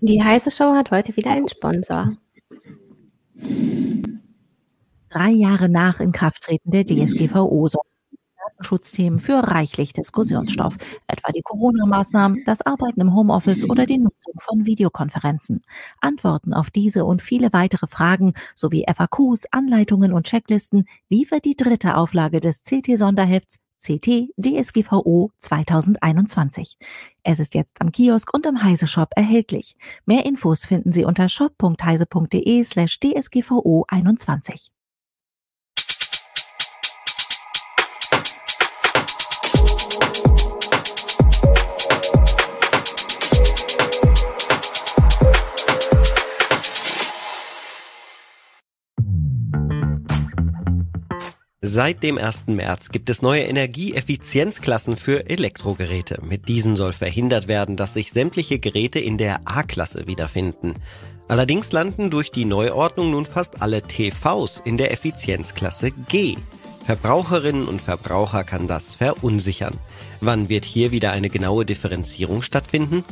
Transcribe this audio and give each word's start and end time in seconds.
Die 0.00 0.22
heiße 0.22 0.50
Show 0.50 0.74
hat 0.74 0.90
heute 0.90 1.16
wieder 1.16 1.30
einen 1.30 1.48
Sponsor. 1.48 2.16
Drei 5.10 5.30
Jahre 5.30 5.68
nach 5.68 6.00
Inkrafttreten 6.00 6.70
der 6.70 6.84
DSGVO 6.84 7.68
sorgen 7.68 7.88
Datenschutzthemen 8.54 9.18
für 9.18 9.38
reichlich 9.38 9.92
Diskussionsstoff, 9.92 10.76
etwa 11.06 11.32
die 11.32 11.42
Corona-Maßnahmen, 11.42 12.42
das 12.44 12.62
Arbeiten 12.62 13.00
im 13.00 13.14
Homeoffice 13.14 13.68
oder 13.68 13.86
die 13.86 13.98
Nutzung 13.98 14.34
von 14.40 14.66
Videokonferenzen. 14.66 15.62
Antworten 16.00 16.54
auf 16.54 16.70
diese 16.70 17.04
und 17.04 17.22
viele 17.22 17.52
weitere 17.52 17.86
Fragen 17.86 18.34
sowie 18.54 18.84
FAQs, 18.86 19.46
Anleitungen 19.50 20.12
und 20.12 20.26
Checklisten 20.26 20.86
liefert 21.08 21.44
die 21.44 21.56
dritte 21.56 21.96
Auflage 21.96 22.40
des 22.40 22.62
CT-Sonderhefts 22.62 23.58
CT 23.84 24.30
DSGVO 24.38 25.30
2021. 25.38 26.76
Es 27.22 27.38
ist 27.38 27.54
jetzt 27.54 27.80
am 27.80 27.92
Kiosk 27.92 28.32
und 28.34 28.46
im 28.46 28.62
Heise 28.62 28.86
Shop 28.86 29.10
erhältlich. 29.14 29.76
Mehr 30.06 30.24
Infos 30.26 30.66
finden 30.66 30.92
Sie 30.92 31.04
unter 31.04 31.28
shop.heise.de 31.28 32.64
slash 32.64 32.98
DSGVO 33.00 33.84
21. 33.88 34.73
Seit 51.66 52.02
dem 52.02 52.18
1. 52.18 52.48
März 52.48 52.90
gibt 52.90 53.08
es 53.08 53.22
neue 53.22 53.44
Energieeffizienzklassen 53.44 54.98
für 54.98 55.30
Elektrogeräte. 55.30 56.20
Mit 56.22 56.46
diesen 56.46 56.76
soll 56.76 56.92
verhindert 56.92 57.48
werden, 57.48 57.76
dass 57.76 57.94
sich 57.94 58.12
sämtliche 58.12 58.58
Geräte 58.58 58.98
in 58.98 59.16
der 59.16 59.40
A-Klasse 59.46 60.06
wiederfinden. 60.06 60.74
Allerdings 61.26 61.72
landen 61.72 62.10
durch 62.10 62.30
die 62.30 62.44
Neuordnung 62.44 63.12
nun 63.12 63.24
fast 63.24 63.62
alle 63.62 63.80
TVs 63.80 64.60
in 64.66 64.76
der 64.76 64.92
Effizienzklasse 64.92 65.92
G. 66.10 66.36
Verbraucherinnen 66.84 67.66
und 67.66 67.80
Verbraucher 67.80 68.44
kann 68.44 68.66
das 68.66 68.96
verunsichern. 68.96 69.78
Wann 70.24 70.48
wird 70.48 70.64
hier 70.64 70.90
wieder 70.90 71.12
eine 71.12 71.28
genaue 71.28 71.66
Differenzierung 71.66 72.40
stattfinden? 72.40 73.04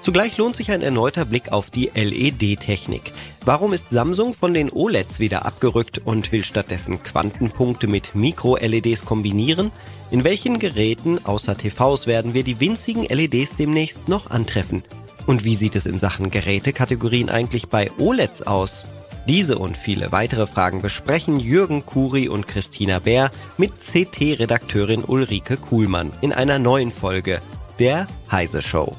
Zugleich 0.00 0.38
lohnt 0.38 0.56
sich 0.56 0.70
ein 0.70 0.80
erneuter 0.80 1.26
Blick 1.26 1.52
auf 1.52 1.68
die 1.68 1.90
LED-Technik. 1.94 3.12
Warum 3.44 3.74
ist 3.74 3.90
Samsung 3.90 4.32
von 4.32 4.54
den 4.54 4.72
OLEDs 4.72 5.20
wieder 5.20 5.44
abgerückt 5.44 6.00
und 6.02 6.32
will 6.32 6.42
stattdessen 6.42 7.02
Quantenpunkte 7.02 7.86
mit 7.86 8.14
Mikro-LEDs 8.14 9.04
kombinieren? 9.04 9.72
In 10.10 10.24
welchen 10.24 10.58
Geräten 10.58 11.18
außer 11.26 11.58
TVs 11.58 12.06
werden 12.06 12.32
wir 12.32 12.44
die 12.44 12.60
winzigen 12.60 13.04
LEDs 13.04 13.56
demnächst 13.56 14.08
noch 14.08 14.30
antreffen? 14.30 14.82
Und 15.26 15.44
wie 15.44 15.56
sieht 15.56 15.76
es 15.76 15.84
in 15.84 15.98
Sachen 15.98 16.30
Gerätekategorien 16.30 17.28
eigentlich 17.28 17.68
bei 17.68 17.90
OLEDs 17.98 18.40
aus? 18.42 18.86
Diese 19.26 19.56
und 19.58 19.76
viele 19.76 20.12
weitere 20.12 20.46
Fragen 20.46 20.82
besprechen 20.82 21.40
Jürgen 21.40 21.86
Kuri 21.86 22.28
und 22.28 22.46
Christina 22.46 22.98
Bär 22.98 23.30
mit 23.56 23.72
CT-Redakteurin 23.80 25.02
Ulrike 25.02 25.56
Kuhlmann 25.56 26.12
in 26.20 26.32
einer 26.32 26.58
neuen 26.58 26.92
Folge 26.92 27.40
der 27.78 28.06
Heise 28.30 28.60
Show. 28.60 28.96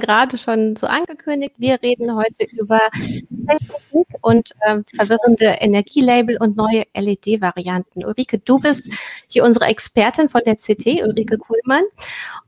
Gerade 0.00 0.36
schon 0.38 0.76
so 0.76 0.86
angekündigt. 0.86 1.54
Wir 1.58 1.80
reden 1.82 2.14
heute 2.14 2.44
über 2.50 2.80
Technik 2.92 4.08
und 4.22 4.52
äh, 4.60 4.80
verwirrende 4.94 5.46
Energielabel 5.60 6.36
und 6.38 6.56
neue 6.56 6.84
LED-Varianten. 6.94 8.04
Ulrike, 8.04 8.38
du 8.38 8.58
bist 8.58 8.90
hier 9.28 9.44
unsere 9.44 9.66
Expertin 9.66 10.28
von 10.28 10.42
der 10.44 10.56
CT, 10.56 11.02
Ulrike 11.04 11.38
Kuhlmann. 11.38 11.84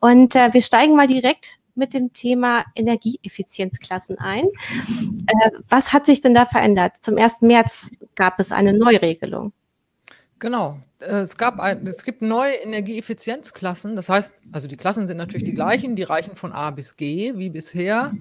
Und 0.01 0.35
äh, 0.35 0.53
wir 0.53 0.61
steigen 0.61 0.97
mal 0.97 1.07
direkt 1.07 1.59
mit 1.77 1.95
dem 1.95 2.13
Thema 2.13 2.65
Energieeffizienzklassen 2.75 4.19
ein. 4.19 4.47
Äh, 4.47 5.51
was 5.69 5.93
hat 5.93 6.07
sich 6.07 6.21
denn 6.21 6.35
da 6.35 6.47
verändert? 6.47 6.97
Zum 7.01 7.17
1. 7.17 7.43
März 7.43 7.93
gab 8.17 8.41
es 8.41 8.51
eine 8.51 8.73
Neuregelung. 8.73 9.53
Genau. 10.39 10.81
Äh, 10.99 11.21
es, 11.21 11.37
gab 11.37 11.59
ein, 11.61 11.87
es 11.87 12.05
gibt 12.05 12.23
neue 12.23 12.55
Energieeffizienzklassen. 12.55 13.97
Das 13.97 14.09
heißt, 14.09 14.35
also 14.53 14.69
die 14.69 14.77
Klassen 14.77 15.07
sind 15.07 15.17
natürlich 15.17 15.45
die 15.45 15.55
gleichen, 15.55 15.97
die 15.97 16.03
reichen 16.03 16.37
von 16.37 16.53
A 16.53 16.71
bis 16.71 16.97
G 16.97 17.37
wie 17.37 17.51
bisher. 17.51 18.13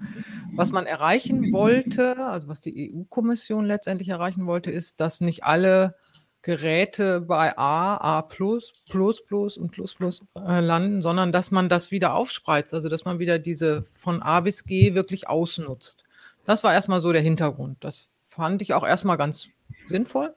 Was 0.53 0.71
man 0.71 0.85
erreichen 0.85 1.51
wollte, 1.51 2.17
also 2.17 2.47
was 2.47 2.61
die 2.61 2.93
EU-Kommission 2.93 3.65
letztendlich 3.65 4.09
erreichen 4.09 4.45
wollte, 4.45 4.71
ist, 4.71 4.99
dass 4.99 5.19
nicht 5.21 5.43
alle 5.43 5.95
Geräte 6.41 7.21
bei 7.21 7.57
A, 7.57 7.97
A 7.97 8.21
plus, 8.21 8.71
plus 8.89 9.25
plus 9.25 9.57
und 9.57 9.71
plus 9.71 9.95
plus 9.95 10.25
äh, 10.37 10.59
landen, 10.59 11.01
sondern 11.01 11.31
dass 11.31 11.49
man 11.49 11.69
das 11.69 11.89
wieder 11.89 12.13
aufspreizt, 12.13 12.73
also 12.73 12.87
dass 12.87 13.03
man 13.03 13.17
wieder 13.17 13.39
diese 13.39 13.83
von 13.97 14.21
A 14.21 14.41
bis 14.41 14.63
G 14.63 14.93
wirklich 14.93 15.27
ausnutzt. 15.27 16.03
Das 16.45 16.63
war 16.63 16.71
erstmal 16.71 17.01
so 17.01 17.11
der 17.11 17.23
Hintergrund. 17.23 17.83
Das 17.83 18.09
fand 18.27 18.61
ich 18.61 18.73
auch 18.75 18.85
erstmal 18.85 19.17
ganz 19.17 19.47
sinnvoll. 19.89 20.35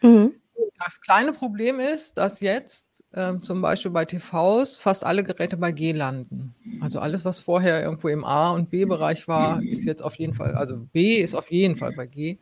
Mhm. 0.00 0.34
Das 0.84 1.00
kleine 1.00 1.32
Problem 1.32 1.80
ist, 1.80 2.18
dass 2.18 2.40
jetzt 2.40 2.86
äh, 3.12 3.34
zum 3.40 3.62
Beispiel 3.62 3.90
bei 3.90 4.04
TVs 4.04 4.76
fast 4.76 5.04
alle 5.04 5.24
Geräte 5.24 5.56
bei 5.56 5.72
G 5.72 5.92
landen. 5.92 6.54
Also 6.80 7.00
alles, 7.00 7.24
was 7.24 7.38
vorher 7.38 7.82
irgendwo 7.82 8.08
im 8.08 8.24
A- 8.24 8.50
und 8.50 8.70
B-Bereich 8.70 9.26
war, 9.26 9.62
ist 9.62 9.84
jetzt 9.84 10.02
auf 10.02 10.14
jeden 10.16 10.34
Fall, 10.34 10.54
also 10.54 10.76
B 10.92 11.16
ist 11.16 11.34
auf 11.34 11.50
jeden 11.50 11.76
Fall 11.76 11.92
bei 11.92 12.06
G. 12.06 12.38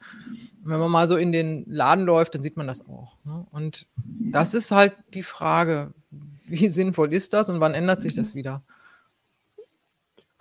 Und 0.65 0.71
wenn 0.71 0.81
man 0.81 0.91
mal 0.91 1.09
so 1.09 1.17
in 1.17 1.33
den 1.33 1.65
Laden 1.69 2.05
läuft, 2.05 2.35
dann 2.35 2.43
sieht 2.43 2.57
man 2.57 2.67
das 2.67 2.87
auch. 2.87 3.17
Ne? 3.25 3.47
Und 3.51 3.87
das 3.97 4.55
ist 4.55 4.71
halt 4.71 4.95
die 5.13 5.23
Frage, 5.23 5.93
wie 6.47 6.69
sinnvoll 6.69 7.13
ist 7.15 7.33
das 7.33 7.49
und 7.49 7.61
wann 7.61 7.75
ändert 7.75 8.03
sich 8.03 8.15
das 8.15 8.35
wieder? 8.35 8.63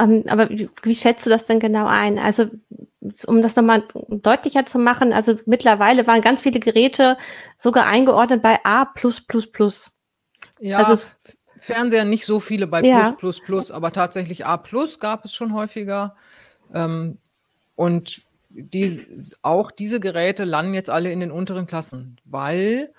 Um, 0.01 0.11
ähm, 0.11 0.23
aber 0.27 0.49
wie, 0.49 0.69
wie 0.81 0.95
schätzt 0.95 1.25
du 1.25 1.29
das 1.29 1.45
denn 1.45 1.59
genau 1.59 1.85
ein? 1.85 2.17
Also 2.17 2.49
um 3.25 3.41
das 3.41 3.55
nochmal 3.55 3.83
deutlicher 4.09 4.65
zu 4.65 4.79
machen, 4.79 5.13
also 5.13 5.35
mittlerweile 5.45 6.07
waren 6.07 6.21
ganz 6.21 6.41
viele 6.41 6.59
Geräte 6.59 7.17
sogar 7.57 7.85
eingeordnet 7.85 8.41
bei 8.41 8.59
A. 8.63 8.91
Ja, 10.59 10.77
also 10.79 11.09
Fernseher 11.59 12.05
nicht 12.05 12.25
so 12.25 12.39
viele 12.39 12.67
bei 12.67 12.81
ja. 12.81 13.11
Plus, 13.11 13.39
Plus, 13.39 13.41
Plus, 13.41 13.71
aber 13.71 13.91
tatsächlich 13.91 14.45
A 14.45 14.57
Plus 14.57 14.99
gab 14.99 15.25
es 15.25 15.33
schon 15.33 15.53
häufiger. 15.53 16.15
Ähm, 16.73 17.17
und 17.75 18.21
die, 18.49 19.25
auch 19.41 19.71
diese 19.71 19.99
Geräte 19.99 20.43
landen 20.43 20.73
jetzt 20.73 20.89
alle 20.89 21.11
in 21.11 21.19
den 21.19 21.31
unteren 21.31 21.65
Klassen, 21.65 22.17
weil 22.25 22.93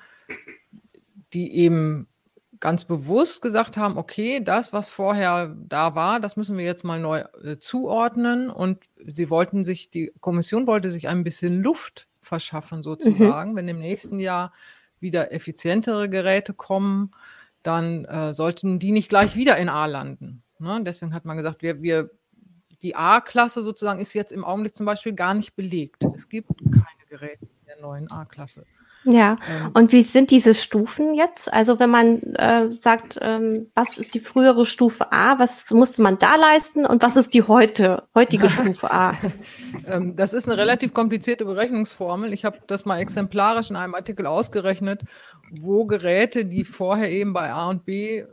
die 1.33 1.55
eben 1.57 2.09
ganz 2.61 2.85
bewusst 2.85 3.43
gesagt 3.43 3.77
haben, 3.77 3.97
okay, 3.97 4.43
das, 4.43 4.73
was 4.73 4.91
vorher 4.91 5.55
da 5.57 5.95
war, 5.95 6.21
das 6.21 6.37
müssen 6.37 6.57
wir 6.57 6.65
jetzt 6.65 6.85
mal 6.85 7.01
neu 7.01 7.25
äh, 7.43 7.59
zuordnen. 7.59 8.51
Und 8.51 8.85
sie 9.07 9.31
wollten 9.31 9.65
sich, 9.65 9.91
die 9.91 10.13
Kommission 10.21 10.67
wollte 10.67 10.91
sich 10.91 11.09
ein 11.09 11.25
bisschen 11.25 11.63
Luft 11.63 12.09
verschaffen, 12.21 12.83
sozusagen. 12.83 13.53
Mhm. 13.53 13.57
Wenn 13.57 13.69
im 13.69 13.79
nächsten 13.79 14.21
Jahr 14.21 14.53
wieder 15.01 15.33
effizientere 15.33 16.09
Geräte 16.09 16.55
kommen, 16.55 17.11
dann 17.63 18.05
äh, 18.05 18.35
sollten 18.35 18.79
die 18.79 18.93
nicht 18.93 19.09
gleich 19.09 19.37
wieder 19.37 19.57
in 19.57 19.69
A 19.69 19.87
landen. 19.87 20.43
Ne? 20.59 20.81
Deswegen 20.85 21.15
hat 21.15 21.25
man 21.25 21.37
gesagt, 21.37 21.63
wir, 21.63 21.83
wir 21.83 22.11
die 22.83 22.95
A-Klasse 22.95 23.63
sozusagen 23.63 24.01
ist 24.01 24.13
jetzt 24.13 24.33
im 24.33 24.45
Augenblick 24.45 24.77
zum 24.77 24.85
Beispiel 24.85 25.15
gar 25.15 25.33
nicht 25.33 25.57
belegt. 25.57 26.05
Es 26.15 26.29
gibt 26.29 26.51
keine 26.71 27.07
Geräte 27.09 27.49
der 27.67 27.81
neuen 27.81 28.11
A-Klasse. 28.11 28.67
Ja, 29.05 29.37
ähm, 29.49 29.71
und 29.75 29.93
wie 29.93 30.03
sind 30.03 30.31
diese 30.31 30.55
Stufen 30.55 31.15
jetzt? 31.15 31.53
Also 31.53 31.79
wenn 31.79 31.91
man 31.91 32.23
äh, 32.35 32.71
sagt, 32.81 33.19
ähm, 33.21 33.71
was 33.75 33.99
ist 33.99 34.15
die 34.15 34.21
frühere 34.21 34.65
Stufe 34.65 35.13
A, 35.13 35.39
was 35.39 35.71
musste 35.71 36.03
man 36.03 36.19
da 36.19 36.37
leisten 36.37 36.87
und 36.87 37.03
was 37.03 37.17
ist 37.17 37.35
die 37.35 37.43
heute, 37.43 38.05
heutige 38.15 38.49
Stufe 38.51 38.91
A? 38.91 39.13
ähm, 39.87 40.17
das 40.17 40.33
ist 40.33 40.49
eine 40.49 40.57
relativ 40.57 40.95
komplizierte 40.95 41.45
Berechnungsformel. 41.45 42.33
Ich 42.33 42.45
habe 42.45 42.59
das 42.67 42.87
mal 42.87 42.99
exemplarisch 42.99 43.71
in 43.71 43.77
einem 43.77 43.95
Artikel 43.95 44.27
ausgerechnet, 44.27 45.03
wo 45.51 45.85
Geräte, 45.85 46.47
die 46.47 46.65
vorher 46.65 47.11
eben 47.11 47.33
bei 47.33 47.53
A 47.53 47.69
und 47.69 47.85
B 47.85 48.25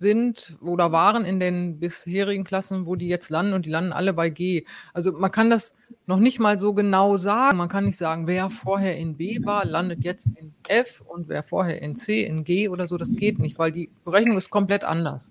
sind 0.00 0.56
oder 0.62 0.92
waren 0.92 1.24
in 1.24 1.38
den 1.38 1.78
bisherigen 1.78 2.44
Klassen, 2.44 2.86
wo 2.86 2.96
die 2.96 3.08
jetzt 3.08 3.30
landen 3.30 3.52
und 3.52 3.66
die 3.66 3.70
landen 3.70 3.92
alle 3.92 4.12
bei 4.12 4.30
G. 4.30 4.64
Also 4.94 5.12
man 5.12 5.30
kann 5.30 5.50
das 5.50 5.76
noch 6.06 6.18
nicht 6.18 6.40
mal 6.40 6.58
so 6.58 6.72
genau 6.72 7.18
sagen. 7.18 7.58
Man 7.58 7.68
kann 7.68 7.84
nicht 7.84 7.98
sagen, 7.98 8.26
wer 8.26 8.50
vorher 8.50 8.96
in 8.96 9.16
B 9.16 9.44
war, 9.44 9.64
landet 9.64 10.02
jetzt 10.02 10.26
in 10.34 10.54
F 10.68 11.02
und 11.06 11.28
wer 11.28 11.42
vorher 11.42 11.82
in 11.82 11.96
C, 11.96 12.24
in 12.24 12.44
G 12.44 12.68
oder 12.68 12.86
so. 12.86 12.96
Das 12.96 13.12
geht 13.12 13.38
nicht, 13.38 13.58
weil 13.58 13.72
die 13.72 13.90
Berechnung 14.04 14.38
ist 14.38 14.50
komplett 14.50 14.84
anders. 14.84 15.30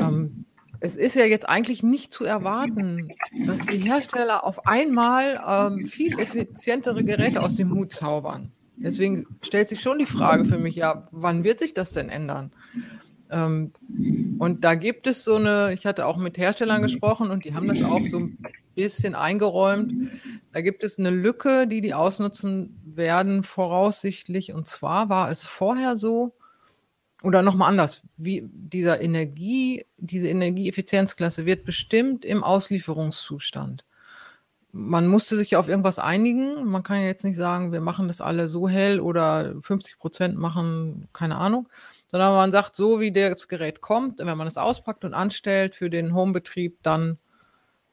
Ähm, 0.00 0.44
es 0.80 0.96
ist 0.96 1.14
ja 1.14 1.24
jetzt 1.24 1.48
eigentlich 1.48 1.82
nicht 1.82 2.12
zu 2.12 2.24
erwarten, 2.24 3.12
dass 3.44 3.66
die 3.66 3.78
Hersteller 3.78 4.44
auf 4.44 4.66
einmal 4.66 5.40
ähm, 5.46 5.86
viel 5.86 6.18
effizientere 6.18 7.04
Geräte 7.04 7.42
aus 7.42 7.56
dem 7.56 7.74
Hut 7.74 7.92
zaubern. 7.92 8.52
Deswegen 8.76 9.26
stellt 9.42 9.68
sich 9.68 9.80
schon 9.80 9.98
die 9.98 10.06
Frage 10.06 10.44
für 10.44 10.58
mich, 10.58 10.76
ja, 10.76 11.02
wann 11.10 11.42
wird 11.42 11.58
sich 11.58 11.74
das 11.74 11.92
denn 11.92 12.08
ändern? 12.08 12.52
Ähm, 13.30 13.72
und 14.38 14.64
da 14.64 14.74
gibt 14.74 15.06
es 15.06 15.24
so 15.24 15.36
eine, 15.36 15.72
ich 15.72 15.86
hatte 15.86 16.06
auch 16.06 16.16
mit 16.16 16.38
Herstellern 16.38 16.82
gesprochen 16.82 17.30
und 17.30 17.44
die 17.44 17.54
haben 17.54 17.68
das 17.68 17.82
auch 17.82 18.00
so 18.10 18.18
ein 18.18 18.38
bisschen 18.74 19.14
eingeräumt. 19.14 19.92
Da 20.52 20.60
gibt 20.60 20.82
es 20.82 20.98
eine 20.98 21.10
Lücke, 21.10 21.66
die 21.66 21.80
die 21.80 21.94
ausnutzen 21.94 22.80
werden 22.84 23.42
voraussichtlich. 23.42 24.52
Und 24.52 24.66
zwar 24.66 25.08
war 25.08 25.30
es 25.30 25.44
vorher 25.44 25.96
so, 25.96 26.34
oder 27.22 27.42
nochmal 27.42 27.70
anders, 27.70 28.02
wie 28.16 28.48
dieser 28.52 29.00
Energie, 29.00 29.84
diese 29.96 30.28
Energieeffizienzklasse 30.28 31.46
wird 31.46 31.64
bestimmt 31.64 32.24
im 32.24 32.44
Auslieferungszustand. 32.44 33.84
Man 34.70 35.08
musste 35.08 35.36
sich 35.36 35.52
ja 35.52 35.58
auf 35.58 35.68
irgendwas 35.68 35.98
einigen. 35.98 36.64
Man 36.64 36.82
kann 36.82 37.00
ja 37.00 37.06
jetzt 37.06 37.24
nicht 37.24 37.36
sagen, 37.36 37.72
wir 37.72 37.80
machen 37.80 38.06
das 38.06 38.20
alle 38.20 38.48
so 38.48 38.68
hell 38.68 39.00
oder 39.00 39.54
50 39.62 39.98
Prozent 39.98 40.36
machen, 40.36 41.08
keine 41.12 41.36
Ahnung, 41.36 41.68
sondern 42.10 42.34
man 42.34 42.52
sagt, 42.52 42.76
so 42.76 43.00
wie 43.00 43.12
das 43.12 43.48
Gerät 43.48 43.80
kommt, 43.80 44.18
wenn 44.18 44.38
man 44.38 44.46
es 44.46 44.56
auspackt 44.56 45.04
und 45.04 45.14
anstellt 45.14 45.74
für 45.74 45.90
den 45.90 46.14
Homebetrieb, 46.14 46.82
dann 46.82 47.18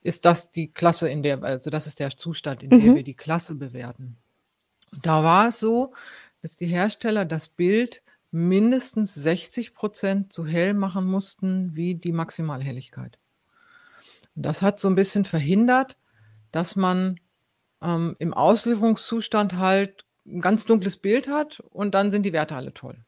ist 0.01 0.25
das 0.25 0.51
die 0.51 0.71
Klasse, 0.71 1.09
in 1.09 1.23
der, 1.23 1.43
also 1.43 1.69
das 1.69 1.87
ist 1.87 1.99
der 1.99 2.09
Zustand, 2.11 2.63
in 2.63 2.69
mhm. 2.69 2.81
dem 2.81 2.95
wir 2.95 3.03
die 3.03 3.15
Klasse 3.15 3.55
bewerten. 3.55 4.17
Und 4.91 5.05
da 5.05 5.23
war 5.23 5.49
es 5.49 5.59
so, 5.59 5.93
dass 6.41 6.55
die 6.55 6.67
Hersteller 6.67 7.25
das 7.25 7.47
Bild 7.47 8.03
mindestens 8.31 9.15
60 9.15 9.73
Prozent 9.73 10.33
so 10.33 10.45
hell 10.45 10.73
machen 10.73 11.05
mussten 11.05 11.75
wie 11.75 11.95
die 11.95 12.11
Maximalhelligkeit. 12.11 13.17
Und 14.35 14.43
das 14.43 14.61
hat 14.61 14.79
so 14.79 14.87
ein 14.89 14.95
bisschen 14.95 15.25
verhindert, 15.25 15.97
dass 16.51 16.75
man 16.75 17.19
ähm, 17.81 18.15
im 18.19 18.33
Auslieferungszustand 18.33 19.53
halt 19.53 20.05
ein 20.25 20.41
ganz 20.41 20.65
dunkles 20.65 20.97
Bild 20.97 21.27
hat 21.27 21.59
und 21.59 21.95
dann 21.95 22.11
sind 22.11 22.23
die 22.23 22.33
Werte 22.33 22.55
alle 22.55 22.73
toll. 22.73 23.03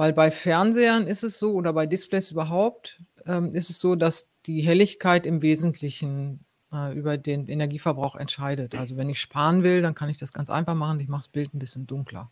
Weil 0.00 0.14
bei 0.14 0.30
Fernsehern 0.30 1.06
ist 1.06 1.24
es 1.24 1.38
so 1.38 1.52
oder 1.52 1.74
bei 1.74 1.84
Displays 1.84 2.30
überhaupt 2.30 3.02
ähm, 3.26 3.50
ist 3.52 3.68
es 3.68 3.80
so, 3.80 3.96
dass 3.96 4.30
die 4.46 4.62
Helligkeit 4.62 5.26
im 5.26 5.42
Wesentlichen 5.42 6.46
äh, 6.72 6.96
über 6.96 7.18
den 7.18 7.48
Energieverbrauch 7.48 8.16
entscheidet. 8.16 8.74
Also 8.74 8.96
wenn 8.96 9.10
ich 9.10 9.20
sparen 9.20 9.62
will, 9.62 9.82
dann 9.82 9.94
kann 9.94 10.08
ich 10.08 10.16
das 10.16 10.32
ganz 10.32 10.48
einfach 10.48 10.74
machen. 10.74 11.00
Ich 11.00 11.08
mache 11.08 11.20
das 11.20 11.28
Bild 11.28 11.52
ein 11.52 11.58
bisschen 11.58 11.86
dunkler. 11.86 12.30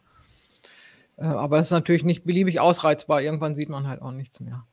Äh, 1.19 1.26
aber 1.26 1.59
das 1.59 1.67
ist 1.67 1.73
natürlich 1.73 2.05
nicht 2.05 2.25
beliebig 2.25 2.59
ausreizbar. 2.59 3.20
Irgendwann 3.20 3.55
sieht 3.55 3.69
man 3.69 3.87
halt 3.87 4.00
auch 4.00 4.12
nichts 4.12 4.41
mehr. 4.41 4.65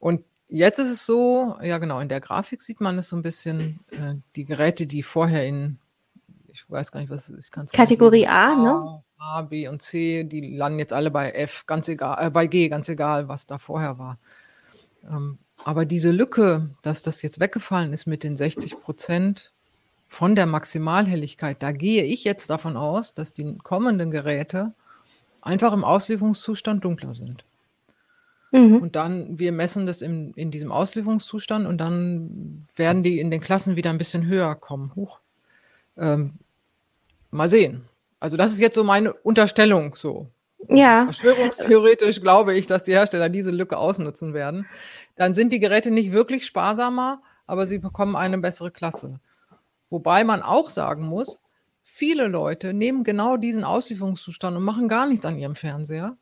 Und 0.00 0.24
jetzt 0.48 0.80
ist 0.80 0.90
es 0.90 1.06
so, 1.06 1.58
ja 1.62 1.78
genau, 1.78 2.00
in 2.00 2.08
der 2.08 2.20
Grafik 2.20 2.60
sieht 2.60 2.80
man 2.80 2.98
es 2.98 3.08
so 3.08 3.14
ein 3.14 3.22
bisschen, 3.22 3.78
äh, 3.92 4.16
die 4.34 4.46
Geräte, 4.46 4.88
die 4.88 5.04
vorher 5.04 5.46
in, 5.46 5.78
ich 6.52 6.68
weiß 6.68 6.90
gar 6.90 6.98
nicht, 6.98 7.10
was 7.10 7.30
ich 7.30 7.52
kann 7.52 7.66
Kategorie 7.66 8.26
A, 8.26 8.56
ne? 8.56 9.04
A, 9.20 9.42
B 9.42 9.68
und 9.68 9.82
C, 9.82 10.24
die 10.24 10.56
landen 10.56 10.78
jetzt 10.78 10.94
alle 10.94 11.10
bei 11.10 11.30
F, 11.32 11.66
ganz 11.66 11.88
egal, 11.88 12.26
äh, 12.26 12.30
bei 12.30 12.46
G, 12.46 12.70
ganz 12.70 12.88
egal, 12.88 13.28
was 13.28 13.46
da 13.46 13.58
vorher 13.58 13.98
war. 13.98 14.16
Ähm, 15.06 15.38
aber 15.62 15.84
diese 15.84 16.10
Lücke, 16.10 16.70
dass 16.80 17.02
das 17.02 17.20
jetzt 17.20 17.38
weggefallen 17.38 17.92
ist 17.92 18.06
mit 18.06 18.24
den 18.24 18.38
60 18.38 18.80
Prozent 18.80 19.52
von 20.08 20.34
der 20.34 20.46
Maximalhelligkeit, 20.46 21.62
da 21.62 21.70
gehe 21.72 22.04
ich 22.04 22.24
jetzt 22.24 22.48
davon 22.48 22.78
aus, 22.78 23.12
dass 23.12 23.34
die 23.34 23.58
kommenden 23.58 24.10
Geräte 24.10 24.72
einfach 25.42 25.74
im 25.74 25.84
Auslieferungszustand 25.84 26.82
dunkler 26.82 27.12
sind. 27.12 27.44
Mhm. 28.52 28.76
Und 28.76 28.96
dann, 28.96 29.38
wir 29.38 29.52
messen 29.52 29.84
das 29.84 30.00
in, 30.00 30.32
in 30.32 30.50
diesem 30.50 30.72
Auslieferungszustand 30.72 31.66
und 31.66 31.76
dann 31.76 32.66
werden 32.74 33.02
die 33.02 33.20
in 33.20 33.30
den 33.30 33.42
Klassen 33.42 33.76
wieder 33.76 33.90
ein 33.90 33.98
bisschen 33.98 34.26
höher 34.26 34.54
kommen. 34.54 34.94
Hoch. 34.96 35.20
Ähm, 35.98 36.38
mal 37.30 37.48
sehen. 37.48 37.84
Also 38.20 38.36
das 38.36 38.52
ist 38.52 38.60
jetzt 38.60 38.74
so 38.74 38.84
meine 38.84 39.12
Unterstellung 39.14 39.96
so. 39.96 40.30
Ja. 40.68 41.04
Verschwörungstheoretisch 41.04 42.20
glaube 42.20 42.54
ich, 42.54 42.66
dass 42.66 42.84
die 42.84 42.92
Hersteller 42.92 43.28
diese 43.28 43.50
Lücke 43.50 43.78
ausnutzen 43.78 44.34
werden. 44.34 44.66
Dann 45.16 45.34
sind 45.34 45.52
die 45.52 45.60
Geräte 45.60 45.90
nicht 45.90 46.12
wirklich 46.12 46.46
sparsamer, 46.46 47.22
aber 47.46 47.66
sie 47.66 47.78
bekommen 47.78 48.14
eine 48.14 48.38
bessere 48.38 48.70
Klasse. 48.70 49.18
Wobei 49.88 50.22
man 50.22 50.42
auch 50.42 50.70
sagen 50.70 51.06
muss, 51.06 51.40
viele 51.82 52.28
Leute 52.28 52.72
nehmen 52.72 53.04
genau 53.04 53.36
diesen 53.36 53.64
Auslieferungszustand 53.64 54.56
und 54.56 54.62
machen 54.62 54.86
gar 54.86 55.06
nichts 55.06 55.24
an 55.24 55.38
ihrem 55.38 55.54
Fernseher 55.54 56.16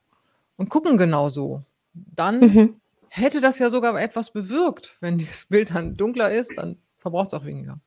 und 0.57 0.71
gucken 0.71 0.97
genau 0.97 1.29
so. 1.29 1.63
Dann 1.93 2.41
mhm. 2.41 2.81
hätte 3.09 3.41
das 3.41 3.59
ja 3.59 3.71
sogar 3.71 4.01
etwas 4.01 4.31
bewirkt. 4.31 4.97
Wenn 5.01 5.19
das 5.19 5.47
Bild 5.47 5.75
dann 5.75 5.97
dunkler 5.97 6.31
ist, 6.31 6.53
dann 6.57 6.79
verbraucht 6.99 7.29
es 7.29 7.35
auch 7.35 7.45
weniger. 7.45 7.79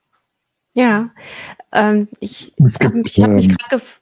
Ja, 0.74 1.10
ähm, 1.72 2.08
ich 2.20 2.54
habe 2.82 2.96
mich, 2.96 3.18
mich 3.18 3.48
gerade 3.48 3.68
gefragt, 3.70 4.01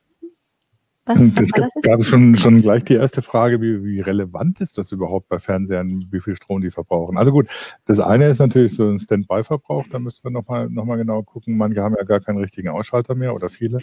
was, 1.11 1.21
was 1.21 1.53
war 1.53 1.61
das 1.61 1.83
gerade 1.83 2.05
schon, 2.05 2.37
schon 2.37 2.63
gleich 2.63 2.85
die 2.85 2.95
erste 2.95 3.23
Frage, 3.23 3.61
wie, 3.61 3.83
wie 3.85 4.01
relevant 4.01 4.61
ist 4.61 4.79
das 4.79 4.93
überhaupt 4.93 5.29
bei 5.29 5.39
Fernsehern, 5.39 6.07
wie 6.11 6.21
viel 6.21 6.37
Strom 6.37 6.61
die 6.61 6.71
verbrauchen? 6.71 7.19
Also 7.19 7.33
gut, 7.33 7.49
das 7.85 8.01
eine 8.01 8.29
ist 8.29 8.39
natürlich 8.39 8.77
so 8.77 8.89
ein 8.89 9.01
Standby-Verbrauch, 9.01 9.87
da 9.91 9.99
müssen 9.99 10.23
wir 10.25 10.31
nochmal 10.31 10.69
noch 10.71 10.85
mal 10.85 10.97
genau 10.97 11.23
gucken. 11.23 11.57
Manche 11.57 11.83
haben 11.83 11.97
ja 11.99 12.05
gar 12.05 12.21
keinen 12.21 12.39
richtigen 12.39 12.69
Ausschalter 12.69 13.15
mehr 13.15 13.35
oder 13.35 13.49
viele. 13.49 13.81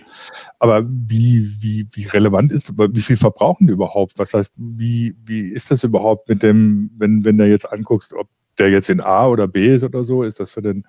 Aber 0.59 0.83
wie, 0.88 1.47
wie, 1.59 1.88
wie 1.91 2.06
relevant 2.06 2.51
ist, 2.51 2.74
wie 2.77 3.01
viel 3.01 3.18
verbrauchen 3.18 3.68
die 3.68 3.73
überhaupt? 3.73 4.13
Was 4.18 4.33
heißt, 4.33 4.53
wie, 4.56 5.15
wie 5.25 5.50
ist 5.50 5.71
das 5.71 5.83
überhaupt 5.83 6.30
mit 6.30 6.44
dem, 6.44 6.91
wenn, 6.97 7.25
wenn 7.25 7.38
du 7.38 7.47
jetzt 7.47 7.71
anguckst, 7.71 8.13
ob 8.13 8.30
der 8.57 8.69
jetzt 8.69 8.89
in 8.89 9.01
A 9.01 9.27
oder 9.27 9.47
B 9.47 9.75
ist 9.75 9.83
oder 9.83 10.03
so, 10.03 10.23
ist 10.23 10.39
das 10.39 10.51
für 10.51 10.62
den 10.62 10.83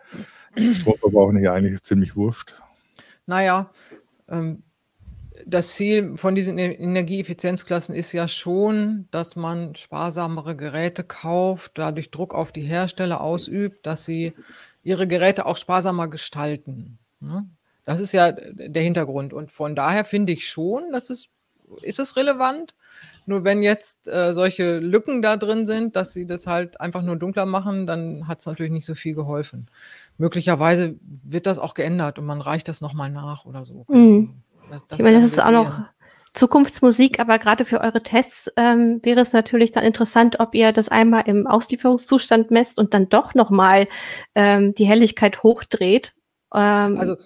Stromverbrauch 0.57 1.33
nicht 1.33 1.49
eigentlich 1.49 1.83
ziemlich 1.83 2.17
wurscht? 2.17 2.55
Naja, 3.27 3.71
ähm, 4.29 4.63
das 5.47 5.75
Ziel 5.75 6.17
von 6.17 6.35
diesen 6.35 6.59
e-, 6.59 6.73
Energieeffizienzklassen 6.73 7.95
ist 7.95 8.13
ja 8.13 8.29
schon, 8.29 9.09
dass 9.11 9.37
man 9.37 9.75
sparsamere 9.75 10.57
Geräte 10.57 11.05
kauft, 11.05 11.73
dadurch 11.75 12.11
Druck 12.11 12.35
auf 12.35 12.53
die 12.53 12.63
Hersteller 12.63 13.21
ausübt, 13.21 13.87
dass 13.87 14.05
sie 14.05 14.35
ihre 14.83 15.07
Geräte 15.07 15.47
auch 15.47 15.57
sparsamer 15.57 16.09
gestalten. 16.09 16.99
Ne? 17.21 17.49
Das 17.85 18.01
ist 18.01 18.13
ja 18.13 18.33
der 18.33 18.83
Hintergrund. 18.83 19.33
Und 19.33 19.51
von 19.53 19.75
daher 19.75 20.05
finde 20.05 20.33
ich 20.33 20.49
schon, 20.49 20.93
dass 20.93 21.11
es, 21.11 21.29
ist 21.83 21.99
es 21.99 22.17
relevant. 22.17 22.75
Nur 23.27 23.45
wenn 23.45 23.63
jetzt 23.63 24.09
äh, 24.09 24.33
solche 24.35 24.79
Lücken 24.79 25.23
da 25.23 25.37
drin 25.37 25.67
sind, 25.67 25.97
dass 25.97 26.13
sie 26.13 26.27
das 26.27 26.47
halt 26.47 26.81
einfach 26.81 27.03
nur 27.03 27.17
dunkler 27.17 27.47
machen, 27.47 27.87
dann 27.87 28.27
hat 28.27 28.41
es 28.41 28.47
natürlich 28.47 28.73
nicht 28.73 28.87
so 28.87 28.95
viel 28.95 29.15
geholfen. 29.15 29.71
Möglicherweise 30.17 30.97
wird 31.01 31.47
das 31.47 31.59
auch 31.59 31.75
geändert 31.75 32.19
und 32.19 32.27
man 32.27 32.41
reicht 32.41 32.69
das 32.69 32.81
nochmal 32.81 33.11
nach 33.11 33.45
oder 33.45 33.65
so. 33.65 33.85
Mhm. 33.89 34.43
Das, 34.71 34.87
das 34.87 34.99
ich 34.99 35.05
meine, 35.05 35.17
das 35.17 35.25
ist 35.25 35.43
auch 35.43 35.51
noch 35.51 35.73
Zukunftsmusik, 36.35 37.21
aber 37.21 37.39
gerade 37.39 37.65
für 37.65 37.81
eure 37.81 38.03
Tests 38.03 38.53
ähm, 38.57 39.01
wäre 39.03 39.21
es 39.21 39.33
natürlich 39.33 39.73
dann 39.73 39.85
interessant, 39.85 40.41
ob 40.41 40.55
ihr 40.55 40.73
das 40.73 40.89
einmal 40.89 41.25
im 41.27 41.47
Auslieferungszustand 41.47 42.51
messt 42.51 42.79
und 42.79 42.95
dann 42.95 43.09
doch 43.09 43.35
nochmal 43.35 43.89
ähm, 44.35 44.75
die 44.75 44.87
Helligkeit 44.87 45.43
hochdreht. 45.43 46.15
Ähm, 46.55 46.99
also 46.99 47.17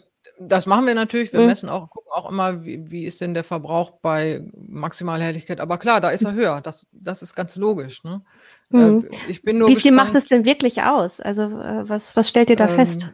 das 0.49 0.67
machen 0.67 0.87
wir 0.87 0.95
natürlich. 0.95 1.33
Wir 1.33 1.41
mhm. 1.41 1.47
messen 1.47 1.69
auch, 1.69 1.91
gucken 1.91 2.11
auch 2.13 2.31
immer, 2.31 2.65
wie, 2.65 2.91
wie 2.91 3.05
ist 3.05 3.21
denn 3.21 3.35
der 3.35 3.45
Verbrauch 3.45 3.93
bei 4.03 4.45
maximaler 4.55 5.25
Helligkeit. 5.25 5.61
Aber 5.61 5.79
klar, 5.79 6.01
da 6.01 6.11
ist 6.11 6.25
er 6.25 6.33
höher. 6.33 6.61
Das, 6.61 6.87
das 6.93 7.23
ist 7.23 7.35
ganz 7.35 7.57
logisch. 7.57 8.03
Ne? 8.05 8.23
Mhm. 8.71 9.07
Äh, 9.11 9.31
ich 9.31 9.43
bin 9.43 9.59
nur 9.59 9.69
wie 9.69 9.77
viel 9.77 9.93
macht 9.93 10.15
es 10.15 10.27
denn 10.27 10.45
wirklich 10.45 10.83
aus? 10.83 11.21
Also 11.21 11.43
äh, 11.43 11.89
was, 11.89 12.17
was 12.17 12.29
stellt 12.29 12.51
ihr 12.51 12.57
da 12.57 12.69
ähm, 12.69 12.75
fest? 12.75 13.13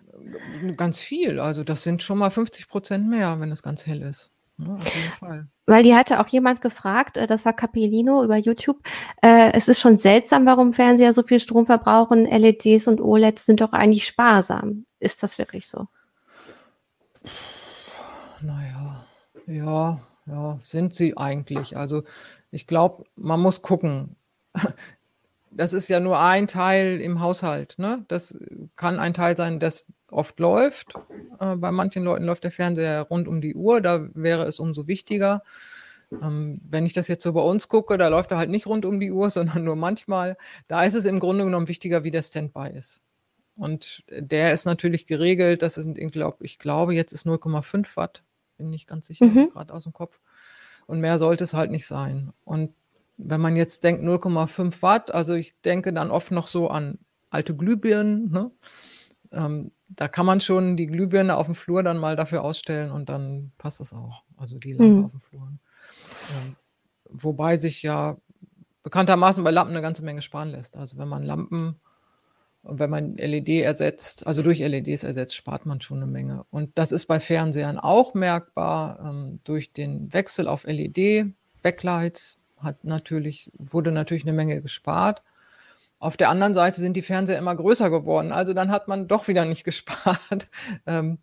Ganz 0.76 1.00
viel. 1.00 1.40
Also 1.40 1.64
das 1.64 1.82
sind 1.82 2.02
schon 2.02 2.18
mal 2.18 2.30
50 2.30 2.68
Prozent 2.68 3.08
mehr, 3.08 3.38
wenn 3.40 3.50
es 3.50 3.62
ganz 3.62 3.87
hell 3.87 4.02
ist. 4.02 4.30
Ja, 4.58 4.75
auf 4.75 4.94
jeden 4.94 5.12
Fall. 5.12 5.47
Weil 5.66 5.82
die 5.82 5.94
hatte 5.94 6.18
auch 6.18 6.26
jemand 6.28 6.61
gefragt, 6.61 7.16
äh, 7.16 7.26
das 7.26 7.44
war 7.44 7.52
Capellino 7.52 8.25
über 8.25 8.37
YouTube. 8.37 8.78
Äh, 9.23 9.52
es 9.52 9.68
ist 9.68 9.80
schon 9.80 9.99
seltsam, 9.99 10.47
warum 10.47 10.73
Fernseher 10.73 11.12
so 11.12 11.23
viel 11.23 11.38
Strom 11.38 11.66
verbrauchen. 11.66 12.25
LEDs 12.25 12.88
und 12.88 13.00
OLEDs 13.00 13.47
sind 13.47 13.61
doch 13.61 13.73
eigentlich 13.73 14.06
sparsam. 14.06 14.85
Ist 14.99 15.23
das 15.23 15.38
wirklich 15.38 15.68
so? 15.68 15.87
Naja, 18.40 19.04
ja, 19.47 20.00
ja, 20.26 20.58
sind 20.62 20.94
sie 20.94 21.16
eigentlich. 21.16 21.76
Also 21.76 22.02
ich 22.50 22.66
glaube, 22.66 23.04
man 23.14 23.40
muss 23.40 23.62
gucken 23.62 24.16
das 25.50 25.73
ist 25.73 25.88
ja 25.88 26.00
nur 26.00 26.20
ein 26.20 26.47
Teil 26.47 27.00
im 27.00 27.20
Haushalt. 27.20 27.75
Ne? 27.78 28.04
Das 28.08 28.38
kann 28.76 28.99
ein 28.99 29.14
Teil 29.14 29.37
sein, 29.37 29.61
das 29.61 29.87
oft 30.10 30.38
läuft. 30.40 30.94
Äh, 31.40 31.56
bei 31.56 31.72
manchen 31.72 32.04
Leuten 32.04 32.24
läuft 32.24 32.44
der 32.44 32.50
Fernseher 32.50 33.02
rund 33.02 33.28
um 33.28 33.40
die 33.40 33.54
Uhr, 33.54 33.80
da 33.80 34.08
wäre 34.14 34.44
es 34.44 34.60
umso 34.60 34.86
wichtiger. 34.86 35.42
Ähm, 36.10 36.60
wenn 36.68 36.86
ich 36.86 36.94
das 36.94 37.08
jetzt 37.08 37.22
so 37.22 37.32
bei 37.32 37.40
uns 37.40 37.68
gucke, 37.68 37.98
da 37.98 38.08
läuft 38.08 38.30
er 38.30 38.38
halt 38.38 38.50
nicht 38.50 38.66
rund 38.66 38.84
um 38.84 39.00
die 39.00 39.12
Uhr, 39.12 39.30
sondern 39.30 39.64
nur 39.64 39.76
manchmal. 39.76 40.36
Da 40.66 40.84
ist 40.84 40.94
es 40.94 41.04
im 41.04 41.20
Grunde 41.20 41.44
genommen 41.44 41.68
wichtiger, 41.68 42.04
wie 42.04 42.10
der 42.10 42.22
Standby 42.22 42.70
ist. 42.74 43.02
Und 43.56 44.04
der 44.08 44.52
ist 44.52 44.66
natürlich 44.66 45.06
geregelt, 45.06 45.62
das 45.62 45.74
sind, 45.74 45.98
ich 45.98 46.12
glaube, 46.12 46.44
ich 46.44 46.58
glaube, 46.58 46.94
jetzt 46.94 47.12
ist 47.12 47.26
0,5 47.26 47.96
Watt, 47.96 48.22
bin 48.56 48.70
nicht 48.70 48.86
ganz 48.86 49.08
sicher, 49.08 49.26
mhm. 49.26 49.50
gerade 49.50 49.74
aus 49.74 49.82
dem 49.82 49.92
Kopf. 49.92 50.20
Und 50.86 51.00
mehr 51.00 51.18
sollte 51.18 51.44
es 51.44 51.54
halt 51.54 51.72
nicht 51.72 51.86
sein. 51.86 52.32
Und 52.44 52.72
wenn 53.16 53.40
man 53.40 53.56
jetzt 53.56 53.82
denkt 53.82 54.04
0,5 54.04 54.80
Watt, 54.82 55.12
also 55.12 55.34
ich 55.34 55.60
denke 55.62 55.92
dann 55.92 56.12
oft 56.12 56.30
noch 56.30 56.46
so 56.46 56.68
an 56.68 56.98
alte 57.30 57.54
Glühbirnen. 57.54 58.30
Ne? 58.30 58.50
Ähm, 59.32 59.73
da 59.88 60.08
kann 60.08 60.26
man 60.26 60.40
schon 60.40 60.76
die 60.76 60.87
Glühbirne 60.87 61.37
auf 61.37 61.47
dem 61.47 61.54
Flur 61.54 61.82
dann 61.82 61.99
mal 61.99 62.16
dafür 62.16 62.42
ausstellen 62.42 62.90
und 62.90 63.08
dann 63.08 63.52
passt 63.58 63.80
es 63.80 63.92
auch. 63.92 64.23
Also 64.37 64.58
die 64.58 64.73
Lampe 64.73 64.85
mhm. 64.85 65.04
auf 65.04 65.11
dem 65.11 65.20
Flur. 65.20 65.49
Ähm, 66.30 66.56
wobei 67.08 67.56
sich 67.56 67.82
ja 67.82 68.16
bekanntermaßen 68.82 69.44
bei 69.44 69.50
Lampen 69.50 69.73
eine 69.73 69.82
ganze 69.82 70.04
Menge 70.04 70.23
sparen 70.23 70.50
lässt. 70.50 70.76
Also 70.76 70.99
wenn 70.99 71.08
man 71.08 71.23
Lampen 71.23 71.80
Und 72.62 72.78
wenn 72.78 72.90
man 72.90 73.16
LED 73.16 73.49
ersetzt, 73.62 74.26
also 74.26 74.42
durch 74.42 74.58
LEDs 74.61 75.04
ersetzt, 75.04 75.35
spart 75.35 75.66
man 75.66 75.80
schon 75.80 75.99
eine 75.99 76.11
Menge. 76.11 76.44
Und 76.50 76.76
das 76.76 76.92
ist 76.92 77.06
bei 77.06 77.20
Fernsehern 77.20 77.78
auch 77.78 78.14
merkbar. 78.14 79.00
Ähm, 79.04 79.40
durch 79.44 79.73
den 79.73 80.12
Wechsel 80.12 80.49
auf 80.49 80.64
LED, 80.64 81.32
Backlights, 81.62 82.38
hat 82.61 82.85
natürlich, 82.85 83.50
wurde 83.56 83.92
natürlich 83.92 84.25
eine 84.25 84.32
Menge 84.32 84.61
gespart. 84.61 85.23
Auf 85.99 86.17
der 86.17 86.28
anderen 86.31 86.55
Seite 86.55 86.81
sind 86.81 86.97
die 86.97 87.02
Fernseher 87.02 87.38
immer 87.38 87.57
größer 87.57 87.90
geworden. 87.90 88.33
Also 88.33 88.52
dann 88.52 88.71
hat 88.71 88.88
man 88.88 89.09
doch 89.09 89.28
wieder 89.28 89.45
nicht 89.45 89.64
gespart. 89.64 90.49
Ähm, 90.87 91.19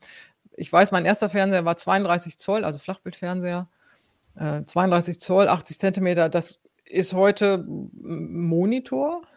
ich 0.57 0.71
weiß, 0.71 0.91
mein 0.91 1.05
erster 1.05 1.29
Fernseher 1.29 1.65
war 1.65 1.77
32 1.77 2.37
Zoll, 2.37 2.63
also 2.63 2.79
Flachbildfernseher. 2.79 3.67
Äh, 4.35 4.63
32 4.65 5.19
Zoll, 5.19 5.47
80 5.47 5.79
Zentimeter. 5.79 6.29
Das 6.29 6.59
ist 6.85 7.13
heute 7.13 7.65
Monitor. 7.67 9.21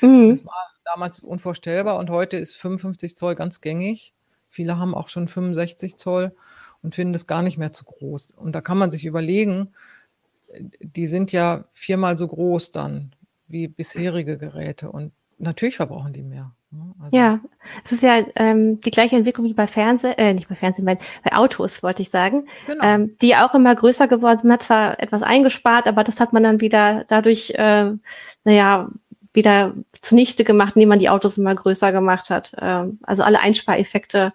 Mhm. 0.00 0.30
Das 0.30 0.46
war 0.46 0.68
damals 0.84 1.18
unvorstellbar 1.18 1.98
und 1.98 2.10
heute 2.10 2.36
ist 2.36 2.54
55 2.54 3.16
Zoll 3.16 3.34
ganz 3.34 3.60
gängig. 3.60 4.14
Viele 4.48 4.78
haben 4.78 4.94
auch 4.94 5.08
schon 5.08 5.26
65 5.26 5.96
Zoll 5.96 6.32
und 6.80 6.94
finden 6.94 7.14
es 7.14 7.26
gar 7.26 7.42
nicht 7.42 7.58
mehr 7.58 7.72
zu 7.72 7.84
groß. 7.84 8.30
Und 8.36 8.52
da 8.52 8.60
kann 8.60 8.78
man 8.78 8.92
sich 8.92 9.04
überlegen, 9.04 9.72
die 10.80 11.08
sind 11.08 11.32
ja 11.32 11.64
viermal 11.72 12.16
so 12.16 12.28
groß 12.28 12.70
dann 12.70 13.16
wie 13.48 13.68
bisherige 13.68 14.38
Geräte 14.38 14.90
und 14.90 15.12
natürlich 15.38 15.76
verbrauchen 15.76 16.12
die 16.12 16.22
mehr. 16.22 16.52
Ne? 16.70 16.94
Also 17.02 17.16
ja, 17.16 17.40
es 17.84 17.92
ist 17.92 18.02
ja 18.02 18.22
ähm, 18.36 18.80
die 18.80 18.90
gleiche 18.90 19.16
Entwicklung 19.16 19.46
wie 19.46 19.54
bei 19.54 19.66
Fernsehen, 19.66 20.18
äh, 20.18 20.34
nicht 20.34 20.48
bei 20.48 20.54
Fernsehen, 20.54 20.84
bei, 20.84 20.98
bei 21.24 21.34
Autos, 21.34 21.82
wollte 21.82 22.02
ich 22.02 22.10
sagen, 22.10 22.46
genau. 22.66 22.84
ähm, 22.84 23.16
die 23.22 23.36
auch 23.36 23.54
immer 23.54 23.74
größer 23.74 24.08
geworden 24.08 24.38
sind. 24.38 24.48
Man 24.48 24.54
hat 24.54 24.62
zwar 24.62 25.00
etwas 25.00 25.22
eingespart, 25.22 25.88
aber 25.88 26.04
das 26.04 26.20
hat 26.20 26.32
man 26.32 26.42
dann 26.42 26.60
wieder 26.60 27.04
dadurch, 27.08 27.50
äh, 27.56 27.92
naja, 28.44 28.88
wieder 29.32 29.74
zunichte 30.00 30.44
gemacht, 30.44 30.74
indem 30.74 30.90
man 30.90 30.98
die 30.98 31.08
Autos 31.08 31.38
immer 31.38 31.54
größer 31.54 31.92
gemacht 31.92 32.28
hat. 32.28 32.52
Ähm, 32.60 32.98
also 33.02 33.22
alle 33.22 33.40
Einspareffekte 33.40 34.32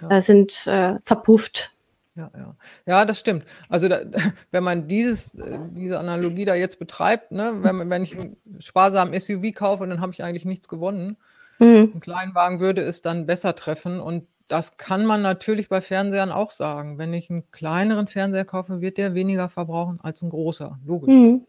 ja. 0.00 0.10
äh, 0.10 0.22
sind 0.22 0.66
äh, 0.66 0.94
verpufft. 1.04 1.73
Ja, 2.16 2.30
ja. 2.36 2.56
Ja, 2.86 3.04
das 3.04 3.18
stimmt. 3.18 3.44
Also 3.68 3.88
da, 3.88 4.00
wenn 4.52 4.64
man 4.64 4.88
dieses, 4.88 5.34
äh, 5.34 5.58
diese 5.72 5.98
Analogie 5.98 6.44
da 6.44 6.54
jetzt 6.54 6.78
betreibt, 6.78 7.32
ne, 7.32 7.58
wenn, 7.62 7.90
wenn 7.90 8.02
ich 8.02 8.16
einen 8.16 8.36
sparsamen 8.60 9.18
SUV 9.18 9.52
kaufe, 9.54 9.86
dann 9.86 10.00
habe 10.00 10.12
ich 10.12 10.22
eigentlich 10.22 10.44
nichts 10.44 10.68
gewonnen. 10.68 11.16
Mhm. 11.58 11.92
Ein 11.94 12.00
Kleinwagen 12.00 12.60
würde 12.60 12.82
es 12.82 13.02
dann 13.02 13.26
besser 13.26 13.56
treffen. 13.56 14.00
Und 14.00 14.26
das 14.48 14.76
kann 14.76 15.06
man 15.06 15.22
natürlich 15.22 15.68
bei 15.68 15.80
Fernsehern 15.80 16.30
auch 16.30 16.50
sagen. 16.50 16.98
Wenn 16.98 17.14
ich 17.14 17.30
einen 17.30 17.50
kleineren 17.50 18.06
Fernseher 18.06 18.44
kaufe, 18.44 18.80
wird 18.80 18.98
der 18.98 19.14
weniger 19.14 19.48
verbrauchen 19.48 19.98
als 20.02 20.22
ein 20.22 20.30
großer. 20.30 20.78
Logisch. 20.84 21.14
Mhm. 21.14 21.46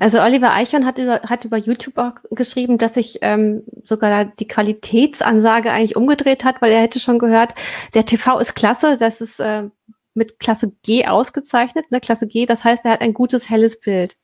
Also 0.00 0.20
Oliver 0.20 0.52
Eichhorn 0.52 0.84
hat 0.84 0.98
über, 0.98 1.20
hat 1.22 1.44
über 1.44 1.56
YouTube 1.56 1.96
auch 1.96 2.14
geschrieben, 2.30 2.78
dass 2.78 2.94
sich 2.94 3.18
ähm, 3.22 3.62
sogar 3.84 4.24
die 4.24 4.48
Qualitätsansage 4.48 5.70
eigentlich 5.70 5.94
umgedreht 5.94 6.42
hat, 6.42 6.60
weil 6.60 6.72
er 6.72 6.80
hätte 6.80 6.98
schon 6.98 7.20
gehört, 7.20 7.54
der 7.94 8.04
TV 8.04 8.40
ist 8.40 8.54
klasse, 8.56 8.96
das 8.96 9.20
ist 9.20 9.38
äh, 9.38 9.68
mit 10.20 10.38
Klasse 10.38 10.72
G 10.82 11.06
ausgezeichnet, 11.06 11.90
ne? 11.90 11.98
Klasse 11.98 12.28
G, 12.28 12.44
das 12.44 12.62
heißt, 12.62 12.84
er 12.84 12.92
hat 12.92 13.00
ein 13.00 13.14
gutes 13.14 13.48
helles 13.48 13.80
Bild. 13.80 14.18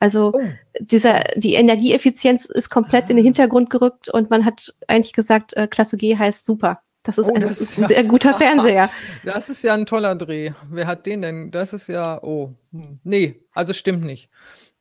Also 0.00 0.32
oh. 0.34 0.40
dieser, 0.80 1.22
die 1.36 1.54
Energieeffizienz 1.54 2.46
ist 2.46 2.68
komplett 2.68 3.04
ah. 3.04 3.10
in 3.10 3.16
den 3.16 3.24
ah. 3.24 3.28
Hintergrund 3.28 3.70
gerückt 3.70 4.08
und 4.08 4.28
man 4.28 4.44
hat 4.44 4.74
eigentlich 4.88 5.12
gesagt, 5.12 5.56
äh, 5.56 5.68
Klasse 5.68 5.96
G 5.96 6.18
heißt 6.18 6.44
super. 6.44 6.82
Das 7.04 7.18
ist, 7.18 7.28
oh, 7.28 7.34
ein, 7.34 7.40
das 7.40 7.60
ist 7.60 7.78
ein 7.78 7.82
ja, 7.82 7.88
sehr 7.88 8.04
guter 8.04 8.34
Fernseher. 8.38 8.90
Das 9.24 9.48
ist 9.48 9.62
ja 9.62 9.74
ein 9.74 9.86
toller 9.86 10.16
Dreh. 10.16 10.50
Wer 10.68 10.88
hat 10.88 11.06
den 11.06 11.22
denn? 11.22 11.50
Das 11.52 11.72
ist 11.72 11.86
ja, 11.86 12.20
oh, 12.20 12.54
hm, 12.72 12.98
nee, 13.04 13.40
also 13.52 13.72
stimmt 13.72 14.04
nicht. 14.04 14.28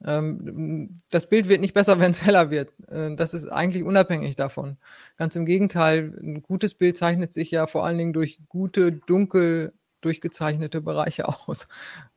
Ähm, 0.03 0.97
das 1.11 1.29
Bild 1.29 1.47
wird 1.47 1.61
nicht 1.61 1.75
besser, 1.75 1.99
wenn 1.99 2.11
es 2.11 2.25
heller 2.25 2.49
wird. 2.49 2.71
Äh, 2.87 3.15
das 3.15 3.35
ist 3.35 3.45
eigentlich 3.47 3.83
unabhängig 3.83 4.35
davon. 4.35 4.77
Ganz 5.17 5.35
im 5.35 5.45
Gegenteil, 5.45 6.17
ein 6.19 6.41
gutes 6.41 6.73
Bild 6.73 6.97
zeichnet 6.97 7.31
sich 7.31 7.51
ja 7.51 7.67
vor 7.67 7.85
allen 7.85 7.99
Dingen 7.99 8.13
durch 8.13 8.39
gute, 8.49 8.91
dunkel 8.91 9.73
durchgezeichnete 10.05 10.81
Bereiche 10.81 11.27
aus. 11.27 11.67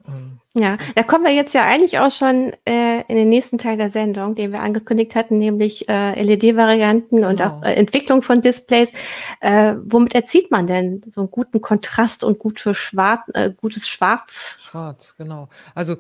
Ähm, 0.07 0.41
ja, 0.55 0.77
da 0.95 1.03
kommen 1.03 1.25
wir 1.25 1.33
jetzt 1.33 1.55
ja 1.55 1.65
eigentlich 1.65 1.99
auch 1.99 2.11
schon 2.11 2.53
äh, 2.67 3.03
in 3.09 3.17
den 3.17 3.29
nächsten 3.29 3.59
Teil 3.59 3.77
der 3.77 3.91
Sendung, 3.91 4.35
den 4.35 4.53
wir 4.53 4.61
angekündigt 4.61 5.15
hatten, 5.15 5.39
nämlich 5.39 5.89
äh, 5.89 6.21
LED-Varianten 6.23 7.17
genau. 7.17 7.29
und 7.29 7.43
auch 7.43 7.63
äh, 7.63 7.75
Entwicklung 7.75 8.23
von 8.23 8.41
Displays. 8.41 8.93
Äh, 9.41 9.75
womit 9.85 10.15
erzieht 10.15 10.51
man 10.51 10.67
denn 10.67 11.03
so 11.07 11.23
einen 11.23 11.31
guten 11.31 11.61
Kontrast 11.61 12.25
und 12.25 12.39
gut 12.39 12.61
für 12.61 12.75
Schwarz, 12.75 13.23
äh, 13.35 13.51
gutes 13.51 13.89
Schwarz? 13.89 14.59
Schwarz, 14.63 15.15
genau. 15.17 15.49
Also 15.75 15.97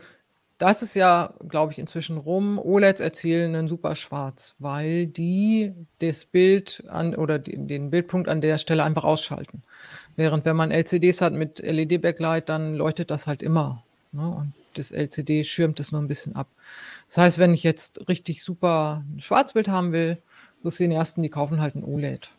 das 0.58 0.82
ist 0.82 0.94
ja, 0.94 1.34
glaube 1.48 1.72
ich, 1.72 1.78
inzwischen 1.78 2.18
rum. 2.18 2.58
OLEDs 2.58 3.00
erzielen 3.00 3.54
einen 3.54 3.68
super 3.68 3.94
Schwarz, 3.94 4.56
weil 4.58 5.06
die 5.06 5.72
das 6.00 6.24
Bild 6.24 6.82
an 6.88 7.14
oder 7.14 7.38
den 7.38 7.90
Bildpunkt 7.90 8.28
an 8.28 8.40
der 8.40 8.58
Stelle 8.58 8.82
einfach 8.82 9.04
ausschalten. 9.04 9.62
Während 10.18 10.44
wenn 10.44 10.56
man 10.56 10.72
LCDs 10.72 11.20
hat 11.20 11.32
mit 11.32 11.60
LED-Backlight, 11.60 12.48
dann 12.48 12.74
leuchtet 12.74 13.12
das 13.12 13.28
halt 13.28 13.40
immer. 13.40 13.84
Ne? 14.10 14.28
Und 14.28 14.52
das 14.74 14.90
LCD 14.90 15.44
schirmt 15.44 15.78
es 15.78 15.92
nur 15.92 16.02
ein 16.02 16.08
bisschen 16.08 16.34
ab. 16.34 16.48
Das 17.06 17.18
heißt, 17.18 17.38
wenn 17.38 17.54
ich 17.54 17.62
jetzt 17.62 18.08
richtig 18.08 18.42
super 18.42 19.04
ein 19.14 19.20
Schwarzbild 19.20 19.68
haben 19.68 19.92
will, 19.92 20.18
so 20.64 20.70
Cineasten, 20.70 21.22
die 21.22 21.28
kaufen 21.28 21.60
halt 21.60 21.76
ein 21.76 21.84
OLED. 21.84 22.30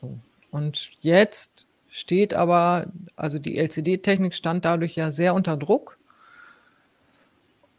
So. 0.00 0.18
Und 0.50 0.90
jetzt 1.00 1.66
steht 1.92 2.34
aber, 2.34 2.86
also 3.14 3.38
die 3.38 3.56
LCD-Technik 3.56 4.34
stand 4.34 4.64
dadurch 4.64 4.96
ja 4.96 5.12
sehr 5.12 5.34
unter 5.34 5.56
Druck. 5.56 5.98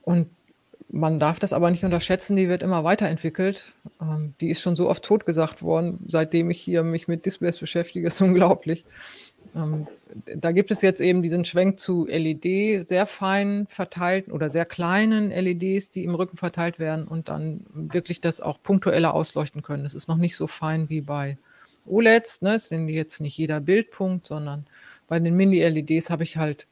Und 0.04 0.30
man 0.88 1.20
darf 1.20 1.40
das 1.40 1.52
aber 1.52 1.70
nicht 1.70 1.84
unterschätzen, 1.84 2.38
die 2.38 2.48
wird 2.48 2.64
immer 2.64 2.86
weiterentwickelt. 2.86 3.74
Ähm, 4.00 4.36
die 4.40 4.52
ist 4.52 4.62
schon 4.62 4.78
so 4.78 4.90
oft 4.90 5.04
totgesagt 5.04 5.64
worden, 5.64 6.00
seitdem 6.08 6.50
ich 6.50 6.62
hier 6.62 6.84
mich 6.84 7.10
mit 7.10 7.26
Displays 7.26 7.60
beschäftige, 7.60 8.08
ist 8.08 8.22
unglaublich. 8.22 8.86
Ähm, 9.56 9.88
da 10.36 10.52
gibt 10.52 10.72
es 10.72 10.82
jetzt 10.82 11.02
eben 11.02 11.22
diesen 11.22 11.46
Schwenk 11.46 11.80
zu 11.80 12.06
LED, 12.08 12.86
sehr 12.88 13.06
fein 13.06 13.66
verteilten 13.68 14.32
oder 14.32 14.50
sehr 14.50 14.66
kleinen 14.66 15.30
LEDs, 15.30 15.92
die 15.92 16.04
im 16.04 16.16
Rücken 16.16 16.38
verteilt 16.38 16.80
werden 16.80 17.08
und 17.08 17.30
dann 17.30 17.66
wirklich 17.74 18.22
das 18.22 18.42
auch 18.42 18.62
punktueller 18.62 19.14
ausleuchten 19.14 19.62
können. 19.62 19.84
Das 19.84 19.94
ist 19.94 20.08
noch 20.08 20.18
nicht 20.18 20.36
so 20.36 20.48
fein 20.48 20.90
wie 20.90 21.02
bei 21.02 21.38
OLEDs, 21.86 22.42
ne? 22.42 22.56
Es 22.56 22.68
sind 22.70 22.88
jetzt 22.90 23.22
nicht 23.22 23.38
jeder 23.38 23.60
Bildpunkt, 23.60 24.26
sondern 24.26 24.66
bei 25.08 25.20
den 25.20 25.36
Mini-LEDs 25.36 26.10
habe 26.10 26.24
ich 26.24 26.38
halt, 26.38 26.68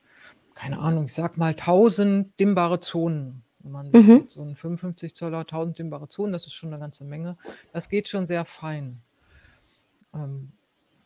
keine 0.53 0.79
Ahnung, 0.79 1.05
ich 1.05 1.13
sag 1.13 1.37
mal 1.37 1.49
1000 1.49 2.39
dimmbare 2.39 2.79
Zonen. 2.79 3.43
Wenn 3.59 3.71
man 3.71 3.91
mhm. 3.91 4.25
so 4.27 4.41
ein 4.41 4.55
55 4.55 5.15
Zoller, 5.15 5.39
1000 5.39 5.79
dimmbare 5.79 6.07
Zonen, 6.07 6.33
das 6.33 6.47
ist 6.47 6.53
schon 6.53 6.73
eine 6.73 6.79
ganze 6.79 7.03
Menge. 7.03 7.37
Das 7.73 7.89
geht 7.89 8.07
schon 8.07 8.25
sehr 8.25 8.45
fein. 8.45 9.01
Ähm, 10.13 10.51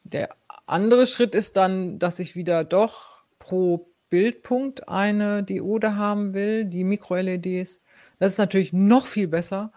der 0.05 0.29
andere 0.67 1.07
Schritt 1.07 1.35
ist 1.35 1.57
dann, 1.57 1.99
dass 1.99 2.19
ich 2.19 2.35
wieder 2.35 2.63
doch 2.63 3.17
pro 3.39 3.87
Bildpunkt 4.09 4.87
eine 4.87 5.43
Diode 5.43 5.97
haben 5.97 6.33
will, 6.33 6.65
die 6.65 6.83
Mikro-LEDs. 6.83 7.81
Das 8.19 8.33
ist 8.33 8.37
natürlich 8.37 8.71
noch 8.71 9.07
viel 9.07 9.27
besser. 9.27 9.71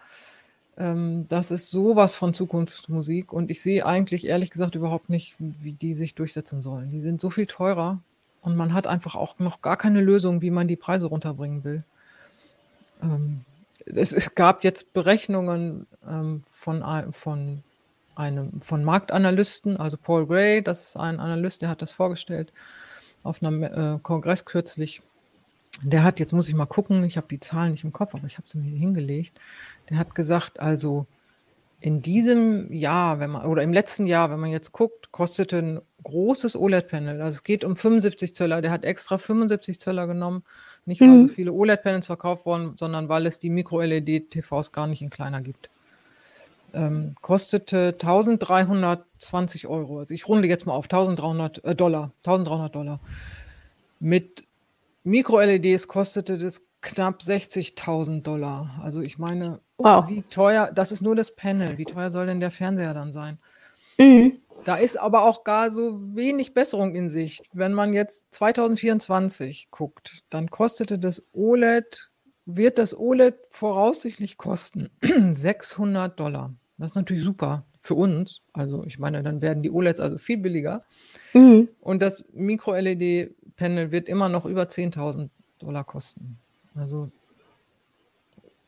Ähm, 0.77 1.25
das 1.27 1.51
ist 1.51 1.71
sowas 1.71 2.15
von 2.15 2.33
Zukunftsmusik 2.33 3.33
und 3.33 3.51
ich 3.51 3.61
sehe 3.61 3.85
eigentlich 3.85 4.27
ehrlich 4.27 4.51
gesagt 4.51 4.75
überhaupt 4.75 5.09
nicht, 5.09 5.35
wie 5.39 5.73
die 5.73 5.93
sich 5.93 6.15
durchsetzen 6.15 6.61
sollen. 6.61 6.91
Die 6.91 7.01
sind 7.01 7.19
so 7.19 7.29
viel 7.29 7.47
teurer 7.47 7.99
und 8.41 8.55
man 8.55 8.73
hat 8.73 8.87
einfach 8.87 9.15
auch 9.15 9.39
noch 9.39 9.61
gar 9.61 9.77
keine 9.77 10.01
Lösung, 10.01 10.41
wie 10.41 10.51
man 10.51 10.67
die 10.67 10.77
Preise 10.77 11.07
runterbringen 11.07 11.63
will. 11.63 11.83
Ähm, 13.01 13.41
es, 13.85 14.35
gab 14.35 14.63
jetzt 14.63 14.93
Berechnungen 14.93 15.87
ähm, 16.07 16.41
von, 16.49 16.83
von 17.11 17.63
einem, 18.19 18.61
von 18.61 18.83
Marktanalysten, 18.83 19.77
also 19.77 19.97
Paul 19.97 20.27
Gray, 20.27 20.61
das 20.61 20.89
ist 20.89 20.97
ein 20.97 21.19
Analyst, 21.19 21.61
der 21.61 21.69
hat 21.69 21.81
das 21.81 21.91
vorgestellt 21.91 22.51
auf 23.23 23.41
einem 23.41 23.63
äh, 23.63 23.99
Kongress 24.03 24.45
kürzlich. 24.45 25.01
Der 25.83 26.03
hat, 26.03 26.19
jetzt 26.19 26.33
muss 26.33 26.49
ich 26.49 26.55
mal 26.55 26.65
gucken, 26.65 27.03
ich 27.05 27.17
habe 27.17 27.27
die 27.29 27.39
Zahlen 27.39 27.71
nicht 27.71 27.83
im 27.83 27.93
Kopf, 27.93 28.13
aber 28.13 28.27
ich 28.27 28.37
habe 28.37 28.47
sie 28.47 28.57
mir 28.57 28.69
hier 28.69 28.79
hingelegt. 28.79 29.39
Der 29.89 29.97
hat 29.97 30.15
gesagt, 30.15 30.59
also 30.59 31.05
in 31.79 32.01
diesem 32.01 32.71
Jahr, 32.73 33.19
wenn 33.19 33.29
man, 33.31 33.45
oder 33.45 33.63
im 33.63 33.71
letzten 33.71 34.05
Jahr, 34.05 34.29
wenn 34.29 34.39
man 34.39 34.51
jetzt 34.51 34.73
guckt, 34.73 35.11
kostete 35.11 35.57
ein 35.57 35.81
großes 36.03 36.57
OLED-Panel, 36.57 37.21
also 37.21 37.35
es 37.35 37.43
geht 37.43 37.63
um 37.63 37.75
75 37.75 38.35
Zöller, 38.35 38.61
der 38.61 38.71
hat 38.71 38.83
extra 38.83 39.17
75 39.17 39.79
Zöller 39.79 40.07
genommen, 40.07 40.43
nicht 40.85 40.99
weil 40.99 41.07
mhm. 41.07 41.27
so 41.27 41.33
viele 41.33 41.53
OLED-Panels 41.53 42.07
verkauft 42.07 42.45
wurden, 42.45 42.75
sondern 42.77 43.07
weil 43.07 43.25
es 43.25 43.39
die 43.39 43.49
Micro-LED-TVs 43.49 44.73
gar 44.73 44.87
nicht 44.87 45.01
in 45.01 45.09
kleiner 45.09 45.41
gibt. 45.41 45.69
Ähm, 46.73 47.15
kostete 47.21 47.95
1320 47.99 49.67
Euro. 49.67 49.99
Also 49.99 50.13
ich 50.13 50.27
runde 50.27 50.47
jetzt 50.47 50.65
mal 50.65 50.73
auf 50.73 50.85
1300 50.85 51.63
äh, 51.63 51.75
Dollar. 51.75 52.11
1300 52.25 52.73
Dollar. 52.73 52.99
Mit 53.99 54.45
Micro-LEDs 55.03 55.87
kostete 55.87 56.37
das 56.37 56.63
knapp 56.81 57.21
60.000 57.21 58.21
Dollar. 58.21 58.79
Also 58.81 59.01
ich 59.01 59.17
meine, 59.17 59.59
wow. 59.77 60.07
wie 60.07 60.21
teuer, 60.23 60.71
das 60.73 60.91
ist 60.91 61.01
nur 61.01 61.15
das 61.15 61.35
Panel. 61.35 61.77
Wie 61.77 61.85
teuer 61.85 62.11
soll 62.11 62.25
denn 62.25 62.39
der 62.39 62.51
Fernseher 62.51 62.93
dann 62.93 63.11
sein? 63.11 63.37
Mhm. 63.97 64.39
Da 64.65 64.75
ist 64.75 64.97
aber 64.97 65.23
auch 65.23 65.43
gar 65.43 65.71
so 65.71 65.99
wenig 66.15 66.53
Besserung 66.53 66.95
in 66.95 67.09
Sicht. 67.09 67.45
Wenn 67.53 67.73
man 67.73 67.93
jetzt 67.93 68.33
2024 68.35 69.69
guckt, 69.71 70.23
dann 70.29 70.49
kostete 70.49 70.99
das 70.99 71.27
OLED, 71.33 72.09
wird 72.45 72.77
das 72.77 72.97
OLED 72.97 73.35
voraussichtlich 73.49 74.37
kosten 74.37 74.89
600 75.31 76.19
Dollar. 76.19 76.53
Das 76.79 76.91
ist 76.91 76.95
natürlich 76.95 77.23
super. 77.23 77.63
für 77.81 77.95
uns. 77.95 78.41
Also 78.53 78.83
ich 78.85 78.99
meine, 78.99 79.23
dann 79.23 79.41
werden 79.41 79.63
die 79.63 79.71
OLEDs 79.71 79.99
also 79.99 80.17
viel 80.17 80.37
billiger. 80.37 80.83
Mhm. 81.33 81.69
Und 81.81 82.01
das 82.01 82.25
Micro-LED-Panel 82.33 83.91
wird 83.91 84.09
immer 84.09 84.29
noch 84.29 84.45
über 84.45 84.63
10.000 84.63 85.29
Dollar 85.59 85.83
kosten. 85.83 86.37
Also 86.75 87.11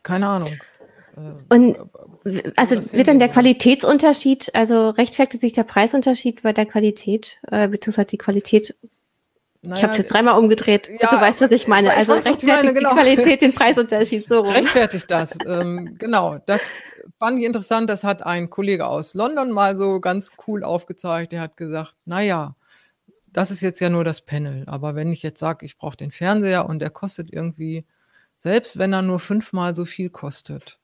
keine 0.03 0.27
Ahnung. 0.27 0.53
Äh, 1.15 1.55
Und 1.55 1.77
also 2.55 2.75
wird 2.93 3.07
dann 3.07 3.19
der 3.19 3.29
Qualitätsunterschied, 3.29 4.55
also 4.55 4.89
rechtfertigt 4.89 5.41
sich 5.41 5.53
der 5.53 5.63
Preisunterschied 5.63 6.41
bei 6.43 6.53
der 6.53 6.65
Qualität, 6.65 7.37
äh, 7.51 7.67
beziehungsweise 7.67 8.07
die 8.07 8.17
Qualität 8.17 8.75
naja, 9.63 9.75
ich 9.75 9.83
habe 9.83 9.91
es 9.91 9.99
jetzt 9.99 10.11
dreimal 10.11 10.39
umgedreht. 10.39 10.89
Ja, 10.99 11.09
du 11.09 11.21
weißt, 11.21 11.39
was 11.41 11.51
ich 11.51 11.67
meine. 11.67 11.93
Also 11.93 12.13
weiß, 12.13 12.25
rechtfertigt 12.25 12.63
meine, 12.63 12.73
genau. 12.73 12.89
die 12.89 12.95
Qualität 12.95 13.41
den 13.41 13.53
Preisunterschied 13.53 14.25
so 14.27 14.39
rum. 14.39 14.53
Rechtfertigt 14.53 15.11
das. 15.11 15.37
ähm, 15.45 15.97
genau. 15.99 16.39
Das 16.47 16.71
fand 17.19 17.39
ich 17.39 17.45
interessant. 17.45 17.89
Das 17.89 18.03
hat 18.03 18.23
ein 18.23 18.49
Kollege 18.49 18.87
aus 18.87 19.13
London 19.13 19.51
mal 19.51 19.77
so 19.77 19.99
ganz 19.99 20.31
cool 20.47 20.63
aufgezeigt. 20.63 21.31
Der 21.31 21.41
hat 21.41 21.57
gesagt, 21.57 21.95
naja, 22.05 22.55
das 23.27 23.51
ist 23.51 23.61
jetzt 23.61 23.79
ja 23.79 23.89
nur 23.89 24.03
das 24.03 24.21
Panel. 24.21 24.63
Aber 24.67 24.95
wenn 24.95 25.11
ich 25.11 25.23
jetzt 25.23 25.39
sage, 25.39 25.65
ich 25.65 25.77
brauche 25.77 25.97
den 25.97 26.11
Fernseher 26.11 26.67
und 26.67 26.79
der 26.79 26.89
kostet 26.89 27.31
irgendwie, 27.31 27.85
selbst 28.37 28.77
wenn 28.77 28.93
er 28.93 29.01
nur 29.01 29.19
fünfmal 29.19 29.75
so 29.75 29.85
viel 29.85 30.09
kostet, 30.09 30.79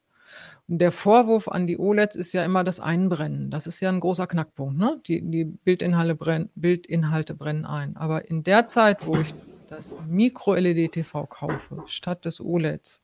der 0.68 0.92
Vorwurf 0.92 1.48
an 1.48 1.66
die 1.66 1.78
OLEDs 1.78 2.16
ist 2.18 2.34
ja 2.34 2.44
immer 2.44 2.66
das 2.66 2.82
Einbrennen. 2.82 3.50
Das 3.52 3.68
ist 3.68 3.80
ja 3.80 3.90
ein 3.90 4.02
großer 4.02 4.28
Knackpunkt. 4.28 4.78
Ne? 4.78 5.02
Die, 5.08 5.22
die 5.22 5.46
Bildinhalte, 5.46 6.16
brennen, 6.16 6.50
Bildinhalte 6.56 7.36
brennen 7.36 7.66
ein. 7.66 7.96
Aber 7.96 8.30
in 8.30 8.44
der 8.44 8.68
Zeit, 8.68 9.06
wo 9.08 9.18
ich 9.18 9.34
das 9.70 9.96
Micro-LED-TV 10.08 11.26
kaufe, 11.28 11.84
statt 11.86 12.26
des 12.26 12.42
OLEDs, 12.42 13.02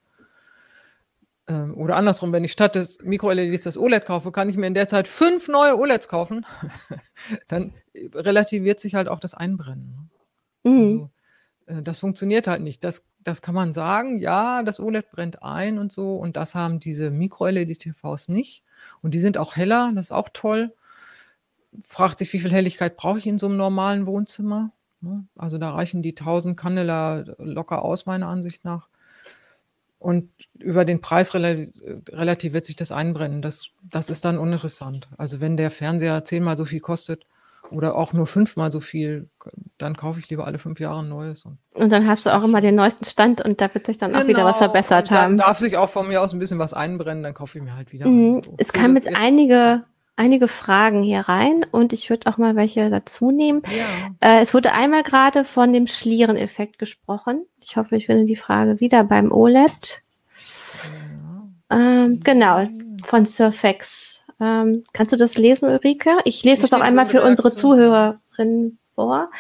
ähm, 1.48 1.76
oder 1.76 1.96
andersrum, 1.98 2.32
wenn 2.32 2.44
ich 2.44 2.54
statt 2.54 2.76
des 2.76 3.00
Micro-LEDs 3.02 3.64
das 3.64 3.78
OLED 3.78 4.06
kaufe, 4.06 4.32
kann 4.32 4.50
ich 4.50 4.56
mir 4.56 4.68
in 4.68 4.74
der 4.74 4.88
Zeit 4.88 5.08
fünf 5.08 5.48
neue 5.48 5.78
OLEDs 5.78 6.08
kaufen. 6.08 6.46
Dann 7.48 7.74
relativiert 8.14 8.80
sich 8.80 8.96
halt 8.96 9.08
auch 9.10 9.20
das 9.20 9.34
Einbrennen. 9.34 10.10
Ne? 10.64 10.72
Mhm. 10.72 11.10
Also, 11.68 11.80
äh, 11.80 11.84
das 11.84 12.00
funktioniert 12.00 12.48
halt 12.48 12.62
nicht. 12.62 12.84
Das, 12.84 13.04
das 13.20 13.42
kann 13.42 13.56
man 13.56 13.74
sagen, 13.74 14.18
ja, 14.18 14.64
das 14.64 14.80
OLED 14.80 15.12
brennt 15.12 15.44
ein 15.44 15.80
und 15.80 15.92
so. 15.92 16.16
Und 16.16 16.38
das 16.38 16.56
haben 16.56 16.80
diese 16.80 17.12
Micro-LED-TVs 17.12 18.30
nicht. 18.30 18.64
Und 19.02 19.14
die 19.14 19.20
sind 19.20 19.38
auch 19.38 19.56
heller, 19.56 19.92
das 19.96 20.06
ist 20.06 20.12
auch 20.12 20.30
toll. 20.32 20.74
Fragt 21.86 22.20
sich, 22.20 22.32
wie 22.32 22.40
viel 22.40 22.52
Helligkeit 22.52 22.96
brauche 22.96 23.18
ich 23.18 23.28
in 23.28 23.40
so 23.40 23.48
einem 23.48 23.58
normalen 23.58 24.06
Wohnzimmer? 24.06 24.72
Ne? 25.02 25.26
Also 25.36 25.58
da 25.58 25.72
reichen 25.72 26.02
die 26.02 26.16
1000 26.16 26.58
Candela 26.58 27.26
locker 27.38 27.84
aus, 27.84 28.06
meiner 28.06 28.28
Ansicht 28.28 28.64
nach. 28.64 28.88
Und 30.04 30.30
über 30.60 30.84
den 30.84 31.00
Preis 31.00 31.34
relativ 31.34 32.52
wird 32.52 32.66
sich 32.66 32.76
das 32.76 32.92
einbrennen. 32.92 33.42
Das, 33.42 33.70
das 33.82 34.10
ist 34.10 34.26
dann 34.26 34.38
uninteressant. 34.38 35.08
Also 35.18 35.40
wenn 35.40 35.56
der 35.56 35.72
Fernseher 35.72 36.26
zehnmal 36.26 36.58
so 36.58 36.66
viel 36.66 36.82
kostet, 36.82 37.26
oder 37.72 37.96
auch 37.96 38.12
nur 38.12 38.28
fünfmal 38.28 38.70
so 38.70 38.82
viel, 38.82 39.30
dann 39.78 39.96
kaufe 39.96 40.20
ich 40.20 40.30
lieber 40.30 40.46
alle 40.46 40.60
fünf 40.60 40.80
Jahre 40.82 41.00
ein 41.00 41.10
neues. 41.10 41.46
Und, 41.46 41.58
und 41.74 41.92
dann 41.92 42.06
hast 42.06 42.26
du 42.26 42.36
auch 42.36 42.44
immer 42.44 42.60
den 42.60 42.76
neuesten 42.76 43.06
Stand 43.06 43.42
und 43.42 43.62
da 43.62 43.74
wird 43.74 43.88
sich 43.88 43.98
dann 43.98 44.12
genau, 44.12 44.24
auch 44.24 44.28
wieder 44.28 44.46
was 44.46 44.60
genau, 44.60 44.72
verbessert 44.72 45.10
haben. 45.10 45.38
Dann 45.38 45.48
darf 45.48 45.60
sich 45.60 45.78
auch 45.78 45.90
von 45.90 46.10
mir 46.10 46.22
aus 46.22 46.34
ein 46.34 46.40
bisschen 46.40 46.60
was 46.60 46.74
einbrennen, 46.74 47.24
dann 47.24 47.34
kaufe 47.34 47.58
ich 47.58 47.64
mir 47.64 47.76
halt 47.76 47.94
wieder. 47.94 48.06
Mhm. 48.06 48.42
Es 48.58 48.74
kamen 48.74 48.96
jetzt 48.96 49.16
einige, 49.16 49.84
einige 50.16 50.48
Fragen 50.48 51.02
hier 51.02 51.22
rein 51.22 51.66
und 51.72 51.94
ich 51.94 52.10
würde 52.10 52.30
auch 52.30 52.38
mal 52.38 52.56
welche 52.56 52.90
dazu 52.90 53.32
nehmen. 53.32 53.62
Ja. 53.66 54.38
Äh, 54.38 54.42
es 54.42 54.54
wurde 54.54 54.74
einmal 54.74 55.04
gerade 55.04 55.46
von 55.46 55.74
dem 55.74 55.88
Schlieren-Effekt 55.88 56.78
gesprochen. 56.80 57.46
Ich 57.62 57.78
hoffe, 57.78 57.96
ich 57.96 58.06
finde 58.06 58.26
die 58.26 58.36
Frage 58.36 58.80
wieder 58.80 59.04
beim 59.04 59.32
OLED. 59.32 60.04
Ja. 61.70 61.78
Ähm, 61.78 62.20
genau, 62.24 62.68
von 63.04 63.26
Surfax 63.26 64.24
ähm, 64.40 64.84
kannst 64.94 65.12
du 65.12 65.18
das 65.18 65.38
lesen, 65.38 65.70
Ulrike? 65.70 66.18
Ich 66.26 66.44
lese 66.44 66.66
ich 66.66 66.70
das 66.70 66.74
auch 66.74 66.84
einmal 66.84 67.06
für 67.06 67.24
unsere 67.24 67.54
Zuhörerinnen 67.54 68.78
vor. 68.96 69.32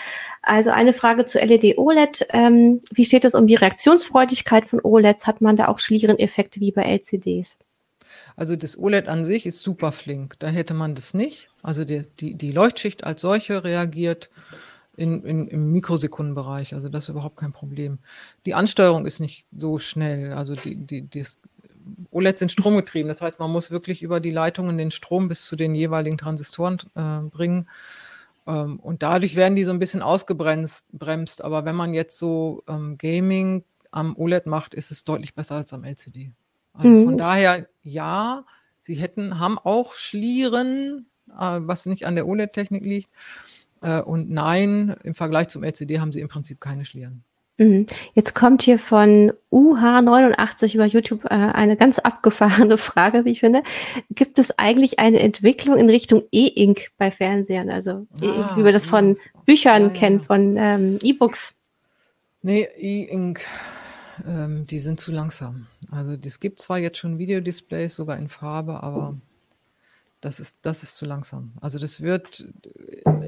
Also 0.41 0.71
eine 0.71 0.93
Frage 0.93 1.25
zu 1.25 1.39
LED 1.39 1.77
OLED. 1.77 2.27
Ähm, 2.29 2.81
wie 2.91 3.05
steht 3.05 3.25
es 3.25 3.35
um 3.35 3.47
die 3.47 3.55
Reaktionsfreudigkeit 3.55 4.67
von 4.67 4.79
OLEDs? 4.81 5.27
Hat 5.27 5.41
man 5.41 5.55
da 5.55 5.67
auch 5.67 5.79
Schliereneffekte 5.79 6.59
wie 6.59 6.71
bei 6.71 6.83
LCDs? 6.83 7.59
Also 8.35 8.55
das 8.55 8.77
OLED 8.77 9.07
an 9.07 9.25
sich 9.25 9.45
ist 9.45 9.59
super 9.59 9.91
flink. 9.91 10.35
Da 10.39 10.47
hätte 10.47 10.73
man 10.73 10.95
das 10.95 11.13
nicht. 11.13 11.49
Also 11.61 11.85
die, 11.85 12.03
die, 12.19 12.35
die 12.35 12.51
Leuchtschicht 12.51 13.03
als 13.03 13.21
solche 13.21 13.63
reagiert 13.63 14.29
in, 14.95 15.23
in, 15.23 15.47
im 15.47 15.71
Mikrosekundenbereich. 15.71 16.73
Also 16.73 16.89
das 16.89 17.03
ist 17.03 17.09
überhaupt 17.09 17.37
kein 17.37 17.53
Problem. 17.53 17.99
Die 18.45 18.53
Ansteuerung 18.53 19.05
ist 19.05 19.19
nicht 19.19 19.45
so 19.55 19.77
schnell. 19.77 20.33
Also 20.33 20.55
die, 20.55 20.75
die, 20.75 21.09
das 21.09 21.39
OLEDs 22.11 22.39
sind 22.39 22.51
stromgetrieben. 22.51 23.07
Das 23.07 23.21
heißt, 23.21 23.39
man 23.39 23.51
muss 23.51 23.71
wirklich 23.71 24.01
über 24.01 24.19
die 24.19 24.31
Leitungen 24.31 24.77
den 24.77 24.91
Strom 24.91 25.27
bis 25.27 25.45
zu 25.45 25.55
den 25.55 25.75
jeweiligen 25.75 26.17
Transistoren 26.17 26.77
äh, 26.95 27.19
bringen. 27.29 27.67
Ähm, 28.45 28.79
und 28.79 29.03
dadurch 29.03 29.35
werden 29.35 29.55
die 29.55 29.63
so 29.63 29.71
ein 29.71 29.79
bisschen 29.79 30.01
ausgebremst. 30.01 30.87
Bremst. 30.91 31.43
Aber 31.43 31.65
wenn 31.65 31.75
man 31.75 31.93
jetzt 31.93 32.17
so 32.17 32.63
ähm, 32.67 32.97
Gaming 32.97 33.63
am 33.91 34.15
OLED 34.15 34.47
macht, 34.47 34.73
ist 34.73 34.91
es 34.91 35.03
deutlich 35.03 35.33
besser 35.33 35.55
als 35.55 35.73
am 35.73 35.83
LCD. 35.83 36.31
Also 36.73 36.89
mhm. 36.89 37.03
von 37.05 37.17
daher, 37.17 37.67
ja, 37.83 38.45
sie 38.79 38.95
hätten, 38.95 39.39
haben 39.39 39.59
auch 39.59 39.95
Schlieren, 39.95 41.05
äh, 41.29 41.59
was 41.61 41.85
nicht 41.85 42.05
an 42.05 42.15
der 42.15 42.27
OLED-Technik 42.27 42.83
liegt. 42.83 43.09
Äh, 43.81 44.01
und 44.01 44.29
nein, 44.29 44.95
im 45.03 45.15
Vergleich 45.15 45.49
zum 45.49 45.63
LCD 45.63 45.99
haben 45.99 46.11
sie 46.11 46.21
im 46.21 46.29
Prinzip 46.29 46.59
keine 46.59 46.85
Schlieren. 46.85 47.23
Mhm. 47.57 47.85
Jetzt 48.15 48.33
kommt 48.33 48.63
hier 48.63 48.79
von 48.79 49.31
UH89 49.51 50.73
über 50.73 50.85
YouTube 50.85 51.25
äh, 51.25 51.29
eine 51.29 51.77
ganz 51.77 51.99
abgefahrene 51.99 52.77
Frage, 52.79 53.25
wie 53.25 53.31
ich 53.31 53.41
finde. 53.41 53.61
Gibt 54.09 54.39
es 54.39 54.57
eigentlich 54.57 54.99
eine 54.99 55.19
Entwicklung 55.19 55.77
in 55.77 55.89
Richtung 55.89 56.23
E-Ink 56.31 56.89
bei 56.97 57.11
Fernsehern? 57.11 57.69
Also 57.69 58.07
ah, 58.21 58.57
wie 58.57 58.65
wir 58.65 58.71
das 58.71 58.87
von 58.87 59.15
Büchern 59.45 59.83
ja, 59.83 59.89
kennen, 59.89 60.19
ja. 60.19 60.25
von 60.25 60.57
ähm, 60.57 60.99
E-Books? 61.03 61.59
Nee, 62.41 62.67
E-Ink, 62.77 63.41
ähm, 64.27 64.65
die 64.67 64.79
sind 64.79 64.99
zu 64.99 65.11
langsam. 65.11 65.67
Also 65.91 66.13
es 66.23 66.39
gibt 66.39 66.61
zwar 66.61 66.77
jetzt 66.77 66.97
schon 66.97 67.17
Videodisplays, 67.17 67.95
sogar 67.95 68.17
in 68.17 68.29
Farbe, 68.29 68.83
aber 68.83 69.17
das 70.23 70.39
ist, 70.39 70.59
das 70.61 70.83
ist 70.83 70.95
zu 70.95 71.05
langsam. 71.05 71.51
Also 71.59 71.79
das 71.79 71.99
wird, 71.99 72.45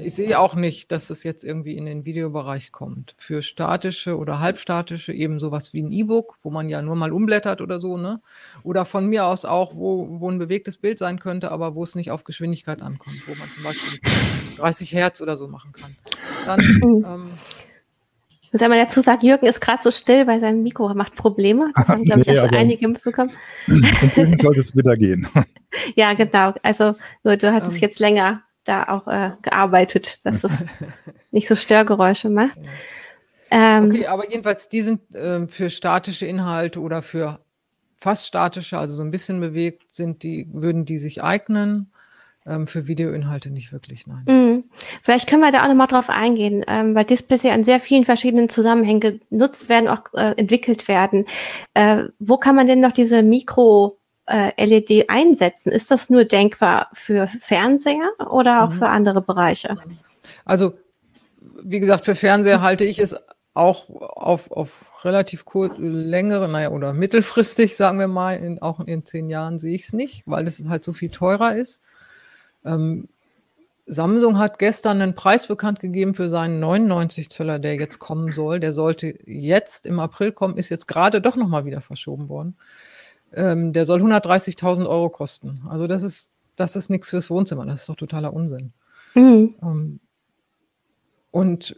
ich 0.02 0.14
sehe 0.14 0.38
auch 0.38 0.54
nicht, 0.54 0.90
dass 0.90 1.10
es 1.10 1.24
jetzt 1.24 1.44
irgendwie 1.44 1.76
in 1.76 1.84
den 1.84 2.06
Videobereich 2.06 2.72
kommt. 2.72 3.14
Für 3.18 3.42
statische 3.42 4.16
oder 4.16 4.40
halbstatische 4.40 5.12
eben 5.12 5.38
sowas 5.38 5.74
wie 5.74 5.82
ein 5.82 5.92
E-Book, 5.92 6.38
wo 6.42 6.48
man 6.50 6.70
ja 6.70 6.80
nur 6.80 6.96
mal 6.96 7.12
umblättert 7.12 7.60
oder 7.60 7.80
so, 7.80 7.98
ne? 7.98 8.22
Oder 8.62 8.86
von 8.86 9.06
mir 9.06 9.26
aus 9.26 9.44
auch, 9.44 9.74
wo, 9.74 10.20
wo 10.20 10.30
ein 10.30 10.38
bewegtes 10.38 10.78
Bild 10.78 10.98
sein 10.98 11.18
könnte, 11.18 11.50
aber 11.50 11.74
wo 11.74 11.84
es 11.84 11.96
nicht 11.96 12.10
auf 12.10 12.24
Geschwindigkeit 12.24 12.80
ankommt, 12.80 13.22
wo 13.26 13.34
man 13.34 13.50
zum 13.52 13.64
Beispiel 13.64 14.00
30 14.56 14.92
Hertz 14.92 15.20
oder 15.20 15.36
so 15.36 15.48
machen 15.48 15.72
kann. 15.72 15.96
Dann, 16.46 16.60
mhm. 16.60 17.04
ähm, 17.06 17.30
muss 18.56 18.62
ja 18.62 18.68
mal 18.68 18.78
dazu 18.78 19.02
sagen, 19.02 19.26
Jürgen 19.26 19.44
ist 19.44 19.60
gerade 19.60 19.82
so 19.82 19.90
still, 19.90 20.26
weil 20.26 20.40
sein 20.40 20.62
Mikro 20.62 20.92
macht 20.94 21.14
Probleme. 21.14 21.72
Das 21.74 21.90
haben, 21.90 22.04
glaube 22.04 22.22
ich, 22.22 22.26
nee, 22.26 22.32
auch 22.38 22.46
schon 22.46 22.54
einige 22.54 22.88
mitbekommen. 22.88 23.30
Und 23.66 24.40
sollte 24.40 24.60
es 24.60 24.74
wieder 24.74 24.96
gehen. 24.96 25.28
ja, 25.94 26.14
genau. 26.14 26.54
Also 26.62 26.94
nur 27.22 27.36
du 27.36 27.52
hattest 27.52 27.72
um. 27.72 27.76
Ähm. 27.76 27.82
jetzt 27.82 28.00
länger 28.00 28.42
da 28.64 28.84
auch 28.88 29.08
äh, 29.08 29.32
gearbeitet, 29.42 30.20
dass 30.24 30.42
es 30.42 30.52
nicht 31.32 31.48
so 31.48 31.54
Störgeräusche 31.54 32.30
macht. 32.30 32.58
Ähm, 33.50 33.90
okay, 33.90 34.06
aber 34.06 34.28
jedenfalls, 34.30 34.70
die 34.70 34.80
sind 34.80 35.14
äh, 35.14 35.46
für 35.48 35.68
statische 35.68 36.24
Inhalte 36.24 36.80
oder 36.80 37.02
für 37.02 37.40
fast 38.00 38.26
statische, 38.26 38.78
also 38.78 38.94
so 38.94 39.02
ein 39.02 39.10
bisschen 39.10 39.38
bewegt, 39.38 39.94
sind 39.94 40.22
die, 40.22 40.48
würden 40.50 40.86
die 40.86 40.96
sich 40.96 41.22
eignen. 41.22 41.92
Ähm, 42.46 42.66
für 42.66 42.86
Videoinhalte 42.86 43.50
nicht 43.50 43.72
wirklich, 43.72 44.06
nein. 44.06 44.24
Mhm. 44.26 44.64
Vielleicht 45.02 45.28
können 45.28 45.42
wir 45.42 45.50
da 45.50 45.64
auch 45.64 45.68
nochmal 45.68 45.88
drauf 45.88 46.08
eingehen, 46.10 46.64
ähm, 46.68 46.94
weil 46.94 47.04
Displays 47.04 47.42
ja 47.42 47.54
in 47.54 47.64
sehr 47.64 47.80
vielen 47.80 48.04
verschiedenen 48.04 48.48
Zusammenhängen 48.48 49.20
genutzt 49.30 49.68
werden, 49.68 49.88
auch 49.88 50.02
äh, 50.14 50.32
entwickelt 50.36 50.86
werden. 50.86 51.26
Äh, 51.74 52.04
wo 52.18 52.36
kann 52.36 52.54
man 52.54 52.66
denn 52.66 52.80
noch 52.80 52.92
diese 52.92 53.22
Mikro- 53.22 53.98
LED 54.28 55.08
einsetzen? 55.08 55.70
Ist 55.70 55.92
das 55.92 56.10
nur 56.10 56.24
denkbar 56.24 56.88
für 56.92 57.28
Fernseher 57.28 58.10
oder 58.28 58.64
auch 58.64 58.70
mhm. 58.70 58.72
für 58.72 58.88
andere 58.88 59.22
Bereiche? 59.22 59.76
Also, 60.44 60.72
wie 61.62 61.78
gesagt, 61.78 62.04
für 62.04 62.16
Fernseher 62.16 62.60
halte 62.60 62.84
ich 62.84 62.98
es 62.98 63.14
auch 63.54 63.88
auf, 63.88 64.50
auf 64.50 65.04
relativ 65.04 65.44
kurz, 65.44 65.74
längere, 65.78 66.48
naja, 66.48 66.70
oder 66.70 66.92
mittelfristig, 66.92 67.76
sagen 67.76 67.98
wir 67.98 68.08
mal, 68.08 68.36
in, 68.36 68.60
auch 68.60 68.80
in 68.80 69.04
zehn 69.04 69.30
Jahren 69.30 69.58
sehe 69.58 69.74
ich 69.74 69.84
es 69.84 69.92
nicht, 69.92 70.22
weil 70.26 70.46
es 70.46 70.62
halt 70.68 70.84
so 70.84 70.92
viel 70.92 71.10
teurer 71.10 71.54
ist. 71.54 71.82
Ähm, 72.66 73.08
Samsung 73.86 74.38
hat 74.38 74.58
gestern 74.58 75.00
einen 75.00 75.14
Preis 75.14 75.46
bekannt 75.46 75.78
gegeben 75.78 76.12
für 76.12 76.28
seinen 76.28 76.58
99 76.58 77.30
Zöller, 77.30 77.60
der 77.60 77.76
jetzt 77.76 78.00
kommen 78.00 78.32
soll. 78.32 78.58
Der 78.58 78.72
sollte 78.72 79.14
jetzt 79.26 79.86
im 79.86 80.00
April 80.00 80.32
kommen, 80.32 80.58
ist 80.58 80.68
jetzt 80.70 80.88
gerade 80.88 81.20
doch 81.20 81.36
nochmal 81.36 81.64
wieder 81.64 81.80
verschoben 81.80 82.28
worden. 82.28 82.56
Ähm, 83.32 83.72
der 83.72 83.86
soll 83.86 84.02
130.000 84.02 84.88
Euro 84.88 85.08
kosten. 85.08 85.62
Also 85.68 85.86
das 85.86 86.02
ist, 86.02 86.32
das 86.56 86.74
ist 86.74 86.90
nichts 86.90 87.10
fürs 87.10 87.30
Wohnzimmer. 87.30 87.64
Das 87.64 87.82
ist 87.82 87.88
doch 87.88 87.96
totaler 87.96 88.32
Unsinn. 88.32 88.72
Mhm. 89.14 89.54
Ähm, 89.62 90.00
und 91.30 91.76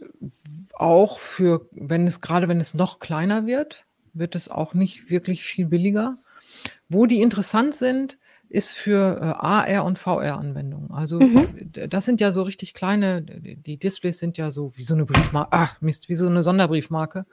auch 0.73 1.19
für, 1.19 1.67
wenn 1.71 2.07
es, 2.07 2.21
gerade 2.21 2.47
wenn 2.47 2.59
es 2.59 2.73
noch 2.73 2.99
kleiner 2.99 3.45
wird, 3.45 3.85
wird 4.13 4.33
es 4.33 4.49
auch 4.49 4.73
nicht 4.73 5.11
wirklich 5.11 5.43
viel 5.43 5.65
billiger. 5.65 6.17
Wo 6.87 7.05
die 7.05 7.21
interessant 7.21 7.75
sind, 7.75 8.17
ist 8.49 8.73
für 8.73 9.17
äh, 9.21 9.25
AR 9.25 9.85
und 9.85 9.97
VR-Anwendungen. 9.99 10.91
Also 10.91 11.19
mhm. 11.19 11.71
das 11.89 12.05
sind 12.05 12.19
ja 12.19 12.31
so 12.31 12.41
richtig 12.41 12.73
kleine, 12.73 13.21
die 13.21 13.77
Displays 13.77 14.17
sind 14.17 14.37
ja 14.37 14.51
so 14.51 14.73
wie 14.75 14.83
so 14.83 14.95
eine 14.95 15.05
Briefmarke, 15.05 15.49
ach 15.51 15.79
Mist, 15.81 16.09
wie 16.09 16.15
so 16.15 16.25
eine 16.25 16.43
Sonderbriefmarke. 16.43 17.25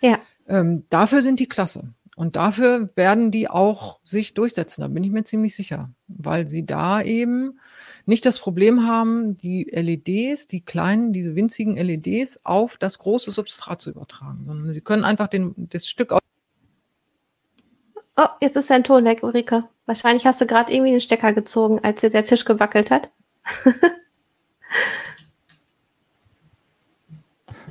Ja. 0.00 0.18
Ähm, 0.48 0.84
dafür 0.88 1.22
sind 1.22 1.38
die 1.38 1.48
klasse. 1.48 1.94
Und 2.16 2.36
dafür 2.36 2.90
werden 2.94 3.30
die 3.30 3.50
auch 3.50 3.98
sich 4.04 4.34
durchsetzen, 4.34 4.82
da 4.82 4.88
bin 4.88 5.02
ich 5.02 5.10
mir 5.10 5.24
ziemlich 5.24 5.56
sicher, 5.56 5.90
weil 6.06 6.46
sie 6.46 6.64
da 6.64 7.02
eben 7.02 7.58
nicht 8.06 8.24
das 8.24 8.38
Problem 8.38 8.86
haben, 8.86 9.36
die 9.36 9.64
LEDs, 9.64 10.46
die 10.46 10.60
kleinen, 10.60 11.12
diese 11.12 11.34
winzigen 11.34 11.76
LEDs 11.76 12.38
auf 12.44 12.76
das 12.76 12.98
große 12.98 13.32
Substrat 13.32 13.80
zu 13.80 13.90
übertragen, 13.90 14.44
sondern 14.44 14.72
sie 14.72 14.80
können 14.80 15.04
einfach 15.04 15.28
den, 15.28 15.54
das 15.56 15.88
Stück 15.88 16.12
aus. 16.12 16.20
Oh, 18.16 18.28
jetzt 18.40 18.56
ist 18.56 18.70
dein 18.70 18.84
Ton 18.84 19.04
weg, 19.04 19.22
Ulrike. 19.22 19.64
Wahrscheinlich 19.86 20.24
hast 20.24 20.40
du 20.40 20.46
gerade 20.46 20.72
irgendwie 20.72 20.92
den 20.92 21.00
Stecker 21.00 21.32
gezogen, 21.32 21.80
als 21.82 22.00
dir 22.00 22.10
der 22.10 22.22
Tisch 22.22 22.44
gewackelt 22.44 22.90
hat. 22.90 23.10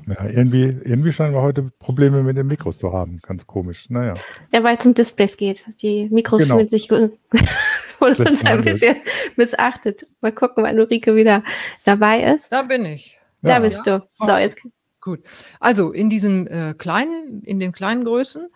Ja, 0.07 0.25
irgendwie, 0.27 0.63
irgendwie 0.83 1.13
scheinen 1.13 1.33
wir 1.33 1.41
heute 1.41 1.71
Probleme 1.79 2.23
mit 2.23 2.35
den 2.35 2.47
Mikros 2.47 2.77
zu 2.77 2.91
haben. 2.91 3.19
Ganz 3.21 3.47
komisch. 3.47 3.89
Naja. 3.89 4.15
Ja, 4.51 4.63
weil 4.63 4.77
es 4.77 4.85
um 4.85 4.93
Displays 4.93 5.37
geht. 5.37 5.65
Die 5.81 6.09
Mikros 6.09 6.43
genau. 6.43 6.55
fühlen 6.55 6.67
sich 6.67 6.87
von 6.87 7.11
uns 7.99 8.45
ein 8.45 8.63
bisschen 8.63 8.97
missachtet. 9.35 10.05
Mal 10.21 10.31
gucken, 10.31 10.63
wann 10.63 10.79
Ulrike 10.79 11.15
wieder 11.15 11.43
dabei 11.85 12.21
ist. 12.21 12.51
Da 12.51 12.63
bin 12.63 12.85
ich. 12.85 13.17
Da 13.41 13.49
ja. 13.51 13.59
bist 13.59 13.85
du. 13.85 14.05
So, 14.15 14.31
jetzt. 14.35 14.57
Gut. 14.99 15.19
Also 15.59 15.91
in 15.91 16.09
diesen 16.09 16.47
äh, 16.47 16.73
kleinen, 16.77 17.41
in 17.43 17.59
den 17.59 17.71
kleinen 17.71 18.05
Größen, 18.05 18.49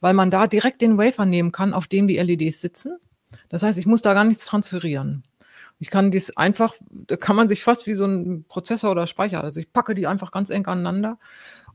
weil 0.00 0.14
man 0.14 0.30
da 0.30 0.46
direkt 0.46 0.82
den 0.82 0.98
Wafer 0.98 1.26
nehmen 1.26 1.52
kann, 1.52 1.74
auf 1.74 1.86
dem 1.86 2.08
die 2.08 2.18
LEDs 2.18 2.60
sitzen. 2.60 2.98
Das 3.48 3.62
heißt, 3.62 3.78
ich 3.78 3.86
muss 3.86 4.02
da 4.02 4.14
gar 4.14 4.24
nichts 4.24 4.44
transferieren. 4.44 5.24
Ich 5.78 5.90
kann 5.90 6.10
dies 6.10 6.36
einfach, 6.36 6.74
da 6.90 7.16
kann 7.16 7.36
man 7.36 7.48
sich 7.48 7.62
fast 7.62 7.86
wie 7.86 7.94
so 7.94 8.04
ein 8.04 8.44
Prozessor 8.48 8.90
oder 8.90 9.06
Speicher, 9.06 9.42
also 9.42 9.60
ich 9.60 9.72
packe 9.72 9.94
die 9.94 10.06
einfach 10.06 10.30
ganz 10.30 10.50
eng 10.50 10.66
aneinander 10.66 11.18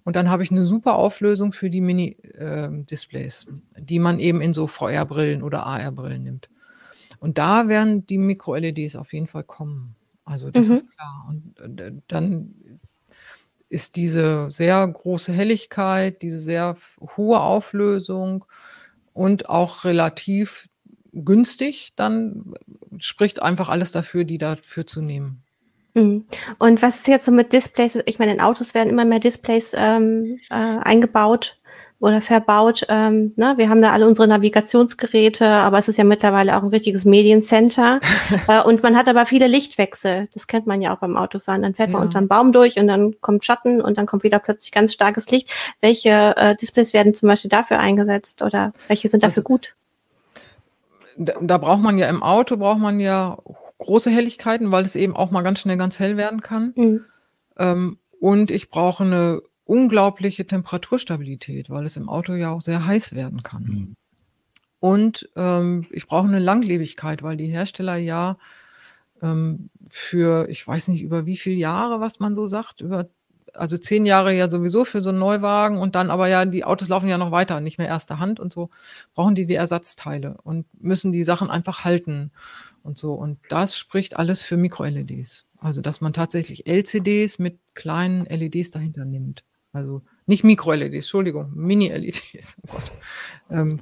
und 0.05 0.15
dann 0.15 0.29
habe 0.29 0.43
ich 0.43 0.51
eine 0.51 0.63
super 0.63 0.93
Auflösung 0.93 1.51
für 1.51 1.71
die 1.71 1.81
Mini-Displays, 1.81 3.47
äh, 3.73 3.81
die 3.81 3.97
man 3.97 4.19
eben 4.19 4.39
in 4.39 4.53
so 4.53 4.67
VR-Brillen 4.67 5.41
oder 5.41 5.65
AR-Brillen 5.65 6.21
nimmt. 6.21 6.47
Und 7.19 7.39
da 7.39 7.67
werden 7.67 8.05
die 8.05 8.19
Mikro-LEDs 8.19 8.95
auf 8.97 9.13
jeden 9.13 9.25
Fall 9.25 9.43
kommen. 9.43 9.95
Also 10.23 10.51
das 10.51 10.67
mhm. 10.67 10.73
ist 10.73 10.91
klar. 10.91 11.25
Und 11.27 11.79
äh, 11.79 11.91
dann 12.07 12.53
ist 13.69 13.95
diese 13.95 14.49
sehr 14.51 14.87
große 14.87 15.33
Helligkeit, 15.33 16.21
diese 16.21 16.39
sehr 16.39 16.75
hohe 17.17 17.39
Auflösung 17.39 18.45
und 19.13 19.49
auch 19.49 19.83
relativ 19.85 20.67
günstig, 21.13 21.93
dann 21.95 22.53
spricht 22.99 23.41
einfach 23.41 23.69
alles 23.69 23.91
dafür, 23.91 24.25
die 24.25 24.37
dafür 24.37 24.85
zu 24.85 25.01
nehmen. 25.01 25.43
Mhm. 25.93 26.25
Und 26.59 26.81
was 26.81 26.97
ist 26.97 27.07
jetzt 27.07 27.25
so 27.25 27.31
mit 27.31 27.53
Displays? 27.53 27.97
Ich 28.05 28.19
meine, 28.19 28.33
in 28.33 28.41
Autos 28.41 28.73
werden 28.73 28.89
immer 28.89 29.05
mehr 29.05 29.19
Displays 29.19 29.73
ähm, 29.75 30.39
äh, 30.49 30.53
eingebaut 30.53 31.57
oder 31.99 32.21
verbaut. 32.21 32.85
Ähm, 32.89 33.33
ne? 33.35 33.53
Wir 33.57 33.69
haben 33.69 33.81
da 33.81 33.91
alle 33.91 34.05
unsere 34.07 34.27
Navigationsgeräte, 34.27 35.47
aber 35.47 35.77
es 35.77 35.87
ist 35.87 35.97
ja 35.97 36.03
mittlerweile 36.03 36.57
auch 36.57 36.63
ein 36.63 36.69
richtiges 36.69 37.05
Mediencenter. 37.05 37.99
äh, 38.47 38.61
und 38.61 38.83
man 38.83 38.97
hat 38.97 39.07
aber 39.07 39.25
viele 39.25 39.47
Lichtwechsel. 39.47 40.27
Das 40.33 40.47
kennt 40.47 40.67
man 40.67 40.81
ja 40.81 40.93
auch 40.93 40.99
beim 40.99 41.17
Autofahren. 41.17 41.61
Dann 41.61 41.73
fährt 41.73 41.91
man 41.91 42.01
unter 42.03 42.17
einem 42.17 42.27
Baum 42.27 42.51
durch 42.51 42.77
und 42.77 42.87
dann 42.87 43.19
kommt 43.21 43.45
Schatten 43.45 43.81
und 43.81 43.97
dann 43.97 44.05
kommt 44.05 44.23
wieder 44.23 44.39
plötzlich 44.39 44.71
ganz 44.71 44.93
starkes 44.93 45.29
Licht. 45.31 45.51
Welche 45.81 46.35
äh, 46.37 46.55
Displays 46.55 46.93
werden 46.93 47.13
zum 47.13 47.29
Beispiel 47.29 47.49
dafür 47.49 47.79
eingesetzt 47.79 48.41
oder 48.41 48.73
welche 48.87 49.07
sind 49.07 49.23
dafür 49.23 49.41
also, 49.41 49.43
gut? 49.43 49.75
da, 51.17 51.33
da 51.41 51.57
braucht 51.57 51.81
man 51.81 51.97
ja 51.97 52.09
im 52.09 52.23
Auto, 52.23 52.57
braucht 52.57 52.79
man 52.79 52.99
ja 52.99 53.37
große 53.77 54.09
Helligkeiten, 54.09 54.71
weil 54.71 54.85
es 54.85 54.95
eben 54.95 55.15
auch 55.15 55.31
mal 55.31 55.41
ganz 55.41 55.59
schnell 55.59 55.77
ganz 55.77 55.99
hell 55.99 56.17
werden 56.17 56.41
kann. 56.41 56.73
Mhm. 56.75 57.05
Ähm, 57.57 57.97
und 58.19 58.51
ich 58.51 58.69
brauche 58.69 59.03
eine 59.03 59.41
unglaubliche 59.65 60.45
Temperaturstabilität, 60.45 61.69
weil 61.69 61.85
es 61.85 61.97
im 61.97 62.07
Auto 62.07 62.33
ja 62.33 62.51
auch 62.51 62.61
sehr 62.61 62.85
heiß 62.85 63.15
werden 63.15 63.43
kann. 63.43 63.63
Mhm. 63.63 63.95
Und 64.79 65.29
ähm, 65.35 65.87
ich 65.89 66.07
brauche 66.07 66.27
eine 66.27 66.39
Langlebigkeit, 66.39 67.23
weil 67.23 67.37
die 67.37 67.47
Hersteller 67.47 67.95
ja 67.95 68.37
ähm, 69.21 69.69
für, 69.87 70.47
ich 70.49 70.65
weiß 70.65 70.89
nicht 70.89 71.01
über 71.01 71.25
wie 71.25 71.37
viele 71.37 71.55
Jahre, 71.55 71.99
was 71.99 72.19
man 72.19 72.35
so 72.35 72.47
sagt, 72.47 72.81
über 72.81 73.09
also 73.53 73.77
zehn 73.77 74.05
Jahre 74.05 74.33
ja 74.33 74.49
sowieso 74.49 74.85
für 74.85 75.01
so 75.01 75.09
einen 75.09 75.19
Neuwagen 75.19 75.77
und 75.77 75.95
dann 75.95 76.11
aber 76.11 76.27
ja, 76.27 76.45
die 76.45 76.65
Autos 76.65 76.89
laufen 76.89 77.07
ja 77.07 77.17
noch 77.17 77.31
weiter, 77.31 77.61
nicht 77.61 77.77
mehr 77.77 77.87
erster 77.87 78.19
Hand 78.19 78.39
und 78.39 78.53
so, 78.53 78.69
brauchen 79.13 79.33
die 79.33 79.45
die 79.45 79.55
Ersatzteile 79.55 80.37
und 80.43 80.65
müssen 80.81 81.11
die 81.11 81.23
Sachen 81.23 81.49
einfach 81.49 81.85
halten 81.85 82.31
und 82.83 82.97
so. 82.97 83.13
Und 83.13 83.39
das 83.49 83.77
spricht 83.77 84.17
alles 84.17 84.41
für 84.41 84.57
Mikro-LEDs. 84.57 85.45
Also, 85.59 85.81
dass 85.81 86.01
man 86.01 86.13
tatsächlich 86.13 86.67
LCDs 86.67 87.39
mit 87.39 87.57
kleinen 87.73 88.25
LEDs 88.25 88.71
dahinter 88.71 89.05
nimmt. 89.05 89.43
Also 89.75 90.01
nicht 90.25 90.43
Mikro-LEDs, 90.43 90.93
Entschuldigung, 90.93 91.51
Mini-LEDs. 91.53 92.57
Oh. 92.67 93.53
Ähm, 93.53 93.81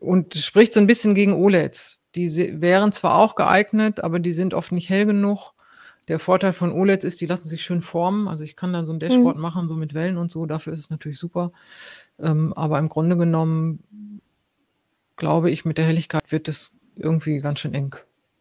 und 0.00 0.34
spricht 0.34 0.72
so 0.72 0.80
ein 0.80 0.86
bisschen 0.86 1.14
gegen 1.14 1.34
OLEDs. 1.34 1.98
Die 2.14 2.60
wären 2.60 2.90
zwar 2.90 3.16
auch 3.16 3.34
geeignet, 3.34 4.02
aber 4.02 4.18
die 4.18 4.32
sind 4.32 4.54
oft 4.54 4.72
nicht 4.72 4.88
hell 4.88 5.06
genug. 5.06 5.52
Der 6.08 6.18
Vorteil 6.18 6.52
von 6.52 6.72
OLEDs 6.72 7.04
ist, 7.04 7.20
die 7.20 7.26
lassen 7.26 7.46
sich 7.46 7.62
schön 7.62 7.82
formen. 7.82 8.26
Also 8.26 8.42
ich 8.42 8.56
kann 8.56 8.72
dann 8.72 8.86
so 8.86 8.92
ein 8.92 8.98
Dashboard 8.98 9.36
mhm. 9.36 9.42
machen, 9.42 9.68
so 9.68 9.74
mit 9.74 9.94
Wellen 9.94 10.16
und 10.16 10.30
so. 10.30 10.46
Dafür 10.46 10.72
ist 10.72 10.80
es 10.80 10.90
natürlich 10.90 11.18
super. 11.18 11.52
Ähm, 12.18 12.52
aber 12.54 12.78
im 12.78 12.88
Grunde 12.88 13.16
genommen 13.16 13.84
glaube 15.20 15.50
ich, 15.52 15.64
mit 15.64 15.78
der 15.78 15.84
Helligkeit 15.84 16.32
wird 16.32 16.48
es 16.48 16.72
irgendwie 16.96 17.38
ganz 17.38 17.60
schön 17.60 17.74
eng 17.74 17.94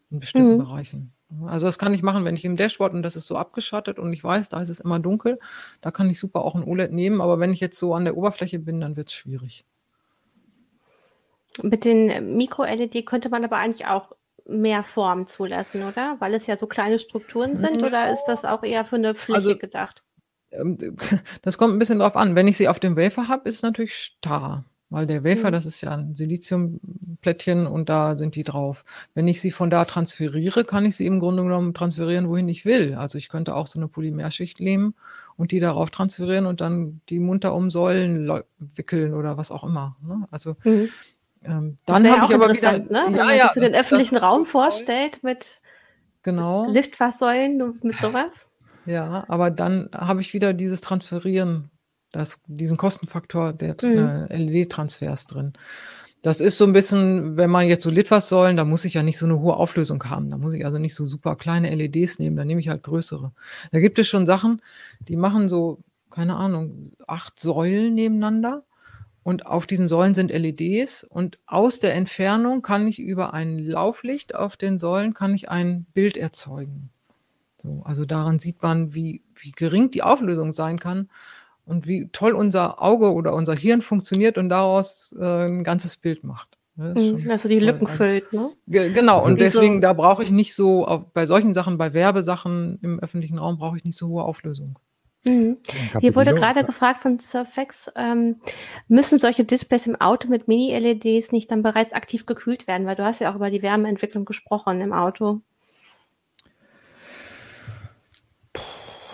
in 0.09 0.19
bestimmten 0.19 0.53
mhm. 0.53 0.57
Bereichen. 0.57 1.11
Also 1.45 1.67
das 1.67 1.77
kann 1.77 1.93
ich 1.93 2.01
machen, 2.01 2.25
wenn 2.25 2.35
ich 2.35 2.43
im 2.43 2.57
Dashboard 2.57 2.93
und 2.93 3.03
das 3.03 3.15
ist 3.15 3.27
so 3.27 3.37
abgeschattet 3.37 3.99
und 3.99 4.11
ich 4.13 4.23
weiß, 4.23 4.49
da 4.49 4.61
ist 4.61 4.69
es 4.69 4.79
immer 4.79 4.99
dunkel, 4.99 5.39
da 5.81 5.91
kann 5.91 6.09
ich 6.09 6.19
super 6.19 6.41
auch 6.41 6.55
ein 6.55 6.63
OLED 6.63 6.91
nehmen, 6.91 7.21
aber 7.21 7.39
wenn 7.39 7.53
ich 7.53 7.59
jetzt 7.59 7.77
so 7.77 7.93
an 7.93 8.05
der 8.05 8.17
Oberfläche 8.17 8.57
bin, 8.57 8.81
dann 8.81 8.97
wird 8.97 9.09
es 9.09 9.13
schwierig. 9.13 9.63
Mit 11.61 11.85
den 11.85 12.35
Mikro-LED 12.35 13.05
könnte 13.05 13.29
man 13.29 13.43
aber 13.43 13.57
eigentlich 13.57 13.85
auch 13.85 14.15
mehr 14.47 14.83
Form 14.83 15.27
zulassen, 15.27 15.83
oder? 15.83 16.15
Weil 16.19 16.33
es 16.33 16.47
ja 16.47 16.57
so 16.57 16.65
kleine 16.65 16.97
Strukturen 16.97 17.57
sind, 17.57 17.83
oder 17.83 18.11
ist 18.11 18.25
das 18.25 18.45
auch 18.45 18.63
eher 18.63 18.85
für 18.85 18.95
eine 18.95 19.13
Fläche 19.13 19.37
also, 19.37 19.57
gedacht? 19.57 20.01
Ähm, 20.51 20.77
das 21.43 21.57
kommt 21.57 21.75
ein 21.75 21.79
bisschen 21.79 21.99
drauf 21.99 22.15
an. 22.15 22.35
Wenn 22.35 22.47
ich 22.47 22.57
sie 22.57 22.67
auf 22.67 22.79
dem 22.79 22.97
Wafer 22.97 23.27
habe, 23.27 23.47
ist 23.47 23.55
es 23.55 23.61
natürlich 23.61 23.95
starr. 23.95 24.65
Weil 24.89 25.05
der 25.05 25.23
Wafer, 25.23 25.49
mhm. 25.49 25.53
das 25.53 25.65
ist 25.65 25.81
ja 25.81 25.91
ein 25.91 26.15
Siliziumplättchen 26.15 27.67
und 27.67 27.89
da 27.89 28.17
sind 28.17 28.35
die 28.35 28.43
drauf. 28.43 28.83
Wenn 29.13 29.27
ich 29.27 29.39
sie 29.39 29.51
von 29.51 29.69
da 29.69 29.85
transferiere, 29.85 30.65
kann 30.65 30.85
ich 30.85 30.95
sie 30.95 31.05
im 31.05 31.19
Grunde 31.19 31.43
genommen 31.43 31.73
transferieren, 31.73 32.27
wohin 32.27 32.49
ich 32.49 32.65
will. 32.65 32.95
Also 32.95 33.17
ich 33.17 33.29
könnte 33.29 33.55
auch 33.55 33.67
so 33.67 33.77
eine 33.77 33.87
Polymerschicht 33.87 34.59
nehmen 34.59 34.95
und 35.37 35.51
die 35.51 35.59
darauf 35.59 35.91
transferieren 35.91 36.47
und 36.47 36.59
dann 36.59 37.01
die 37.09 37.19
munter 37.19 37.53
um 37.53 37.69
Säulen 37.69 38.31
wickeln 38.57 39.13
oder 39.13 39.37
was 39.37 39.51
auch 39.51 39.63
immer. 39.63 39.95
Ne? 40.01 40.27
Also 40.31 40.55
mhm. 40.63 40.89
Ähm, 41.43 41.77
dann 41.85 42.09
habe 42.09 42.25
ich 42.25 42.35
aber 42.35 42.53
wieder, 42.53 42.79
ne? 42.79 43.03
Wenn 43.07 43.15
ja, 43.15 43.23
man 43.23 43.37
ja, 43.37 43.43
sich 43.43 43.51
so 43.53 43.59
den 43.61 43.75
öffentlichen 43.75 44.17
Raum 44.17 44.45
vorstellt 44.45 45.23
mit 45.23 45.61
genau. 46.23 46.69
Liftfahrsäulen 46.69 47.75
mit 47.81 47.97
sowas. 47.97 48.49
Ja, 48.85 49.23
aber 49.27 49.51
dann 49.51 49.89
habe 49.93 50.21
ich 50.21 50.33
wieder 50.33 50.53
dieses 50.53 50.81
Transferieren, 50.81 51.69
das, 52.11 52.41
diesen 52.47 52.77
Kostenfaktor 52.77 53.53
der 53.53 53.75
mhm. 53.83 54.27
LED-Transfers 54.29 55.27
drin. 55.27 55.53
Das 56.21 56.41
ist 56.41 56.57
so 56.57 56.65
ein 56.65 56.73
bisschen, 56.73 57.37
wenn 57.37 57.49
man 57.49 57.67
jetzt 57.67 57.83
so 57.83 57.89
Litfaßsäulen, 57.89 58.57
da 58.57 58.65
muss 58.65 58.83
ich 58.83 58.95
ja 58.95 59.03
nicht 59.03 59.17
so 59.17 59.25
eine 59.25 59.39
hohe 59.39 59.55
Auflösung 59.55 60.03
haben. 60.03 60.29
Da 60.29 60.37
muss 60.37 60.53
ich 60.53 60.65
also 60.65 60.77
nicht 60.77 60.93
so 60.93 61.05
super 61.05 61.37
kleine 61.37 61.73
LEDs 61.73 62.19
nehmen, 62.19 62.35
da 62.35 62.43
nehme 62.43 62.59
ich 62.59 62.67
halt 62.67 62.83
größere. 62.83 63.31
Da 63.71 63.79
gibt 63.79 63.99
es 63.99 64.07
schon 64.07 64.25
Sachen, 64.25 64.61
die 65.07 65.15
machen 65.15 65.47
so, 65.47 65.79
keine 66.09 66.35
Ahnung, 66.35 66.91
acht 67.07 67.39
Säulen 67.39 67.93
nebeneinander 67.93 68.63
und 69.23 69.45
auf 69.45 69.65
diesen 69.65 69.87
Säulen 69.87 70.13
sind 70.13 70.31
LEDs 70.31 71.05
und 71.05 71.39
aus 71.45 71.79
der 71.79 71.95
Entfernung 71.95 72.63
kann 72.63 72.85
ich 72.87 72.99
über 72.99 73.33
ein 73.33 73.59
Lauflicht 73.59 74.35
auf 74.35 74.57
den 74.57 74.77
Säulen 74.77 75.13
kann 75.13 75.33
ich 75.33 75.49
ein 75.49 75.85
Bild 75.93 76.17
erzeugen. 76.17 76.89
So, 77.57 77.81
also 77.85 78.05
daran 78.05 78.39
sieht 78.39 78.61
man, 78.61 78.93
wie, 78.93 79.21
wie 79.35 79.51
gering 79.51 79.91
die 79.91 80.03
Auflösung 80.03 80.51
sein 80.51 80.79
kann 80.79 81.09
und 81.69 81.87
wie 81.87 82.09
toll 82.11 82.33
unser 82.33 82.81
Auge 82.81 83.13
oder 83.13 83.33
unser 83.33 83.55
Hirn 83.55 83.81
funktioniert 83.81 84.37
und 84.37 84.49
daraus 84.49 85.15
äh, 85.19 85.45
ein 85.45 85.63
ganzes 85.63 85.97
Bild 85.97 86.23
macht. 86.23 86.57
Mhm, 86.75 87.27
also 87.29 87.49
die 87.49 87.59
Lücken 87.59 87.87
also, 87.87 87.97
füllt, 87.97 88.31
ne? 88.31 88.51
Genau, 88.67 89.23
und 89.23 89.39
deswegen, 89.39 89.75
so 89.75 89.81
da 89.81 89.93
brauche 89.93 90.23
ich 90.23 90.31
nicht 90.31 90.55
so, 90.55 91.05
bei 91.13 91.25
solchen 91.25 91.53
Sachen, 91.53 91.77
bei 91.77 91.93
Werbesachen 91.93 92.79
im 92.81 92.99
öffentlichen 92.99 93.37
Raum 93.37 93.57
brauche 93.57 93.77
ich 93.77 93.83
nicht 93.83 93.97
so 93.97 94.07
hohe 94.07 94.23
Auflösung. 94.23 94.79
Mhm. 95.25 95.57
Hier 95.99 96.15
wurde 96.15 96.33
gerade 96.33 96.63
gefragt 96.63 97.01
von 97.01 97.19
Surfax, 97.19 97.91
ähm, 97.97 98.37
müssen 98.87 99.19
solche 99.19 99.43
Displays 99.43 99.87
im 99.87 99.99
Auto 99.99 100.29
mit 100.29 100.47
Mini-LEDs 100.47 101.33
nicht 101.33 101.51
dann 101.51 101.61
bereits 101.61 101.91
aktiv 101.91 102.25
gekühlt 102.25 102.67
werden? 102.67 102.87
Weil 102.87 102.95
du 102.95 103.03
hast 103.03 103.19
ja 103.19 103.29
auch 103.29 103.35
über 103.35 103.51
die 103.51 103.61
Wärmeentwicklung 103.61 104.23
gesprochen 104.23 104.79
im 104.79 104.93
Auto. 104.93 105.41
Puh, 108.53 108.61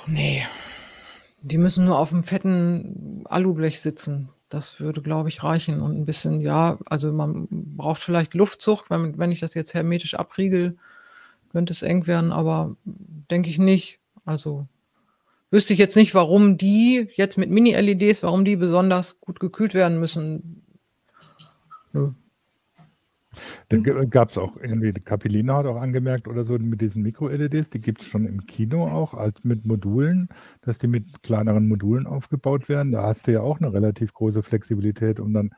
nee. 0.05 0.43
Die 1.47 1.59
müssen 1.59 1.85
nur 1.85 1.99
auf 1.99 2.09
dem 2.09 2.23
fetten 2.23 3.23
Alublech 3.25 3.79
sitzen. 3.79 4.29
Das 4.49 4.79
würde, 4.79 5.03
glaube 5.03 5.29
ich, 5.29 5.43
reichen. 5.43 5.79
Und 5.79 5.95
ein 5.95 6.05
bisschen, 6.05 6.41
ja, 6.41 6.79
also 6.85 7.11
man 7.11 7.47
braucht 7.49 8.01
vielleicht 8.01 8.33
Luftzucht, 8.33 8.89
wenn, 8.89 9.19
wenn 9.19 9.31
ich 9.31 9.41
das 9.41 9.53
jetzt 9.53 9.75
hermetisch 9.75 10.15
abriegel, 10.15 10.75
könnte 11.51 11.71
es 11.71 11.83
eng 11.83 12.07
werden, 12.07 12.31
aber 12.31 12.75
denke 12.83 13.49
ich 13.51 13.59
nicht. 13.59 13.99
Also 14.25 14.67
wüsste 15.51 15.73
ich 15.73 15.79
jetzt 15.79 15.95
nicht, 15.95 16.15
warum 16.15 16.57
die 16.57 17.09
jetzt 17.13 17.37
mit 17.37 17.51
Mini-LEDs, 17.51 18.23
warum 18.23 18.43
die 18.43 18.55
besonders 18.55 19.21
gut 19.21 19.39
gekühlt 19.39 19.75
werden 19.75 19.99
müssen. 19.99 20.63
Nö. 21.93 22.11
Da 23.69 23.77
gab 23.77 24.29
es 24.29 24.37
auch 24.37 24.57
irgendwie, 24.57 24.93
Capellina 24.93 25.57
hat 25.57 25.65
auch 25.65 25.81
angemerkt 25.81 26.27
oder 26.27 26.43
so 26.45 26.57
mit 26.57 26.81
diesen 26.81 27.01
Mikro-LEDs, 27.01 27.69
die 27.69 27.79
gibt 27.79 28.01
es 28.01 28.07
schon 28.07 28.25
im 28.25 28.45
Kino 28.45 28.87
auch 28.87 29.13
als 29.13 29.43
mit 29.43 29.65
Modulen, 29.65 30.29
dass 30.61 30.77
die 30.77 30.87
mit 30.87 31.23
kleineren 31.23 31.67
Modulen 31.67 32.07
aufgebaut 32.07 32.69
werden. 32.69 32.91
Da 32.91 33.03
hast 33.03 33.27
du 33.27 33.31
ja 33.33 33.41
auch 33.41 33.59
eine 33.59 33.73
relativ 33.73 34.13
große 34.13 34.43
Flexibilität, 34.43 35.19
um 35.19 35.33
dann 35.33 35.51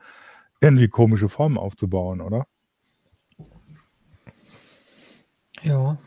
irgendwie 0.60 0.88
komische 0.88 1.28
Formen 1.28 1.58
aufzubauen, 1.58 2.20
oder? 2.20 2.46
Ja. 5.62 5.98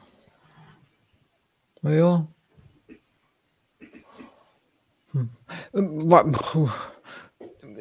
Naja. 1.82 2.28
Hm. 5.14 5.30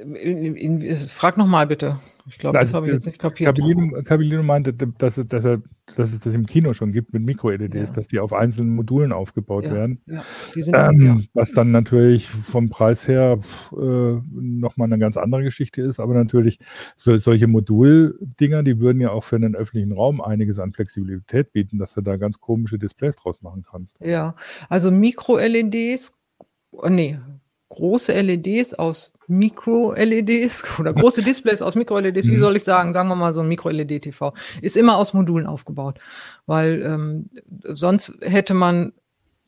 Ähm, 0.01 0.81
frag 1.09 1.37
nochmal 1.37 1.67
bitte. 1.67 1.99
Ich 2.27 2.39
glaube, 2.39 2.59
das 2.59 2.69
also, 2.69 2.77
habe 2.77 2.87
ich 2.87 2.93
jetzt 2.95 3.07
nicht 3.07 3.19
kapiert. 3.19 3.57
Capellino, 3.57 4.03
Capellino 4.03 4.43
meinte, 4.43 4.73
dass, 4.73 5.15
dass, 5.15 5.45
er, 5.45 5.63
dass 5.97 6.13
es 6.13 6.21
das 6.21 6.35
im 6.35 6.47
Kino 6.47 6.73
schon 6.75 6.93
gibt 6.93 7.13
mit 7.13 7.25
Mikro-LEDs, 7.25 7.89
ja. 7.89 7.95
dass 7.95 8.07
die 8.07 8.21
auf 8.21 8.33
einzelnen 8.33 8.75
Modulen 8.75 9.13
aufgebaut 9.13 9.65
ja, 9.65 9.73
werden. 9.73 10.01
Ja, 10.07 10.91
ähm, 10.91 11.27
was 11.35 11.53
dann 11.53 11.71
natürlich 11.71 12.29
vom 12.29 12.69
Preis 12.69 13.09
her 13.09 13.39
äh, 13.73 13.77
nochmal 14.31 14.87
eine 14.87 14.99
ganz 14.99 15.17
andere 15.17 15.43
Geschichte 15.43 15.83
ist. 15.83 15.99
Aber 15.99 16.15
natürlich, 16.15 16.59
so, 16.95 17.17
solche 17.17 17.47
Moduldinger, 17.47 18.63
die 18.63 18.81
würden 18.81 19.01
ja 19.01 19.11
auch 19.11 19.25
für 19.25 19.37
einen 19.37 19.57
öffentlichen 19.57 19.93
Raum 19.93 20.21
einiges 20.21 20.59
an 20.59 20.73
Flexibilität 20.73 21.53
bieten, 21.53 21.79
dass 21.79 21.95
du 21.95 22.01
da 22.01 22.17
ganz 22.17 22.39
komische 22.39 22.79
Displays 22.79 23.17
draus 23.17 23.43
machen 23.43 23.65
kannst. 23.69 23.99
Ja, 24.01 24.37
also 24.69 24.91
Mikro-LEDs, 24.91 26.13
oh, 26.71 26.89
nee, 26.89 27.19
große 27.71 28.21
LEDs 28.21 28.75
aus 28.75 29.13
Mikro-LEDs 29.31 30.65
oder 30.79 30.93
große 30.93 31.23
Displays 31.23 31.63
aus 31.63 31.75
Mikro-LEDs, 31.75 32.27
wie 32.27 32.37
mhm. 32.37 32.41
soll 32.41 32.57
ich 32.57 32.65
sagen, 32.65 32.93
sagen 32.93 33.09
wir 33.09 33.17
mal 33.17 33.33
so 33.33 33.41
ein 33.41 33.49
Mikro-LED-TV, 33.49 34.35
ist 34.61 34.77
immer 34.77 34.97
aus 34.97 35.15
Modulen 35.15 35.47
aufgebaut, 35.47 35.99
weil 36.47 36.83
ähm, 36.83 37.31
sonst 37.63 38.15
hätte 38.21 38.55
man 38.55 38.93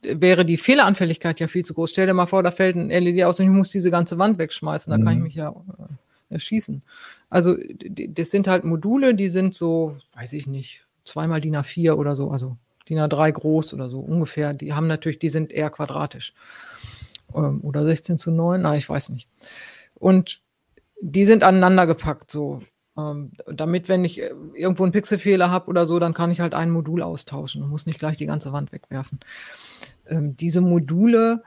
wäre 0.03 0.45
die 0.45 0.57
Fehleranfälligkeit 0.57 1.38
ja 1.38 1.47
viel 1.47 1.64
zu 1.64 1.75
groß. 1.75 1.90
Stell 1.90 2.07
dir 2.07 2.14
mal 2.14 2.27
vor, 2.27 2.42
da 2.42 2.51
fällt 2.51 2.77
ein 2.77 2.90
LED 2.90 3.23
aus 3.25 3.38
und 3.38 3.47
ich 3.47 3.53
muss 3.53 3.71
diese 3.71 3.90
ganze 3.90 4.18
Wand 4.18 4.38
wegschmeißen, 4.38 4.90
da 4.90 4.99
mhm. 4.99 5.05
kann 5.05 5.12
ich 5.12 5.18
mhm. 5.18 5.25
mich 5.25 5.35
ja 5.35 5.51
äh, 5.51 6.35
erschießen. 6.35 6.83
Also 7.31 7.57
das 7.88 8.31
sind 8.31 8.49
halt 8.49 8.64
Module, 8.64 9.14
die 9.14 9.29
sind 9.29 9.55
so, 9.55 9.97
weiß 10.14 10.33
ich 10.35 10.47
nicht, 10.47 10.85
zweimal 11.05 11.40
DIN 11.40 11.57
A4 11.57 11.92
oder 11.92 12.16
so, 12.16 12.31
also 12.31 12.57
DIN 12.88 12.99
A3 12.99 13.33
groß 13.33 13.75
oder 13.75 13.88
so 13.88 14.01
ungefähr. 14.01 14.55
Die 14.55 14.73
haben 14.73 14.87
natürlich, 14.87 15.18
die 15.18 15.29
sind 15.29 15.53
eher 15.53 15.71
quadratisch 15.71 16.35
ähm, 17.35 17.61
oder 17.62 17.85
16 17.85 18.18
zu 18.18 18.31
9, 18.31 18.61
na, 18.61 18.77
ich 18.77 18.88
weiß 18.88 19.11
nicht. 19.11 19.29
Und 20.03 20.41
die 21.01 21.25
sind 21.25 21.45
aneinander 21.45 21.87
gepackt, 21.87 22.33
so. 22.33 22.61
Ähm, 22.99 23.31
damit, 23.47 23.88
wenn 23.88 24.05
ich 24.05 24.21
äh, 24.21 24.33
irgendwo 24.53 24.83
einen 24.83 24.91
Pixelfehler 24.91 25.49
habe 25.49 25.69
oder 25.69 25.87
so, 25.87 26.01
dann 26.01 26.12
kann 26.12 26.33
ich 26.33 26.41
halt 26.41 26.55
ein 26.55 26.73
Modul 26.73 27.03
austauschen 27.03 27.62
und 27.62 27.71
muss 27.71 27.87
nicht 27.87 28.01
gleich 28.01 28.17
die 28.17 28.27
ganze 28.27 28.53
Wand 28.53 28.73
wegwerfen. 28.73 29.21
Ähm, 30.09 30.37
diese 30.37 30.61
Module, 30.61 31.45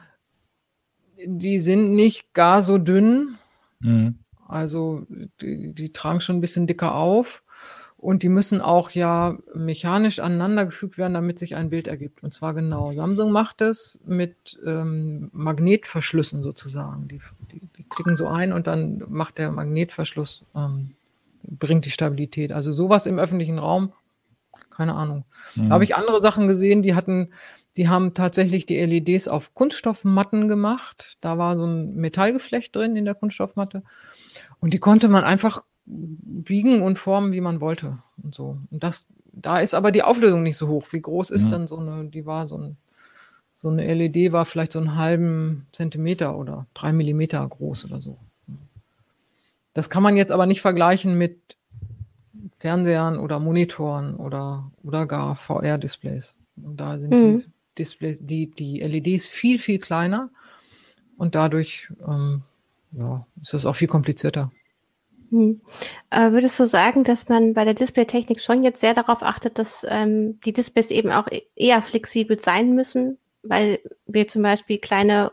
die 1.26 1.60
sind 1.60 1.96
nicht 1.96 2.34
gar 2.34 2.62
so 2.62 2.78
dünn. 2.78 3.36
Mhm. 3.82 4.20
Also 4.48 5.06
die, 5.42 5.74
die 5.74 5.92
tragen 5.92 6.22
schon 6.22 6.38
ein 6.38 6.42
bisschen 6.42 6.66
dicker 6.66 6.96
auf. 6.96 7.44
Und 8.06 8.22
die 8.22 8.30
müssen 8.30 8.62
auch 8.62 8.92
ja 8.92 9.36
mechanisch 9.56 10.20
aneinandergefügt 10.20 10.98
werden, 10.98 11.16
damit 11.16 11.40
sich 11.40 11.56
ein 11.56 11.72
Bild 11.72 11.88
ergibt. 11.88 12.22
Und 12.22 12.36
zwar 12.36 12.54
genau. 12.54 12.94
Samsung 12.94 13.32
macht 13.32 13.62
es 13.62 13.98
mit 14.06 14.60
ähm, 14.64 15.30
Magnetverschlüssen 15.34 16.44
sozusagen. 16.44 17.08
Die, 17.08 17.20
die, 17.52 17.62
die, 17.75 17.75
klicken 17.90 18.18
so 18.18 18.28
ein 18.28 18.54
und 18.54 18.68
dann 18.68 19.04
macht 19.08 19.38
der 19.38 19.52
Magnetverschluss, 19.52 20.44
ähm, 20.56 20.96
bringt 21.44 21.86
die 21.86 21.92
Stabilität. 21.92 22.52
Also 22.52 22.72
sowas 22.72 23.06
im 23.06 23.20
öffentlichen 23.20 23.60
Raum, 23.60 23.94
keine 24.70 24.96
Ahnung. 24.96 25.26
Mhm. 25.56 25.70
Da 25.70 25.76
habe 25.76 25.84
ich 25.84 25.96
andere 25.96 26.20
Sachen 26.20 26.48
gesehen, 26.48 26.82
die 26.82 26.96
hatten, 26.96 27.30
die 27.78 27.90
haben 27.90 28.14
tatsächlich 28.14 28.66
die 28.66 28.80
LEDs 28.80 29.28
auf 29.28 29.54
Kunststoffmatten 29.54 30.48
gemacht. 30.48 31.18
Da 31.22 31.38
war 31.38 31.56
so 31.56 31.66
ein 31.66 31.96
Metallgeflecht 31.96 32.76
drin 32.76 32.96
in 32.96 33.06
der 33.06 33.16
Kunststoffmatte. 33.16 33.84
Und 34.60 34.74
die 34.74 34.80
konnte 34.80 35.08
man 35.08 35.24
einfach 35.24 35.64
biegen 35.86 36.82
und 36.82 36.98
formen, 36.98 37.32
wie 37.32 37.42
man 37.42 37.62
wollte 37.62 38.00
und 38.24 38.34
so. 38.34 38.58
Und 38.72 38.84
das, 38.84 39.06
da 39.32 39.60
ist 39.60 39.76
aber 39.76 39.92
die 39.92 40.04
Auflösung 40.04 40.44
nicht 40.44 40.58
so 40.58 40.68
hoch. 40.68 40.88
Wie 40.92 41.02
groß 41.02 41.30
ist 41.30 41.46
ja. 41.46 41.52
dann 41.52 41.68
so 41.68 41.78
eine, 41.78 42.06
die 42.06 42.26
war 42.26 42.48
so 42.48 42.58
ein, 42.58 42.78
so 43.66 43.72
eine 43.72 43.92
LED 43.92 44.32
war 44.32 44.46
vielleicht 44.46 44.74
so 44.74 44.78
einen 44.78 44.96
halben 44.96 45.66
Zentimeter 45.72 46.38
oder 46.38 46.68
drei 46.76 46.94
Millimeter 46.94 47.44
groß 47.48 47.86
oder 47.86 48.00
so. 48.00 48.20
Das 49.74 49.90
kann 49.90 50.04
man 50.04 50.16
jetzt 50.18 50.32
aber 50.32 50.46
nicht 50.46 50.62
vergleichen 50.62 51.18
mit 51.18 51.40
Fernsehern 52.60 53.18
oder 53.18 53.40
Monitoren 53.40 54.18
oder, 54.18 54.70
oder 54.84 55.08
gar 55.08 55.36
VR-Displays. 55.36 56.36
Und 56.58 56.80
da 56.80 57.00
sind 57.00 57.10
mhm. 57.10 57.40
die 57.40 57.46
Displays, 57.80 58.20
die, 58.22 58.52
die 58.52 58.82
LEDs 58.82 59.26
viel, 59.26 59.58
viel 59.58 59.80
kleiner 59.80 60.30
und 61.18 61.34
dadurch 61.34 61.92
ähm, 62.08 62.44
ja, 62.92 63.26
ist 63.42 63.56
das 63.56 63.66
auch 63.66 63.76
viel 63.76 63.88
komplizierter. 63.88 64.52
Hm. 65.32 65.60
Äh, 66.12 66.34
würdest 66.34 66.60
du 66.60 66.68
sagen, 66.68 67.04
dass 67.04 67.30
man 67.30 67.56
bei 67.56 67.66
der 67.66 67.74
Displaytechnik 67.74 68.42
schon 68.42 68.62
jetzt 68.62 68.80
sehr 68.80 68.94
darauf 68.94 69.24
achtet, 69.24 69.58
dass 69.58 69.84
ähm, 69.90 70.40
die 70.46 70.54
Displays 70.54 70.92
eben 70.92 71.10
auch 71.10 71.26
e-, 71.32 71.42
eher 71.56 71.82
flexibel 71.82 72.40
sein 72.40 72.76
müssen, 72.76 73.18
weil 73.48 73.80
wir 74.06 74.28
zum 74.28 74.42
Beispiel 74.42 74.80
kleine 74.80 75.32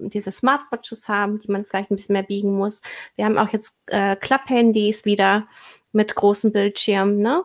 diese 0.00 0.30
Smartwatches 0.30 1.08
haben, 1.08 1.38
die 1.38 1.50
man 1.50 1.64
vielleicht 1.64 1.90
ein 1.90 1.96
bisschen 1.96 2.12
mehr 2.12 2.22
biegen 2.22 2.56
muss. 2.56 2.80
Wir 3.16 3.24
haben 3.24 3.38
auch 3.38 3.52
jetzt 3.52 3.76
äh, 3.86 4.16
Klapphandys 4.16 5.04
wieder 5.04 5.48
mit 5.92 6.14
großen 6.14 6.52
Bildschirmen. 6.52 7.18
Ne? 7.18 7.42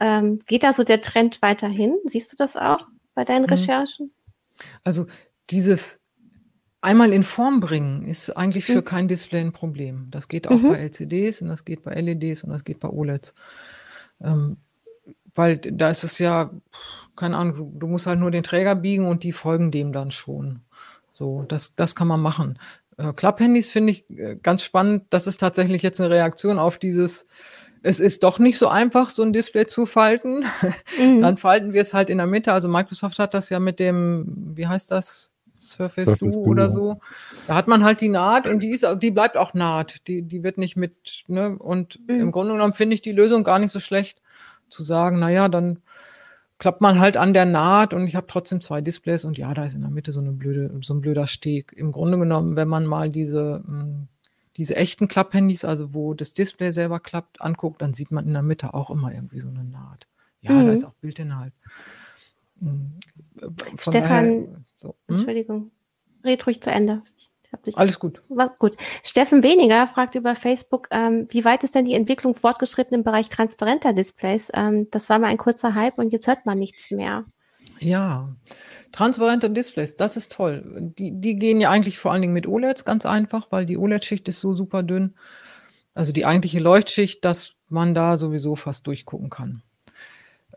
Ähm, 0.00 0.38
geht 0.46 0.62
da 0.62 0.72
so 0.72 0.84
der 0.84 1.00
Trend 1.00 1.42
weiterhin? 1.42 1.96
Siehst 2.06 2.32
du 2.32 2.36
das 2.36 2.56
auch 2.56 2.88
bei 3.14 3.24
deinen 3.24 3.42
mhm. 3.42 3.50
Recherchen? 3.50 4.12
Also 4.82 5.06
dieses 5.50 6.00
einmal 6.80 7.12
in 7.12 7.24
Form 7.24 7.60
bringen 7.60 8.04
ist 8.04 8.30
eigentlich 8.30 8.64
für 8.64 8.80
mhm. 8.80 8.84
kein 8.84 9.08
Display 9.08 9.40
ein 9.40 9.52
Problem. 9.52 10.08
Das 10.10 10.28
geht 10.28 10.48
auch 10.48 10.58
mhm. 10.58 10.70
bei 10.70 10.76
LCDs 10.76 11.42
und 11.42 11.48
das 11.48 11.64
geht 11.64 11.82
bei 11.82 11.94
LEDs 12.00 12.44
und 12.44 12.50
das 12.50 12.64
geht 12.64 12.80
bei 12.80 12.88
OLEDs. 12.88 13.34
Ähm, 14.22 14.58
weil 15.34 15.58
da 15.58 15.90
ist 15.90 16.04
es 16.04 16.18
ja, 16.18 16.50
keine 17.16 17.36
Ahnung, 17.36 17.78
du, 17.78 17.86
musst 17.86 18.06
halt 18.06 18.18
nur 18.18 18.30
den 18.30 18.42
Träger 18.42 18.74
biegen 18.74 19.06
und 19.06 19.22
die 19.22 19.32
folgen 19.32 19.70
dem 19.70 19.92
dann 19.92 20.10
schon. 20.10 20.60
So, 21.12 21.44
das, 21.48 21.76
das 21.76 21.94
kann 21.94 22.08
man 22.08 22.20
machen. 22.20 22.58
Äh, 22.96 23.12
Klapphandys 23.12 23.70
finde 23.70 23.92
ich 23.92 24.10
äh, 24.10 24.36
ganz 24.36 24.64
spannend. 24.64 25.04
Das 25.10 25.26
ist 25.26 25.38
tatsächlich 25.38 25.82
jetzt 25.82 26.00
eine 26.00 26.10
Reaktion 26.10 26.58
auf 26.58 26.78
dieses, 26.78 27.26
es 27.82 28.00
ist 28.00 28.22
doch 28.22 28.38
nicht 28.38 28.58
so 28.58 28.68
einfach, 28.68 29.10
so 29.10 29.22
ein 29.22 29.32
Display 29.32 29.66
zu 29.66 29.86
falten. 29.86 30.44
Mhm. 30.98 31.22
Dann 31.22 31.36
falten 31.38 31.72
wir 31.72 31.82
es 31.82 31.92
halt 31.92 32.08
in 32.08 32.18
der 32.18 32.26
Mitte. 32.26 32.52
Also 32.52 32.68
Microsoft 32.68 33.18
hat 33.18 33.34
das 33.34 33.50
ja 33.50 33.58
mit 33.58 33.80
dem, 33.80 34.52
wie 34.54 34.68
heißt 34.68 34.92
das? 34.92 35.32
Surface, 35.56 36.10
Surface 36.10 36.34
Duo 36.34 36.44
oder 36.44 36.70
so. 36.70 37.00
Da 37.48 37.54
hat 37.56 37.66
man 37.66 37.82
halt 37.82 38.00
die 38.00 38.08
Naht 38.08 38.46
und 38.46 38.60
die 38.60 38.70
ist, 38.70 38.86
die 39.02 39.10
bleibt 39.10 39.36
auch 39.36 39.54
Naht. 39.54 40.06
Die, 40.06 40.22
die 40.22 40.44
wird 40.44 40.56
nicht 40.56 40.76
mit, 40.76 41.24
ne? 41.26 41.56
Und 41.58 41.98
mhm. 42.06 42.20
im 42.20 42.32
Grunde 42.32 42.52
genommen 42.52 42.74
finde 42.74 42.94
ich 42.94 43.02
die 43.02 43.12
Lösung 43.12 43.42
gar 43.42 43.58
nicht 43.58 43.72
so 43.72 43.80
schlecht, 43.80 44.20
zu 44.68 44.84
sagen, 44.84 45.18
naja, 45.18 45.48
dann 45.48 45.80
klappt 46.58 46.80
man 46.80 47.00
halt 47.00 47.16
an 47.16 47.34
der 47.34 47.44
Naht 47.46 47.92
und 47.92 48.06
ich 48.06 48.16
habe 48.16 48.26
trotzdem 48.26 48.60
zwei 48.60 48.80
Displays 48.80 49.24
und 49.24 49.36
ja, 49.38 49.52
da 49.54 49.64
ist 49.64 49.74
in 49.74 49.82
der 49.82 49.90
Mitte 49.90 50.12
so 50.12 50.20
eine 50.20 50.32
blöde, 50.32 50.70
so 50.82 50.94
ein 50.94 51.00
blöder 51.00 51.26
Steg. 51.26 51.72
Im 51.76 51.92
Grunde 51.92 52.18
genommen, 52.18 52.56
wenn 52.56 52.68
man 52.68 52.86
mal 52.86 53.10
diese, 53.10 53.62
hm, 53.66 54.08
diese 54.56 54.76
echten 54.76 55.08
Klapphandys, 55.08 55.64
also 55.64 55.94
wo 55.94 56.14
das 56.14 56.32
Display 56.32 56.70
selber 56.70 57.00
klappt, 57.00 57.40
anguckt, 57.40 57.82
dann 57.82 57.94
sieht 57.94 58.12
man 58.12 58.26
in 58.26 58.32
der 58.32 58.42
Mitte 58.42 58.72
auch 58.72 58.90
immer 58.90 59.12
irgendwie 59.12 59.40
so 59.40 59.48
eine 59.48 59.64
Naht. 59.64 60.06
Ja, 60.40 60.52
mhm. 60.52 60.66
da 60.66 60.72
ist 60.72 60.84
auch 60.84 60.94
Bildinhalt. 60.94 61.52
Hm. 62.60 62.92
Von 63.76 63.92
Stefan, 63.92 64.24
daher, 64.24 64.60
so. 64.74 64.94
hm? 65.08 65.16
Entschuldigung, 65.16 65.70
red 66.24 66.46
ruhig 66.46 66.62
zu 66.62 66.70
Ende. 66.70 67.00
Alles 67.74 67.98
gut. 67.98 68.22
Was, 68.28 68.50
gut. 68.58 68.76
Steffen 69.02 69.42
Weniger 69.42 69.86
fragt 69.86 70.14
über 70.14 70.34
Facebook, 70.34 70.88
ähm, 70.90 71.26
wie 71.30 71.44
weit 71.44 71.64
ist 71.64 71.74
denn 71.74 71.84
die 71.84 71.94
Entwicklung 71.94 72.34
fortgeschritten 72.34 72.94
im 72.94 73.04
Bereich 73.04 73.28
transparenter 73.28 73.92
Displays? 73.92 74.50
Ähm, 74.54 74.88
das 74.90 75.08
war 75.08 75.18
mal 75.18 75.28
ein 75.28 75.38
kurzer 75.38 75.74
Hype 75.74 75.98
und 75.98 76.12
jetzt 76.12 76.26
hört 76.26 76.46
man 76.46 76.58
nichts 76.58 76.90
mehr. 76.90 77.24
Ja, 77.80 78.34
transparente 78.92 79.50
Displays, 79.50 79.96
das 79.96 80.16
ist 80.16 80.32
toll. 80.32 80.92
Die, 80.98 81.20
die 81.20 81.36
gehen 81.36 81.60
ja 81.60 81.70
eigentlich 81.70 81.98
vor 81.98 82.12
allen 82.12 82.22
Dingen 82.22 82.34
mit 82.34 82.46
OLEDs 82.46 82.84
ganz 82.84 83.04
einfach, 83.04 83.48
weil 83.50 83.66
die 83.66 83.76
OLED-Schicht 83.76 84.28
ist 84.28 84.40
so 84.40 84.54
super 84.54 84.82
dünn. 84.82 85.14
Also 85.94 86.12
die 86.12 86.26
eigentliche 86.26 86.60
Leuchtschicht, 86.60 87.24
dass 87.24 87.54
man 87.68 87.94
da 87.94 88.16
sowieso 88.16 88.56
fast 88.56 88.86
durchgucken 88.86 89.30
kann. 89.30 89.62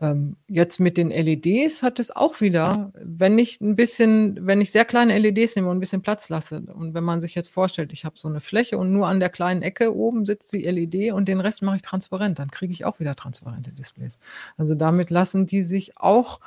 Ähm, 0.00 0.36
jetzt 0.46 0.78
mit 0.78 0.96
den 0.96 1.10
LEDs 1.10 1.82
hat 1.82 1.98
es 1.98 2.14
auch 2.14 2.40
wieder, 2.40 2.92
wenn 2.94 3.36
ich 3.36 3.60
ein 3.60 3.74
bisschen, 3.74 4.38
wenn 4.46 4.60
ich 4.60 4.70
sehr 4.70 4.84
kleine 4.84 5.18
LEDs 5.18 5.56
nehme 5.56 5.68
und 5.68 5.78
ein 5.78 5.80
bisschen 5.80 6.02
Platz 6.02 6.28
lasse 6.28 6.62
und 6.72 6.94
wenn 6.94 7.02
man 7.02 7.20
sich 7.20 7.34
jetzt 7.34 7.48
vorstellt, 7.48 7.92
ich 7.92 8.04
habe 8.04 8.16
so 8.16 8.28
eine 8.28 8.40
Fläche 8.40 8.78
und 8.78 8.92
nur 8.92 9.08
an 9.08 9.18
der 9.18 9.28
kleinen 9.28 9.62
Ecke 9.62 9.94
oben 9.94 10.24
sitzt 10.24 10.52
die 10.52 10.62
LED 10.62 11.12
und 11.12 11.26
den 11.26 11.40
Rest 11.40 11.62
mache 11.62 11.76
ich 11.76 11.82
transparent, 11.82 12.38
dann 12.38 12.50
kriege 12.50 12.72
ich 12.72 12.84
auch 12.84 13.00
wieder 13.00 13.16
transparente 13.16 13.72
Displays. 13.72 14.20
Also 14.56 14.76
damit 14.76 15.10
lassen 15.10 15.46
die 15.46 15.62
sich 15.62 15.98
auch 15.98 16.38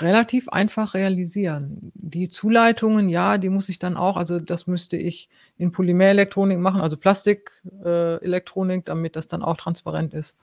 relativ 0.00 0.50
einfach 0.50 0.92
realisieren. 0.92 1.92
Die 1.94 2.28
Zuleitungen, 2.28 3.08
ja, 3.08 3.38
die 3.38 3.48
muss 3.48 3.70
ich 3.70 3.78
dann 3.78 3.96
auch, 3.96 4.18
also 4.18 4.40
das 4.40 4.66
müsste 4.66 4.98
ich 4.98 5.30
in 5.56 5.72
Polymerelektronik 5.72 6.58
machen, 6.58 6.82
also 6.82 6.98
Plastikelektronik, 6.98 8.80
äh, 8.80 8.84
damit 8.84 9.16
das 9.16 9.28
dann 9.28 9.42
auch 9.42 9.56
transparent 9.56 10.12
ist 10.12 10.36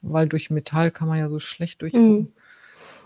weil 0.00 0.28
durch 0.28 0.50
Metall 0.50 0.90
kann 0.90 1.08
man 1.08 1.18
ja 1.18 1.28
so 1.28 1.38
schlecht 1.38 1.82
durchgucken. 1.82 2.18
Mhm. 2.18 2.32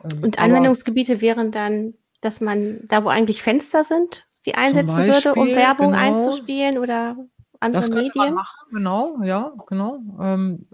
Ähm, 0.04 0.22
und 0.22 0.38
Anwendungsgebiete 0.38 1.20
wären 1.20 1.50
dann, 1.50 1.94
dass 2.20 2.40
man 2.40 2.80
da, 2.84 3.04
wo 3.04 3.08
eigentlich 3.08 3.42
Fenster 3.42 3.84
sind, 3.84 4.26
sie 4.40 4.54
einsetzen 4.54 4.96
Beispiel, 4.96 5.30
würde, 5.30 5.40
um 5.40 5.48
Werbung 5.48 5.92
genau, 5.92 6.02
einzuspielen 6.02 6.78
oder 6.78 7.16
andere 7.60 7.80
das 7.80 7.90
Medien? 7.90 8.10
Man 8.14 8.34
machen, 8.34 8.68
genau, 8.72 9.18
ja, 9.22 9.52
genau. 9.66 10.00
Ähm, 10.20 10.66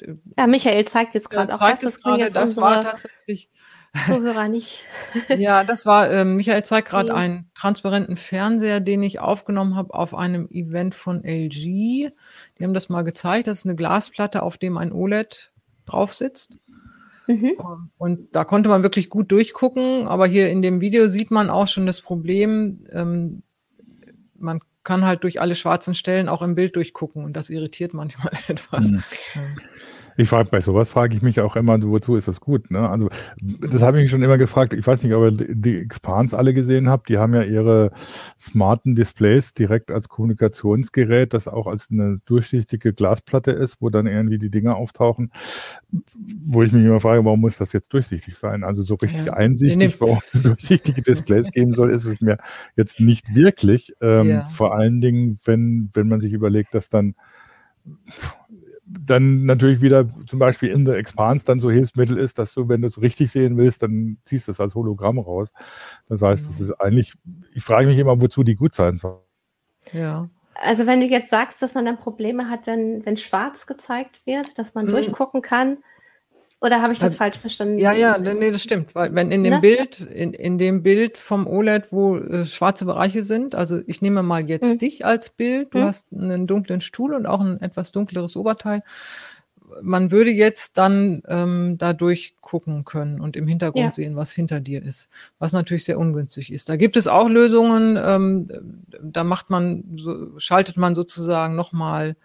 äh, 0.00 0.14
ja, 0.38 0.46
Michael 0.46 0.84
zeigt 0.86 1.14
jetzt 1.14 1.30
gerade 1.30 1.54
auch 1.54 1.60
was, 1.60 1.80
das 1.80 2.00
grade, 2.00 2.30
das 2.30 2.56
war 2.56 2.80
tatsächlich 2.80 3.50
Zuhörer 4.06 4.48
nicht. 4.48 4.82
ja, 5.28 5.62
das 5.62 5.86
war, 5.86 6.10
äh, 6.10 6.24
Michael 6.24 6.64
zeigt 6.64 6.88
gerade 6.88 7.12
okay. 7.12 7.20
einen 7.20 7.50
transparenten 7.54 8.16
Fernseher, 8.16 8.80
den 8.80 9.02
ich 9.04 9.20
aufgenommen 9.20 9.76
habe 9.76 9.94
auf 9.94 10.14
einem 10.14 10.48
Event 10.50 10.96
von 10.96 11.22
LG. 11.22 12.10
Die 12.58 12.64
haben 12.64 12.74
das 12.74 12.88
mal 12.88 13.02
gezeigt. 13.02 13.46
Das 13.46 13.58
ist 13.58 13.66
eine 13.66 13.76
Glasplatte, 13.76 14.42
auf 14.42 14.58
dem 14.58 14.78
ein 14.78 14.92
OLED 14.92 15.52
drauf 15.86 16.14
sitzt. 16.14 16.56
Mhm. 17.26 17.56
Und 17.96 18.34
da 18.34 18.44
konnte 18.44 18.68
man 18.68 18.82
wirklich 18.82 19.08
gut 19.08 19.32
durchgucken, 19.32 20.06
aber 20.06 20.26
hier 20.26 20.50
in 20.50 20.62
dem 20.62 20.80
Video 20.80 21.08
sieht 21.08 21.30
man 21.30 21.50
auch 21.50 21.66
schon 21.66 21.86
das 21.86 22.00
Problem, 22.00 22.84
ähm, 22.90 23.42
man 24.36 24.60
kann 24.82 25.04
halt 25.04 25.24
durch 25.24 25.40
alle 25.40 25.54
schwarzen 25.54 25.94
Stellen 25.94 26.28
auch 26.28 26.42
im 26.42 26.54
Bild 26.54 26.76
durchgucken 26.76 27.24
und 27.24 27.34
das 27.34 27.48
irritiert 27.48 27.94
manchmal 27.94 28.32
etwas. 28.48 28.90
Mhm. 28.90 29.02
Ich 30.16 30.28
frage 30.28 30.48
bei 30.50 30.60
sowas 30.60 30.88
frage 30.88 31.16
ich 31.16 31.22
mich 31.22 31.40
auch 31.40 31.56
immer, 31.56 31.82
wozu 31.82 32.16
ist 32.16 32.28
das 32.28 32.40
gut? 32.40 32.70
Ne? 32.70 32.88
Also 32.88 33.08
das 33.40 33.82
habe 33.82 33.98
ich 33.98 34.04
mich 34.04 34.10
schon 34.10 34.22
immer 34.22 34.38
gefragt. 34.38 34.72
Ich 34.72 34.86
weiß 34.86 35.02
nicht, 35.02 35.12
ob 35.14 35.24
ihr 35.24 35.54
die 35.54 35.78
Expans 35.78 36.34
alle 36.34 36.54
gesehen 36.54 36.88
habt. 36.88 37.08
Die 37.08 37.18
haben 37.18 37.34
ja 37.34 37.42
ihre 37.42 37.90
smarten 38.38 38.94
Displays 38.94 39.54
direkt 39.54 39.90
als 39.90 40.08
Kommunikationsgerät, 40.08 41.34
das 41.34 41.48
auch 41.48 41.66
als 41.66 41.88
eine 41.90 42.20
durchsichtige 42.26 42.92
Glasplatte 42.92 43.50
ist, 43.50 43.78
wo 43.80 43.90
dann 43.90 44.06
irgendwie 44.06 44.38
die 44.38 44.50
Dinge 44.50 44.76
auftauchen. 44.76 45.32
Wo 46.42 46.62
ich 46.62 46.72
mich 46.72 46.84
immer 46.84 47.00
frage, 47.00 47.24
warum 47.24 47.40
muss 47.40 47.56
das 47.56 47.72
jetzt 47.72 47.92
durchsichtig 47.92 48.36
sein? 48.36 48.64
Also 48.64 48.82
so 48.82 48.94
richtig 48.94 49.26
ja. 49.26 49.32
einsichtig, 49.34 50.00
warum 50.00 50.18
es 50.18 50.42
durchsichtige 50.42 51.02
Displays 51.02 51.50
geben 51.50 51.74
soll, 51.74 51.90
ist 51.90 52.04
es 52.04 52.20
mir 52.20 52.38
jetzt 52.76 53.00
nicht 53.00 53.34
wirklich. 53.34 53.94
Ähm, 54.00 54.28
ja. 54.28 54.44
Vor 54.44 54.74
allen 54.74 55.00
Dingen, 55.00 55.38
wenn 55.44 55.90
wenn 55.92 56.08
man 56.08 56.20
sich 56.20 56.32
überlegt, 56.32 56.74
dass 56.74 56.88
dann 56.88 57.14
dann 59.00 59.44
natürlich 59.44 59.80
wieder 59.80 60.08
zum 60.26 60.38
Beispiel 60.38 60.70
in 60.70 60.84
der 60.84 60.96
Expanse 60.96 61.44
dann 61.44 61.60
so 61.60 61.70
Hilfsmittel 61.70 62.18
ist, 62.18 62.38
dass 62.38 62.54
du, 62.54 62.68
wenn 62.68 62.82
du 62.82 62.88
es 62.88 63.00
richtig 63.00 63.30
sehen 63.30 63.56
willst, 63.56 63.82
dann 63.82 64.18
ziehst 64.24 64.48
du 64.48 64.52
es 64.52 64.60
als 64.60 64.74
Hologramm 64.74 65.18
raus. 65.18 65.50
Das 66.08 66.22
heißt, 66.22 66.50
es 66.50 66.60
ist 66.60 66.72
eigentlich, 66.80 67.14
ich 67.52 67.62
frage 67.62 67.86
mich 67.86 67.98
immer, 67.98 68.20
wozu 68.20 68.42
die 68.42 68.56
gut 68.56 68.74
sein 68.74 68.98
soll. 68.98 69.20
Ja. 69.92 70.28
Also 70.54 70.86
wenn 70.86 71.00
du 71.00 71.06
jetzt 71.06 71.30
sagst, 71.30 71.60
dass 71.62 71.74
man 71.74 71.84
dann 71.84 71.98
Probleme 71.98 72.48
hat, 72.48 72.66
wenn, 72.66 73.04
wenn 73.04 73.16
schwarz 73.16 73.66
gezeigt 73.66 74.24
wird, 74.24 74.58
dass 74.58 74.74
man 74.74 74.86
mhm. 74.86 74.92
durchgucken 74.92 75.42
kann, 75.42 75.78
oder 76.64 76.80
habe 76.80 76.94
ich 76.94 76.98
das 76.98 77.08
also, 77.10 77.16
falsch 77.18 77.36
verstanden? 77.36 77.78
Ja, 77.78 77.92
ja, 77.92 78.16
nee, 78.16 78.50
das 78.50 78.62
stimmt. 78.62 78.94
Weil 78.94 79.14
wenn 79.14 79.30
in 79.30 79.44
dem 79.44 79.52
Na? 79.52 79.58
Bild, 79.60 80.00
in, 80.00 80.32
in 80.32 80.56
dem 80.56 80.82
Bild 80.82 81.18
vom 81.18 81.46
OLED, 81.46 81.92
wo 81.92 82.16
äh, 82.16 82.46
schwarze 82.46 82.86
Bereiche 82.86 83.22
sind, 83.22 83.54
also 83.54 83.80
ich 83.86 84.00
nehme 84.00 84.22
mal 84.22 84.48
jetzt 84.48 84.70
hm. 84.70 84.78
dich 84.78 85.04
als 85.04 85.28
Bild, 85.28 85.74
du 85.74 85.80
hm. 85.80 85.84
hast 85.84 86.06
einen 86.10 86.46
dunklen 86.46 86.80
Stuhl 86.80 87.12
und 87.12 87.26
auch 87.26 87.42
ein 87.42 87.60
etwas 87.60 87.92
dunkleres 87.92 88.34
Oberteil. 88.34 88.82
Man 89.82 90.10
würde 90.10 90.30
jetzt 90.30 90.78
dann 90.78 91.22
ähm, 91.28 91.76
da 91.76 91.92
durchgucken 91.92 92.86
können 92.86 93.20
und 93.20 93.36
im 93.36 93.46
Hintergrund 93.46 93.84
ja. 93.84 93.92
sehen, 93.92 94.16
was 94.16 94.32
hinter 94.32 94.60
dir 94.60 94.82
ist, 94.82 95.10
was 95.38 95.52
natürlich 95.52 95.84
sehr 95.84 95.98
ungünstig 95.98 96.50
ist. 96.50 96.70
Da 96.70 96.76
gibt 96.76 96.96
es 96.96 97.06
auch 97.06 97.28
Lösungen, 97.28 97.98
ähm, 98.02 98.48
da 99.02 99.22
macht 99.22 99.50
man, 99.50 99.84
so, 99.96 100.38
schaltet 100.38 100.78
man 100.78 100.94
sozusagen 100.94 101.56
nochmal 101.56 102.16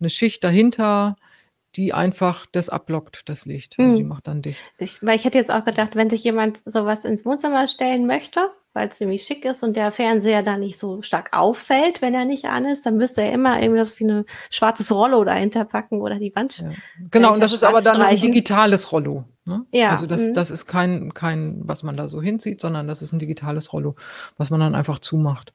eine 0.00 0.10
Schicht 0.10 0.44
dahinter, 0.44 1.16
die 1.76 1.92
einfach 1.92 2.46
das 2.50 2.68
abblockt, 2.68 3.28
das 3.28 3.46
Licht. 3.46 3.76
Also 3.78 3.94
die 3.94 4.02
hm. 4.02 4.08
macht 4.08 4.26
dann 4.26 4.42
dicht. 4.42 4.60
Ich, 4.78 5.02
weil 5.02 5.16
ich 5.16 5.24
hätte 5.24 5.38
jetzt 5.38 5.50
auch 5.50 5.64
gedacht, 5.64 5.94
wenn 5.94 6.10
sich 6.10 6.24
jemand 6.24 6.62
sowas 6.64 7.04
ins 7.04 7.24
Wohnzimmer 7.24 7.66
stellen 7.66 8.06
möchte, 8.06 8.50
weil 8.72 8.88
es 8.88 8.96
ziemlich 8.96 9.24
schick 9.24 9.44
ist 9.44 9.62
und 9.62 9.76
der 9.76 9.90
Fernseher 9.92 10.42
da 10.42 10.56
nicht 10.56 10.78
so 10.78 11.02
stark 11.02 11.32
auffällt, 11.32 12.02
wenn 12.02 12.14
er 12.14 12.24
nicht 12.24 12.44
an 12.44 12.64
ist, 12.64 12.86
dann 12.86 12.96
müsste 12.96 13.22
er 13.22 13.32
immer 13.32 13.60
irgendwas 13.60 13.98
wie 13.98 14.04
ein 14.04 14.24
schwarzes 14.50 14.92
Rollo 14.92 15.24
dahinter 15.24 15.64
packen 15.64 16.00
oder 16.00 16.18
die 16.18 16.34
Wand. 16.34 16.58
Ja. 16.58 16.70
Genau, 17.10 17.34
und 17.34 17.40
das 17.40 17.52
ist 17.52 17.64
aber 17.64 17.80
dann 17.80 18.00
ein 18.00 18.16
digitales 18.16 18.92
Rollo. 18.92 19.24
Ne? 19.44 19.64
Ja. 19.72 19.90
Also 19.90 20.06
das, 20.06 20.28
mhm. 20.28 20.34
das 20.34 20.50
ist 20.50 20.66
kein, 20.66 21.14
kein, 21.14 21.60
was 21.64 21.82
man 21.82 21.96
da 21.96 22.08
so 22.08 22.22
hinzieht, 22.22 22.60
sondern 22.60 22.86
das 22.86 23.02
ist 23.02 23.12
ein 23.12 23.18
digitales 23.18 23.72
Rollo, 23.72 23.96
was 24.36 24.50
man 24.50 24.60
dann 24.60 24.74
einfach 24.74 24.98
zumacht. 24.98 25.52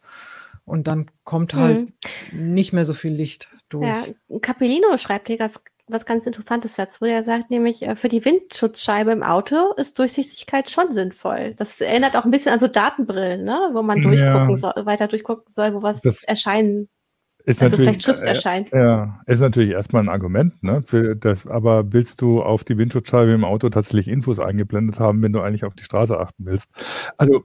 Und 0.65 0.88
dann 0.88 1.12
kommt 1.23 1.54
halt 1.54 1.93
mhm. 2.32 2.54
nicht 2.54 2.73
mehr 2.73 2.86
so 2.86 2.93
viel 2.93 3.13
Licht 3.13 3.49
durch. 3.69 3.88
Ja, 3.88 4.04
Capellino 4.41 4.97
schreibt 4.97 5.28
hier 5.28 5.38
ganz 5.38 5.62
was 5.87 6.05
ganz 6.05 6.25
Interessantes 6.25 6.75
dazu. 6.75 7.05
Er 7.05 7.23
sagt 7.23 7.51
nämlich, 7.51 7.83
äh, 7.83 7.95
für 7.95 8.07
die 8.07 8.23
Windschutzscheibe 8.25 9.11
im 9.11 9.23
Auto 9.23 9.73
ist 9.77 9.99
Durchsichtigkeit 9.99 10.69
schon 10.69 10.91
sinnvoll. 10.91 11.53
Das 11.55 11.81
erinnert 11.81 12.15
auch 12.15 12.25
ein 12.25 12.31
bisschen 12.31 12.53
an 12.53 12.59
so 12.59 12.67
Datenbrillen, 12.67 13.43
ne? 13.43 13.69
wo 13.73 13.81
man 13.81 14.01
durchgucken 14.01 14.49
ja. 14.51 14.55
soll, 14.55 14.85
weiter 14.85 15.07
durchgucken 15.07 15.45
soll, 15.47 15.73
wo 15.73 15.83
was 15.83 16.01
das 16.01 16.23
erscheinen 16.23 16.89
ist 17.45 17.62
also 17.62 17.77
natürlich, 17.77 17.86
vielleicht 17.86 18.03
Schrift 18.03 18.21
äh, 18.21 18.27
erscheint. 18.27 18.73
Äh, 18.73 18.79
ja, 18.79 19.21
ist 19.27 19.39
natürlich 19.39 19.71
erstmal 19.71 20.03
ein 20.03 20.10
Argument, 20.10 20.62
ne? 20.63 20.81
Für 20.84 21.15
das, 21.15 21.45
aber 21.45 21.93
willst 21.93 22.21
du 22.21 22.41
auf 22.41 22.63
die 22.63 22.77
Windschutzscheibe 22.77 23.31
im 23.31 23.43
Auto 23.43 23.69
tatsächlich 23.69 24.08
Infos 24.08 24.39
eingeblendet 24.39 24.99
haben, 24.99 25.21
wenn 25.21 25.31
du 25.31 25.41
eigentlich 25.41 25.63
auf 25.63 25.75
die 25.75 25.84
Straße 25.84 26.19
achten 26.19 26.45
willst? 26.45 26.69
Also 27.17 27.43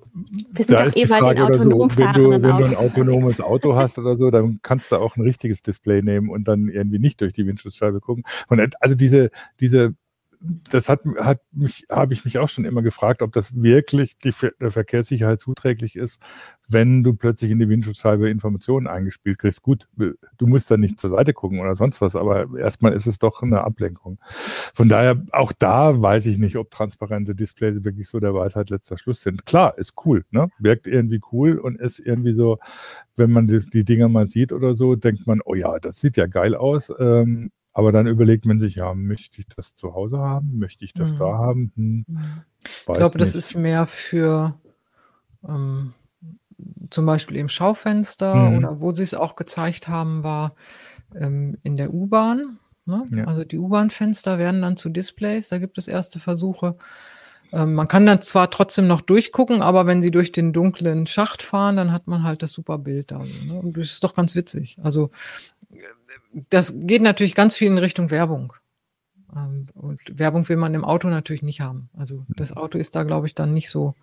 wir 0.53 0.65
sind 0.65 0.79
da 0.79 0.87
doch 0.87 0.97
eh 0.97 1.05
bei 1.05 1.21
den 1.21 1.43
autonom 1.43 1.91
so, 1.91 1.99
wenn 1.99 2.13
du, 2.15 2.31
wenn 2.31 2.43
du 2.43 2.65
ein 2.65 2.77
autonomes 2.77 3.41
Auto 3.41 3.77
hast 3.77 3.99
oder 3.99 4.17
so, 4.17 4.31
dann 4.31 4.61
kannst 4.63 4.91
du 4.91 4.97
auch 4.97 5.17
ein 5.17 5.23
richtiges 5.23 5.63
Display 5.63 6.03
nehmen 6.03 6.31
und 6.31 6.49
dann 6.49 6.69
irgendwie 6.69 6.99
nicht 6.99 7.21
durch 7.21 7.33
die 7.33 7.47
Windschutzscheibe 7.47 8.01
gucken. 8.01 8.25
Und 8.49 8.61
also 8.81 8.95
diese, 8.95 9.31
diese 9.61 9.95
das 10.41 10.89
hat, 10.89 11.01
hat 11.19 11.41
mich, 11.53 11.85
habe 11.91 12.15
ich 12.15 12.25
mich 12.25 12.39
auch 12.39 12.49
schon 12.49 12.65
immer 12.65 12.81
gefragt, 12.81 13.21
ob 13.21 13.33
das 13.33 13.55
wirklich 13.55 14.17
die, 14.19 14.33
der 14.61 14.71
Verkehrssicherheit 14.71 15.39
zuträglich 15.39 15.97
ist, 15.97 16.23
wenn 16.67 17.03
du 17.03 17.15
plötzlich 17.15 17.51
in 17.51 17.59
die 17.59 17.69
Windschutzscheibe 17.69 18.31
Informationen 18.31 18.87
eingespielt 18.87 19.39
kriegst. 19.39 19.63
Gut, 19.63 19.87
du 19.97 20.47
musst 20.47 20.71
da 20.71 20.79
nicht 20.79 20.99
zur 20.99 21.11
Seite 21.11 21.35
gucken 21.35 21.61
oder 21.61 21.75
sonst 21.75 22.01
was, 22.01 22.17
aber 22.17 22.59
erstmal 22.59 22.95
ist 22.95 23.07
es 23.07 23.19
doch 23.19 23.43
eine 23.43 23.65
Ablenkung. 23.65 24.19
Von 24.75 24.89
daher, 24.89 25.23
auch 25.33 25.53
da 25.53 26.01
weiß 26.01 26.25
ich 26.27 26.39
nicht, 26.39 26.57
ob 26.57 26.71
transparente 26.71 27.35
Displays 27.35 27.85
wirklich 27.85 28.09
so 28.09 28.19
der 28.19 28.35
Weisheit 28.35 28.71
letzter 28.71 28.97
Schluss 28.97 29.23
sind. 29.23 29.45
Klar, 29.45 29.77
ist 29.77 29.95
cool, 30.07 30.25
ne? 30.31 30.49
Wirkt 30.59 30.87
irgendwie 30.87 31.21
cool 31.33 31.59
und 31.59 31.79
ist 31.79 31.99
irgendwie 31.99 32.33
so, 32.33 32.59
wenn 33.17 33.31
man 33.31 33.47
die, 33.47 33.59
die 33.59 33.85
Dinger 33.85 34.09
mal 34.09 34.27
sieht 34.27 34.53
oder 34.53 34.75
so, 34.75 34.97
denkt 34.97 35.27
man, 35.27 35.41
oh 35.45 35.55
ja, 35.55 35.79
das 35.79 36.01
sieht 36.01 36.17
ja 36.17 36.27
geil 36.27 36.55
aus. 36.55 36.91
Ähm, 36.99 37.51
aber 37.73 37.93
dann 37.93 38.07
überlegt 38.07 38.47
man 38.47 38.59
sich, 38.59 38.77
ja, 38.77 38.95
möchte 38.95 39.41
ich 39.41 39.47
das 39.49 39.75
zu 39.75 39.95
Hause 39.95 40.19
haben? 40.19 40.59
Möchte 40.59 40.85
ich 40.85 40.93
das 40.93 41.13
mhm. 41.13 41.17
da 41.19 41.39
haben? 41.39 41.73
Hm, 41.77 42.05
mhm. 42.09 42.43
ich 42.65 42.85
glaube, 42.85 43.19
nicht. 43.19 43.21
das 43.21 43.35
ist 43.35 43.55
mehr 43.55 43.87
für 43.87 44.59
ähm, 45.49 45.95
zum 46.91 47.07
Beispiel 47.07 47.37
im 47.37 47.49
Schaufenster 47.49 48.35
mhm. 48.35 48.59
oder 48.59 48.81
wo 48.81 48.93
sie 48.93 49.03
es 49.03 49.15
auch 49.15 49.37
gezeigt 49.37 49.89
haben, 49.89 50.23
war 50.23 50.55
ähm, 51.15 51.59
in 51.63 51.77
der 51.77 51.95
U-Bahn. 51.95 52.59
Ne? 52.87 53.05
Ja. 53.13 53.25
Also 53.25 53.45
die 53.45 53.59
U-Bahn-Fenster 53.59 54.39
werden 54.39 54.63
dann 54.63 54.77
zu 54.77 54.89
Displays. 54.89 55.49
Da 55.49 55.59
gibt 55.59 55.79
es 55.79 55.87
erste 55.87 56.19
Versuche. 56.19 56.77
Ähm, 57.53 57.75
man 57.75 57.89
kann 57.89 58.07
dann 58.07 58.23
zwar 58.23 58.51
trotzdem 58.51 58.87
noch 58.87 59.01
durchgucken, 59.01 59.63
aber 59.63 59.87
wenn 59.87 60.03
sie 60.03 60.11
durch 60.11 60.33
den 60.33 60.53
dunklen 60.53 61.07
Schacht 61.07 61.43
fahren, 61.43 61.77
dann 61.77 61.93
hat 61.93 62.07
man 62.07 62.23
halt 62.23 62.43
das 62.43 62.53
super 62.53 62.79
Bild 62.79 63.11
da. 63.11 63.19
Ne? 63.19 63.55
Und 63.55 63.77
das 63.77 63.87
ist 63.87 64.05
doch 64.05 64.15
ganz 64.15 64.35
witzig. 64.35 64.79
Also 64.83 65.11
das 66.51 66.75
geht 66.77 67.03
natürlich 67.03 67.35
ganz 67.35 67.57
viel 67.57 67.69
in 67.69 67.79
Richtung 67.79 68.11
Werbung. 68.11 68.53
Ähm, 69.35 69.67
und 69.75 70.01
Werbung 70.13 70.49
will 70.49 70.57
man 70.57 70.75
im 70.75 70.85
Auto 70.85 71.09
natürlich 71.09 71.43
nicht 71.43 71.61
haben. 71.61 71.91
Also 71.97 72.25
das 72.37 72.57
Auto 72.57 72.79
ist 72.79 72.95
da, 72.95 73.05
glaube 73.05 73.27
ich, 73.27 73.35
dann 73.35 73.53
nicht 73.53 73.71
so 73.71 73.95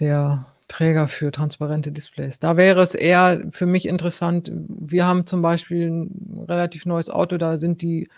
der 0.00 0.46
Träger 0.68 1.06
für 1.08 1.30
transparente 1.32 1.92
Displays. 1.92 2.38
Da 2.38 2.56
wäre 2.56 2.80
es 2.80 2.94
eher 2.94 3.42
für 3.50 3.66
mich 3.66 3.86
interessant. 3.86 4.50
Wir 4.54 5.04
haben 5.04 5.26
zum 5.26 5.42
Beispiel 5.42 5.90
ein 5.90 6.44
relativ 6.48 6.86
neues 6.86 7.10
Auto, 7.10 7.36
da 7.36 7.56
sind 7.56 7.82
die 7.82 8.08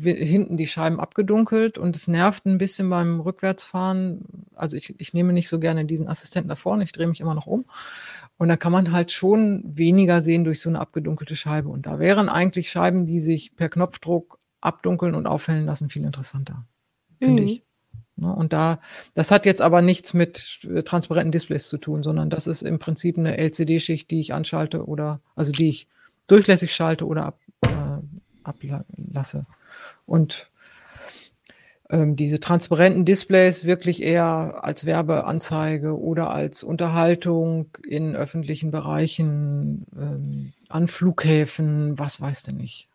hinten 0.00 0.56
die 0.56 0.66
Scheiben 0.66 1.00
abgedunkelt 1.00 1.76
und 1.76 1.96
es 1.96 2.08
nervt 2.08 2.46
ein 2.46 2.56
bisschen 2.56 2.88
beim 2.88 3.20
Rückwärtsfahren. 3.20 4.24
Also 4.54 4.76
ich, 4.76 4.94
ich 4.98 5.12
nehme 5.12 5.32
nicht 5.32 5.48
so 5.48 5.58
gerne 5.58 5.84
diesen 5.84 6.08
Assistenten 6.08 6.48
da 6.48 6.56
vorne, 6.56 6.84
ich 6.84 6.92
drehe 6.92 7.06
mich 7.06 7.20
immer 7.20 7.34
noch 7.34 7.46
um. 7.46 7.64
Und 8.42 8.48
da 8.48 8.56
kann 8.56 8.72
man 8.72 8.90
halt 8.90 9.12
schon 9.12 9.62
weniger 9.64 10.20
sehen 10.20 10.42
durch 10.42 10.60
so 10.60 10.68
eine 10.68 10.80
abgedunkelte 10.80 11.36
Scheibe. 11.36 11.68
Und 11.68 11.86
da 11.86 12.00
wären 12.00 12.28
eigentlich 12.28 12.72
Scheiben, 12.72 13.06
die 13.06 13.20
sich 13.20 13.54
per 13.54 13.68
Knopfdruck 13.68 14.40
abdunkeln 14.60 15.14
und 15.14 15.28
aufhellen 15.28 15.64
lassen, 15.64 15.88
viel 15.90 16.02
interessanter. 16.02 16.66
finde 17.20 17.42
mhm. 17.42 17.48
ich. 17.48 17.62
Ne, 18.16 18.34
und 18.34 18.52
da, 18.52 18.80
das 19.14 19.30
hat 19.30 19.46
jetzt 19.46 19.62
aber 19.62 19.80
nichts 19.80 20.12
mit 20.12 20.58
äh, 20.68 20.82
transparenten 20.82 21.30
Displays 21.30 21.68
zu 21.68 21.78
tun, 21.78 22.02
sondern 22.02 22.30
das 22.30 22.48
ist 22.48 22.62
im 22.62 22.80
Prinzip 22.80 23.16
eine 23.16 23.38
LCD-Schicht, 23.38 24.10
die 24.10 24.18
ich 24.18 24.34
anschalte 24.34 24.86
oder, 24.86 25.20
also 25.36 25.52
die 25.52 25.68
ich 25.68 25.86
durchlässig 26.26 26.74
schalte 26.74 27.06
oder 27.06 27.26
ab, 27.26 27.38
äh, 27.60 28.00
ablasse. 28.42 29.46
Und 30.04 30.50
ähm, 31.92 32.16
diese 32.16 32.40
transparenten 32.40 33.04
Displays 33.04 33.64
wirklich 33.64 34.02
eher 34.02 34.64
als 34.64 34.86
Werbeanzeige 34.86 36.00
oder 36.00 36.30
als 36.30 36.62
Unterhaltung 36.62 37.76
in 37.86 38.16
öffentlichen 38.16 38.70
Bereichen, 38.70 39.86
ähm, 39.94 40.52
an 40.68 40.88
Flughäfen, 40.88 41.98
was 41.98 42.20
weiß 42.20 42.44
denn 42.44 42.56
nicht. 42.56 42.88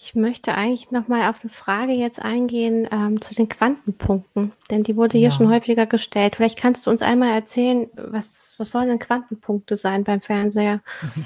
Ich 0.00 0.14
möchte 0.14 0.54
eigentlich 0.54 0.92
noch 0.92 1.08
mal 1.08 1.28
auf 1.28 1.40
eine 1.42 1.50
Frage 1.50 1.90
jetzt 1.90 2.22
eingehen 2.22 2.86
ähm, 2.92 3.20
zu 3.20 3.34
den 3.34 3.48
Quantenpunkten, 3.48 4.52
denn 4.70 4.84
die 4.84 4.94
wurde 4.94 5.18
hier 5.18 5.30
ja. 5.30 5.34
schon 5.34 5.50
häufiger 5.50 5.86
gestellt. 5.86 6.36
Vielleicht 6.36 6.56
kannst 6.56 6.86
du 6.86 6.92
uns 6.92 7.02
einmal 7.02 7.30
erzählen, 7.30 7.88
was, 7.94 8.54
was 8.58 8.70
sollen 8.70 8.86
denn 8.86 9.00
Quantenpunkte 9.00 9.76
sein 9.76 10.04
beim 10.04 10.22
Fernseher? 10.22 10.80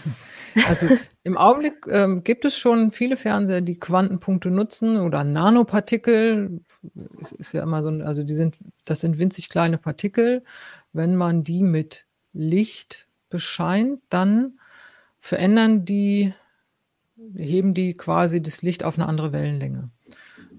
Also 0.68 0.86
im 1.22 1.38
Augenblick 1.38 1.86
ähm, 1.88 2.24
gibt 2.24 2.44
es 2.44 2.58
schon 2.58 2.92
viele 2.92 3.16
Fernseher, 3.16 3.62
die 3.62 3.80
Quantenpunkte 3.80 4.50
nutzen 4.50 4.98
oder 5.00 5.24
Nanopartikel. 5.24 6.60
Es 7.18 7.32
ist 7.32 7.54
ja 7.54 7.62
immer 7.62 7.82
so, 7.82 7.88
also 8.04 8.22
die 8.22 8.34
sind, 8.34 8.58
das 8.84 9.00
sind 9.00 9.16
winzig 9.16 9.48
kleine 9.48 9.78
Partikel. 9.78 10.44
Wenn 10.92 11.16
man 11.16 11.42
die 11.42 11.62
mit 11.62 12.04
Licht 12.34 13.06
bescheint, 13.30 14.00
dann 14.10 14.58
verändern 15.18 15.86
die 15.86 16.34
heben 17.36 17.74
die 17.74 17.94
quasi 17.94 18.42
das 18.42 18.62
Licht 18.62 18.84
auf 18.84 18.98
eine 18.98 19.08
andere 19.08 19.32
Wellenlänge. 19.32 19.90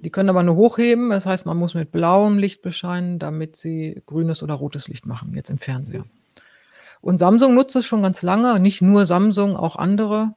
Die 0.03 0.09
können 0.09 0.29
aber 0.29 0.43
nur 0.43 0.55
hochheben, 0.55 1.09
das 1.09 1.25
heißt, 1.25 1.45
man 1.45 1.57
muss 1.57 1.75
mit 1.75 1.91
blauem 1.91 2.37
Licht 2.37 2.61
bescheinen, 2.61 3.19
damit 3.19 3.55
sie 3.55 4.01
grünes 4.05 4.43
oder 4.43 4.53
rotes 4.53 4.89
Licht 4.89 5.05
machen, 5.05 5.33
jetzt 5.33 5.49
im 5.49 5.57
Fernseher. 5.57 6.05
Und 6.99 7.19
Samsung 7.19 7.55
nutzt 7.55 7.75
es 7.75 7.85
schon 7.85 8.01
ganz 8.01 8.21
lange, 8.21 8.59
nicht 8.59 8.81
nur 8.81 9.05
Samsung, 9.05 9.55
auch 9.55 9.75
andere. 9.75 10.35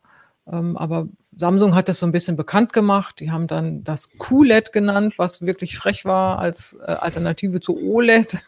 Ähm, 0.51 0.77
aber 0.77 1.09
Samsung 1.37 1.75
hat 1.75 1.89
das 1.89 1.99
so 1.99 2.07
ein 2.07 2.13
bisschen 2.13 2.37
bekannt 2.37 2.73
gemacht. 2.73 3.21
Die 3.21 3.31
haben 3.31 3.47
dann 3.47 3.85
das 3.85 4.11
QLED 4.19 4.73
genannt, 4.73 5.15
was 5.17 5.43
wirklich 5.43 5.77
frech 5.77 6.05
war 6.05 6.39
als 6.39 6.77
äh, 6.81 6.93
Alternative 6.93 7.61
zu 7.61 7.77
OLED. 7.77 8.39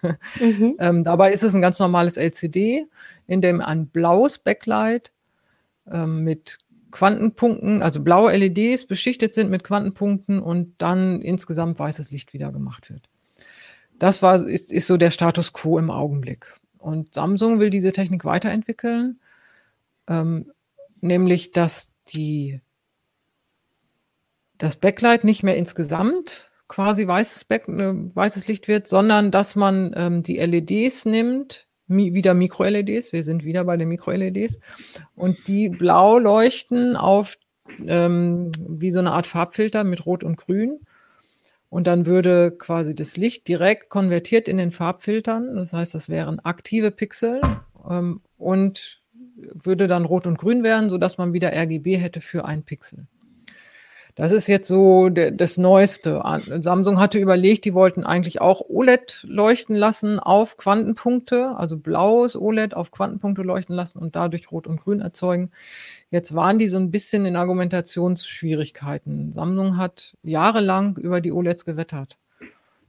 Mhm. 0.41 0.77
ähm, 0.81 1.05
dabei 1.05 1.33
ist 1.33 1.43
es 1.43 1.55
ein 1.55 1.63
ganz 1.63 1.79
normales 1.79 2.17
LCD, 2.17 2.87
in 3.27 3.43
dem 3.43 3.61
ein 3.61 3.89
blaues 3.89 4.39
Backlight 4.39 5.13
ähm, 5.91 6.25
mit 6.25 6.59
Quantenpunkten, 6.99 7.81
also 7.81 8.03
blaue 8.03 8.37
LEDs 8.37 8.85
beschichtet 8.85 9.33
sind 9.33 9.51
mit 9.51 9.63
Quantenpunkten 9.63 10.41
und 10.41 10.75
dann 10.79 11.23
insgesamt 11.23 11.79
weißes 11.79 12.11
Licht 12.11 12.33
wieder 12.33 12.51
gemacht 12.51 12.91
wird. 12.91 13.09
Das 14.01 14.21
war, 14.21 14.45
ist, 14.45 14.73
ist 14.73 14.89
so 14.89 14.97
der 14.97 15.13
Status 15.13 15.53
quo 15.53 15.79
im 15.79 15.93
Augenblick. 15.93 16.57
Und 16.77 17.15
Samsung 17.15 17.61
will 17.61 17.71
diese 17.71 17.93
Technik 17.93 18.25
weiterentwickeln, 18.25 19.21
ähm, 20.09 20.51
nämlich 21.01 21.53
dass 21.53 21.93
die, 22.09 22.61
das 24.59 24.75
Backlight 24.75 25.23
nicht 25.23 25.45
mehr 25.45 25.57
insgesamt 25.57 26.51
quasi 26.67 27.07
weißes, 27.07 27.45
Back, 27.45 27.69
äh, 27.69 27.93
weißes 27.95 28.49
Licht 28.49 28.67
wird, 28.67 28.89
sondern 28.89 29.31
dass 29.31 29.55
man 29.55 29.95
ähm, 29.97 30.25
die 30.25 30.39
LEDs 30.39 31.05
nimmt, 31.05 31.68
wieder 31.89 32.35
Mikro-LEDs, 32.35 33.13
wir 33.13 33.25
sind 33.25 33.45
wieder 33.45 33.65
bei 33.65 33.77
den 33.77 33.89
Mikro-LEDs, 33.89 34.59
und 35.17 35.37
die 35.47 35.69
blau 35.69 36.19
leuchten 36.19 36.97
auf 36.97 37.39
ähm, 37.87 38.51
wie 38.69 38.91
so 38.91 38.99
eine 38.99 39.13
Art 39.13 39.27
Farbfilter 39.27 39.85
mit 39.85 40.07
Rot 40.07 40.25
und 40.25 40.37
Grün. 40.37 40.81
Und 41.71 41.87
dann 41.87 42.07
würde 42.07 42.51
quasi 42.53 42.95
das 42.95 43.17
Licht 43.17 43.47
direkt 43.47 43.91
konvertiert 43.91 44.49
in 44.49 44.57
den 44.57 44.73
Farbfiltern. 44.73 45.55
Das 45.55 45.73
heißt, 45.73 45.95
das 45.95 46.09
wären 46.09 46.41
aktive 46.41 46.91
Pixel 46.91 47.43
ähm, 47.89 48.23
und 48.39 49.03
würde 49.37 49.87
dann 49.87 50.05
rot 50.05 50.27
und 50.27 50.39
grün 50.39 50.63
werden, 50.63 50.89
sodass 50.89 51.19
man 51.19 51.33
wieder 51.33 51.53
RGB 51.53 51.97
hätte 51.97 52.21
für 52.21 52.45
ein 52.45 52.63
Pixel. 52.63 53.07
Das 54.19 54.33
ist 54.33 54.49
jetzt 54.49 54.67
so 54.67 55.11
de, 55.11 55.31
das 55.31 55.59
Neueste. 55.59 56.21
Samsung 56.59 56.99
hatte 56.99 57.21
überlegt, 57.21 57.65
die 57.65 57.73
wollten 57.73 58.03
eigentlich 58.03 58.41
auch 58.41 58.63
OLED 58.69 59.25
leuchten 59.29 59.77
lassen 59.77 60.19
auf 60.19 60.57
Quantenpunkte, 60.57 61.57
also 61.57 61.79
blaues 61.79 62.35
OLED 62.35 62.75
auf 62.75 62.91
Quantenpunkte 62.91 63.43
leuchten 63.43 63.77
lassen 63.77 64.01
und 64.01 64.17
dadurch 64.17 64.51
Rot 64.51 64.67
und 64.67 64.83
Grün 64.83 65.01
erzeugen. 65.01 65.53
Jetzt 66.11 66.35
waren 66.35 66.59
die 66.59 66.67
so 66.67 66.79
ein 66.79 66.91
bisschen 66.91 67.27
in 67.27 67.37
Argumentationsschwierigkeiten. 67.37 69.33
Samsung 69.33 69.77
hat 69.77 70.17
jahrelang 70.25 70.97
über 70.97 71.21
die 71.21 71.31
OLEDs 71.31 71.65
gewettert. 71.65 72.19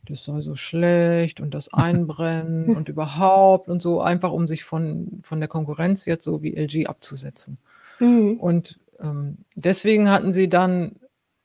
Das 0.08 0.24
sei 0.24 0.42
so 0.42 0.56
schlecht 0.56 1.42
und 1.42 1.54
das 1.54 1.72
Einbrennen 1.72 2.70
und 2.76 2.90
überhaupt 2.90 3.70
und 3.70 3.84
so, 3.84 4.02
einfach 4.02 4.32
um 4.32 4.48
sich 4.48 4.64
von, 4.64 5.20
von 5.22 5.40
der 5.40 5.48
Konkurrenz 5.48 6.06
jetzt 6.06 6.24
so 6.24 6.42
wie 6.42 6.56
LG 6.56 6.88
abzusetzen. 6.88 7.60
Mhm. 8.00 8.40
Und 8.40 8.80
ähm, 9.00 9.38
deswegen 9.54 10.10
hatten 10.10 10.34
sie 10.34 10.50
dann 10.50 10.96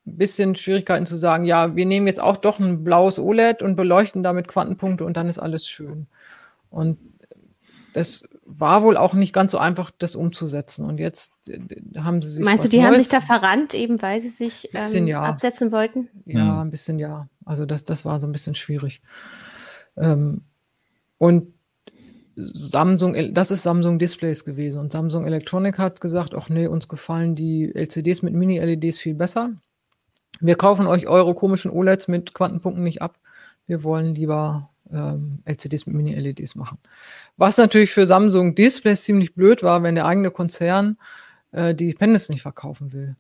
bisschen 0.04 0.54
Schwierigkeiten 0.54 1.06
zu 1.06 1.16
sagen, 1.16 1.44
ja, 1.44 1.74
wir 1.76 1.86
nehmen 1.86 2.06
jetzt 2.06 2.20
auch 2.20 2.36
doch 2.36 2.58
ein 2.58 2.84
blaues 2.84 3.18
OLED 3.18 3.62
und 3.62 3.76
beleuchten 3.76 4.22
damit 4.22 4.48
Quantenpunkte 4.48 5.04
und 5.04 5.16
dann 5.16 5.28
ist 5.28 5.38
alles 5.38 5.66
schön. 5.66 6.06
Und 6.70 6.98
es 7.94 8.28
war 8.44 8.82
wohl 8.82 8.96
auch 8.96 9.14
nicht 9.14 9.32
ganz 9.32 9.52
so 9.52 9.58
einfach, 9.58 9.90
das 9.98 10.16
umzusetzen. 10.16 10.84
Und 10.84 10.98
jetzt 10.98 11.32
äh, 11.46 11.60
haben 11.98 12.20
sie 12.20 12.30
sich. 12.30 12.44
Meinst 12.44 12.64
du, 12.66 12.68
die 12.68 12.78
Neues 12.78 12.86
haben 12.86 13.00
sich 13.00 13.08
da 13.08 13.20
verrannt, 13.20 13.74
eben 13.74 14.02
weil 14.02 14.20
sie 14.20 14.28
sich 14.28 14.68
bisschen, 14.72 15.04
ähm, 15.04 15.08
ja. 15.08 15.22
absetzen 15.22 15.72
wollten? 15.72 16.08
Ja, 16.26 16.44
mhm. 16.44 16.58
ein 16.60 16.70
bisschen 16.70 16.98
ja. 16.98 17.28
Also 17.44 17.64
das, 17.64 17.84
das 17.84 18.04
war 18.04 18.20
so 18.20 18.26
ein 18.26 18.32
bisschen 18.32 18.54
schwierig. 18.54 19.00
Ähm, 19.96 20.42
und 21.18 21.54
Samsung, 22.36 23.14
das 23.32 23.50
ist 23.50 23.62
Samsung 23.62 23.98
Displays 23.98 24.44
gewesen. 24.44 24.80
Und 24.80 24.92
Samsung 24.92 25.24
Electronic 25.24 25.78
hat 25.78 26.00
gesagt, 26.00 26.34
ach 26.34 26.48
nee, 26.48 26.66
uns 26.66 26.88
gefallen 26.88 27.36
die 27.36 27.72
LCDs 27.72 28.22
mit 28.22 28.34
Mini-LEDs 28.34 28.98
viel 28.98 29.14
besser 29.14 29.52
wir 30.40 30.56
kaufen 30.56 30.86
euch 30.86 31.06
eure 31.06 31.34
komischen 31.34 31.70
OLEDs 31.70 32.08
mit 32.08 32.34
Quantenpunkten 32.34 32.84
nicht 32.84 33.02
ab. 33.02 33.18
Wir 33.66 33.82
wollen 33.82 34.14
lieber 34.14 34.70
ähm, 34.92 35.40
LCDs 35.44 35.86
mit 35.86 35.96
Mini-LEDs 35.96 36.54
machen. 36.54 36.78
Was 37.36 37.56
natürlich 37.56 37.92
für 37.92 38.06
Samsung 38.06 38.54
Displays 38.54 39.02
ziemlich 39.02 39.34
blöd 39.34 39.62
war, 39.62 39.82
wenn 39.82 39.94
der 39.94 40.06
eigene 40.06 40.30
Konzern 40.30 40.98
äh, 41.52 41.74
die 41.74 41.94
Panels 41.94 42.28
nicht 42.28 42.42
verkaufen 42.42 42.92
will. 42.92 43.16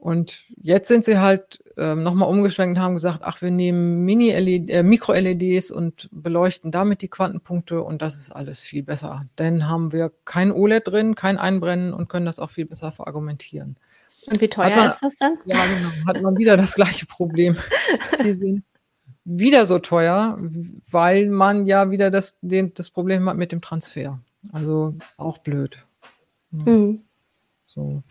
Und 0.00 0.44
jetzt 0.56 0.88
sind 0.88 1.04
sie 1.04 1.18
halt 1.18 1.62
ähm, 1.76 2.02
nochmal 2.02 2.30
umgeschwenkt 2.30 2.78
und 2.78 2.82
haben 2.82 2.94
gesagt, 2.94 3.20
ach, 3.22 3.42
wir 3.42 3.50
nehmen 3.50 4.02
Mini-LED, 4.06 4.70
äh, 4.70 4.82
Mikro-LEDs 4.82 5.70
und 5.70 6.08
beleuchten 6.10 6.72
damit 6.72 7.02
die 7.02 7.08
Quantenpunkte 7.08 7.82
und 7.82 8.00
das 8.00 8.16
ist 8.16 8.30
alles 8.30 8.60
viel 8.60 8.82
besser. 8.82 9.26
Denn 9.38 9.68
haben 9.68 9.92
wir 9.92 10.10
kein 10.24 10.52
OLED 10.52 10.88
drin, 10.88 11.14
kein 11.14 11.36
Einbrennen 11.36 11.92
und 11.92 12.08
können 12.08 12.24
das 12.24 12.38
auch 12.38 12.48
viel 12.48 12.64
besser 12.64 12.92
verargumentieren. 12.92 13.76
Und 14.26 14.40
wie 14.40 14.48
teuer 14.48 14.76
man, 14.76 14.88
ist 14.88 15.00
das 15.00 15.16
dann? 15.16 15.38
Ja, 15.46 15.64
genau. 15.66 15.90
Hat 16.06 16.20
man 16.20 16.36
wieder 16.36 16.56
das 16.56 16.74
gleiche 16.74 17.06
Problem. 17.06 17.56
Die 18.22 18.32
sind 18.32 18.64
wieder 19.24 19.66
so 19.66 19.78
teuer, 19.78 20.38
weil 20.90 21.30
man 21.30 21.66
ja 21.66 21.90
wieder 21.90 22.10
das, 22.10 22.38
den, 22.40 22.74
das 22.74 22.90
Problem 22.90 23.28
hat 23.28 23.36
mit 23.36 23.52
dem 23.52 23.60
Transfer. 23.60 24.20
Also 24.52 24.94
auch 25.16 25.38
blöd. 25.38 25.78
Mhm. 26.50 27.02
So. 27.66 28.02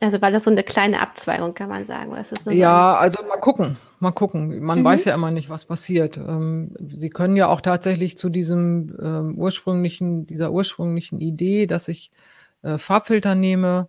Also 0.00 0.22
weil 0.22 0.32
das 0.32 0.44
so 0.44 0.50
eine 0.50 0.62
kleine 0.62 1.00
Abzweigung, 1.00 1.52
kann 1.54 1.68
man 1.68 1.84
sagen. 1.84 2.12
ja, 2.46 2.96
also 2.96 3.22
mal 3.24 3.36
gucken, 3.36 3.76
mal 3.98 4.12
gucken. 4.12 4.60
Man 4.60 4.80
mhm. 4.80 4.84
weiß 4.84 5.04
ja 5.04 5.14
immer 5.14 5.30
nicht, 5.30 5.50
was 5.50 5.66
passiert. 5.66 6.16
Ähm, 6.16 6.74
Sie 6.88 7.10
können 7.10 7.36
ja 7.36 7.48
auch 7.48 7.60
tatsächlich 7.60 8.16
zu 8.16 8.30
diesem 8.30 8.96
ähm, 9.00 9.34
ursprünglichen, 9.36 10.26
dieser 10.26 10.52
ursprünglichen 10.52 11.20
Idee, 11.20 11.66
dass 11.66 11.88
ich 11.88 12.10
äh, 12.62 12.78
Farbfilter 12.78 13.34
nehme, 13.34 13.88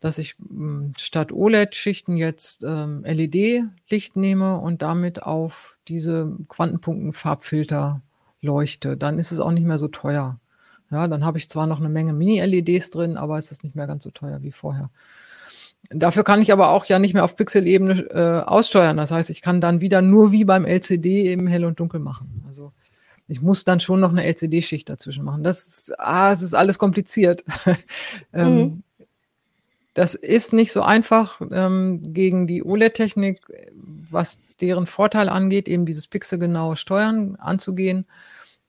dass 0.00 0.18
ich 0.18 0.34
mh, 0.38 0.48
hm, 0.48 0.92
statt 0.98 1.32
OLED-Schichten 1.32 2.16
jetzt 2.16 2.62
ähm, 2.62 3.04
LED-Licht 3.04 4.16
nehme 4.16 4.58
und 4.58 4.82
damit 4.82 5.22
auf 5.22 5.76
diese 5.88 6.36
Quantenpunkten 6.48 7.12
Farbfilter 7.12 8.02
leuchte. 8.40 8.96
Dann 8.96 9.18
ist 9.18 9.32
es 9.32 9.40
auch 9.40 9.52
nicht 9.52 9.66
mehr 9.66 9.78
so 9.78 9.88
teuer. 9.88 10.38
Ja, 10.90 11.08
dann 11.08 11.24
habe 11.24 11.38
ich 11.38 11.48
zwar 11.48 11.66
noch 11.66 11.80
eine 11.80 11.88
Menge 11.88 12.12
Mini-LEDs 12.12 12.90
drin, 12.90 13.16
aber 13.16 13.38
es 13.38 13.50
ist 13.50 13.64
nicht 13.64 13.74
mehr 13.74 13.86
ganz 13.86 14.04
so 14.04 14.10
teuer 14.10 14.42
wie 14.42 14.52
vorher. 14.52 14.90
Dafür 15.90 16.22
kann 16.22 16.42
ich 16.42 16.52
aber 16.52 16.70
auch 16.70 16.84
ja 16.84 16.98
nicht 16.98 17.14
mehr 17.14 17.24
auf 17.24 17.36
Pixel-Ebene 17.36 18.10
äh, 18.10 18.48
aussteuern. 18.48 18.96
Das 18.96 19.10
heißt, 19.10 19.30
ich 19.30 19.40
kann 19.40 19.60
dann 19.60 19.80
wieder 19.80 20.02
nur 20.02 20.32
wie 20.32 20.44
beim 20.44 20.64
LCD 20.64 21.30
eben 21.30 21.46
hell 21.46 21.64
und 21.64 21.80
dunkel 21.80 21.98
machen. 21.98 22.44
Also 22.46 22.72
ich 23.32 23.40
muss 23.40 23.64
dann 23.64 23.80
schon 23.80 23.98
noch 23.98 24.10
eine 24.10 24.24
LCD-Schicht 24.26 24.90
dazwischen 24.90 25.24
machen. 25.24 25.42
Das 25.42 25.66
ist, 25.66 25.98
ah, 25.98 26.30
es 26.32 26.42
ist 26.42 26.52
alles 26.52 26.78
kompliziert. 26.78 27.44
ähm, 28.34 28.56
mhm. 28.56 28.82
Das 29.94 30.14
ist 30.14 30.52
nicht 30.52 30.70
so 30.70 30.82
einfach 30.82 31.40
ähm, 31.50 32.12
gegen 32.12 32.46
die 32.46 32.62
OLED-Technik, 32.62 33.40
was 34.10 34.40
deren 34.60 34.86
Vorteil 34.86 35.30
angeht, 35.30 35.66
eben 35.66 35.86
dieses 35.86 36.06
pixelgenaue 36.06 36.76
Steuern 36.76 37.36
anzugehen 37.36 38.04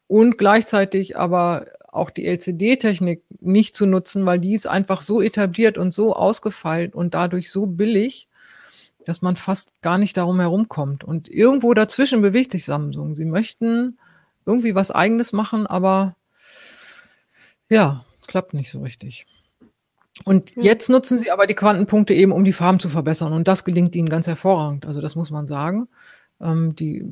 und 0.07 0.37
gleichzeitig 0.37 1.17
aber 1.17 1.65
auch 1.91 2.09
die 2.09 2.25
LCD-Technik 2.25 3.21
nicht 3.41 3.75
zu 3.75 3.85
nutzen, 3.85 4.25
weil 4.25 4.39
die 4.39 4.53
ist 4.53 4.65
einfach 4.65 5.01
so 5.01 5.21
etabliert 5.21 5.77
und 5.77 5.93
so 5.93 6.15
ausgefeilt 6.15 6.95
und 6.95 7.13
dadurch 7.13 7.51
so 7.51 7.67
billig, 7.67 8.29
dass 9.05 9.21
man 9.21 9.35
fast 9.35 9.73
gar 9.81 9.97
nicht 9.97 10.15
darum 10.15 10.39
herumkommt. 10.39 11.03
Und 11.03 11.27
irgendwo 11.27 11.73
dazwischen 11.73 12.21
bewegt 12.21 12.53
sich 12.53 12.63
Samsung. 12.63 13.17
Sie 13.17 13.25
möchten 13.25 13.97
irgendwie 14.45 14.75
was 14.75 14.91
Eigenes 14.91 15.33
machen, 15.33 15.67
aber 15.67 16.15
ja, 17.69 18.05
klappt 18.27 18.53
nicht 18.53 18.71
so 18.71 18.81
richtig. 18.81 19.25
Und 20.25 20.51
hm. 20.51 20.63
jetzt 20.63 20.89
nutzen 20.89 21.17
sie 21.17 21.31
aber 21.31 21.47
die 21.47 21.55
Quantenpunkte 21.55 22.13
eben, 22.13 22.31
um 22.31 22.43
die 22.43 22.53
Farben 22.53 22.79
zu 22.79 22.89
verbessern. 22.89 23.33
Und 23.33 23.47
das 23.47 23.63
gelingt 23.63 23.95
ihnen 23.95 24.09
ganz 24.09 24.27
hervorragend. 24.27 24.85
Also 24.85 25.01
das 25.01 25.15
muss 25.15 25.31
man 25.31 25.47
sagen. 25.47 25.87
Ähm, 26.39 26.75
die 26.75 27.05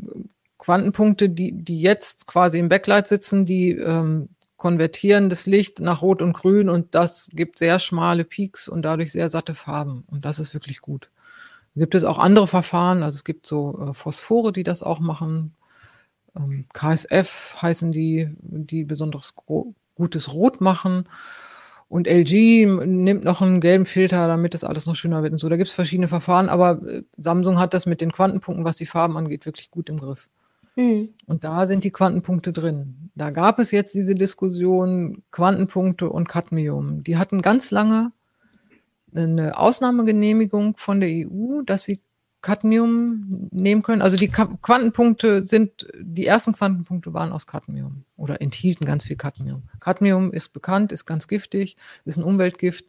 Quantenpunkte, 0.57 1.29
die, 1.29 1.51
die 1.51 1.81
jetzt 1.81 2.27
quasi 2.27 2.59
im 2.59 2.69
Backlight 2.69 3.07
sitzen, 3.07 3.45
die 3.45 3.71
ähm, 3.71 4.29
konvertieren 4.57 5.29
das 5.29 5.47
Licht 5.47 5.79
nach 5.79 6.03
Rot 6.03 6.21
und 6.21 6.33
Grün 6.33 6.69
und 6.69 6.93
das 6.93 7.31
gibt 7.33 7.57
sehr 7.57 7.79
schmale 7.79 8.23
Peaks 8.23 8.67
und 8.69 8.83
dadurch 8.83 9.11
sehr 9.11 9.27
satte 9.27 9.55
Farben. 9.55 10.03
Und 10.11 10.23
das 10.23 10.37
ist 10.37 10.53
wirklich 10.53 10.81
gut. 10.81 11.09
Gibt 11.75 11.95
es 11.95 12.03
auch 12.03 12.19
andere 12.19 12.47
Verfahren, 12.47 13.01
also 13.01 13.15
es 13.15 13.23
gibt 13.23 13.47
so 13.47 13.89
äh, 13.89 13.93
Phosphore, 13.95 14.51
die 14.51 14.63
das 14.63 14.83
auch 14.83 14.99
machen. 14.99 15.55
Ähm, 16.35 16.65
KSF 16.73 17.57
heißen 17.61 17.91
die, 17.91 18.29
die 18.39 18.83
besonders 18.83 19.35
gutes 19.95 20.33
Rot 20.33 20.61
machen. 20.61 21.07
Und 21.89 22.07
LG 22.07 22.65
nimmt 22.85 23.25
noch 23.25 23.41
einen 23.41 23.59
gelben 23.59 23.85
Filter, 23.85 24.27
damit 24.27 24.53
das 24.53 24.63
alles 24.63 24.85
noch 24.85 24.95
schöner 24.95 25.23
wird 25.23 25.33
und 25.33 25.39
so. 25.39 25.49
Da 25.49 25.57
gibt 25.57 25.67
es 25.67 25.73
verschiedene 25.73 26.07
Verfahren, 26.07 26.47
aber 26.47 26.81
äh, 26.87 27.03
Samsung 27.17 27.59
hat 27.59 27.73
das 27.73 27.85
mit 27.85 27.99
den 27.99 28.13
Quantenpunkten, 28.13 28.63
was 28.63 28.77
die 28.77 28.85
Farben 28.85 29.17
angeht, 29.17 29.45
wirklich 29.45 29.71
gut 29.71 29.89
im 29.89 29.97
Griff. 29.97 30.29
Mhm. 30.75 31.09
Und 31.25 31.43
da 31.43 31.67
sind 31.67 31.83
die 31.83 31.91
Quantenpunkte 31.91 32.53
drin. 32.53 33.11
Da 33.15 33.29
gab 33.29 33.59
es 33.59 33.71
jetzt 33.71 33.93
diese 33.93 34.15
Diskussion 34.15 35.23
Quantenpunkte 35.31 36.09
und 36.09 36.29
Cadmium. 36.29 37.03
Die 37.03 37.17
hatten 37.17 37.41
ganz 37.41 37.71
lange 37.71 38.13
eine 39.13 39.57
Ausnahmegenehmigung 39.57 40.77
von 40.77 41.01
der 41.01 41.09
EU, 41.09 41.61
dass 41.63 41.83
sie 41.83 41.99
Cadmium 42.41 43.49
nehmen 43.51 43.83
können. 43.83 44.01
Also 44.01 44.17
die 44.17 44.29
Quantenpunkte 44.29 45.45
sind, 45.45 45.87
die 45.99 46.25
ersten 46.25 46.53
Quantenpunkte 46.53 47.13
waren 47.13 47.31
aus 47.31 47.45
Cadmium 47.45 48.03
oder 48.17 48.41
enthielten 48.41 48.85
ganz 48.85 49.03
viel 49.03 49.15
Cadmium. 49.15 49.63
Cadmium 49.79 50.33
ist 50.33 50.51
bekannt, 50.51 50.91
ist 50.91 51.05
ganz 51.05 51.27
giftig, 51.27 51.77
ist 52.05 52.17
ein 52.17 52.23
Umweltgift. 52.23 52.85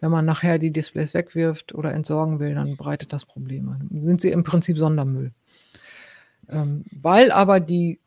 Wenn 0.00 0.10
man 0.10 0.24
nachher 0.24 0.58
die 0.58 0.72
Displays 0.72 1.14
wegwirft 1.14 1.74
oder 1.74 1.94
entsorgen 1.94 2.40
will, 2.40 2.54
dann 2.54 2.76
bereitet 2.76 3.12
das 3.12 3.24
Probleme. 3.24 3.78
Sind 3.90 4.20
sie 4.20 4.30
im 4.30 4.44
Prinzip 4.44 4.76
Sondermüll. 4.76 5.32
Ähm, 6.48 6.84
weil 6.90 7.30
aber 7.30 7.60
die 7.60 7.98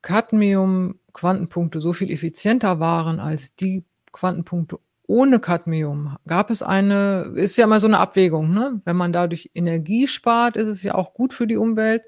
Cadmium-Quantenpunkte 0.00 1.80
so 1.80 1.92
viel 1.92 2.10
effizienter 2.10 2.80
waren 2.80 3.20
als 3.20 3.54
die 3.54 3.84
Quantenpunkte 4.12 4.78
ohne 5.12 5.40
Cadmium 5.40 6.16
gab 6.26 6.48
es 6.48 6.62
eine, 6.62 7.32
ist 7.34 7.58
ja 7.58 7.66
mal 7.66 7.80
so 7.80 7.86
eine 7.86 7.98
Abwägung, 7.98 8.54
ne? 8.54 8.80
Wenn 8.86 8.96
man 8.96 9.12
dadurch 9.12 9.50
Energie 9.54 10.08
spart, 10.08 10.56
ist 10.56 10.68
es 10.68 10.82
ja 10.82 10.94
auch 10.94 11.12
gut 11.12 11.34
für 11.34 11.46
die 11.46 11.58
Umwelt. 11.58 12.02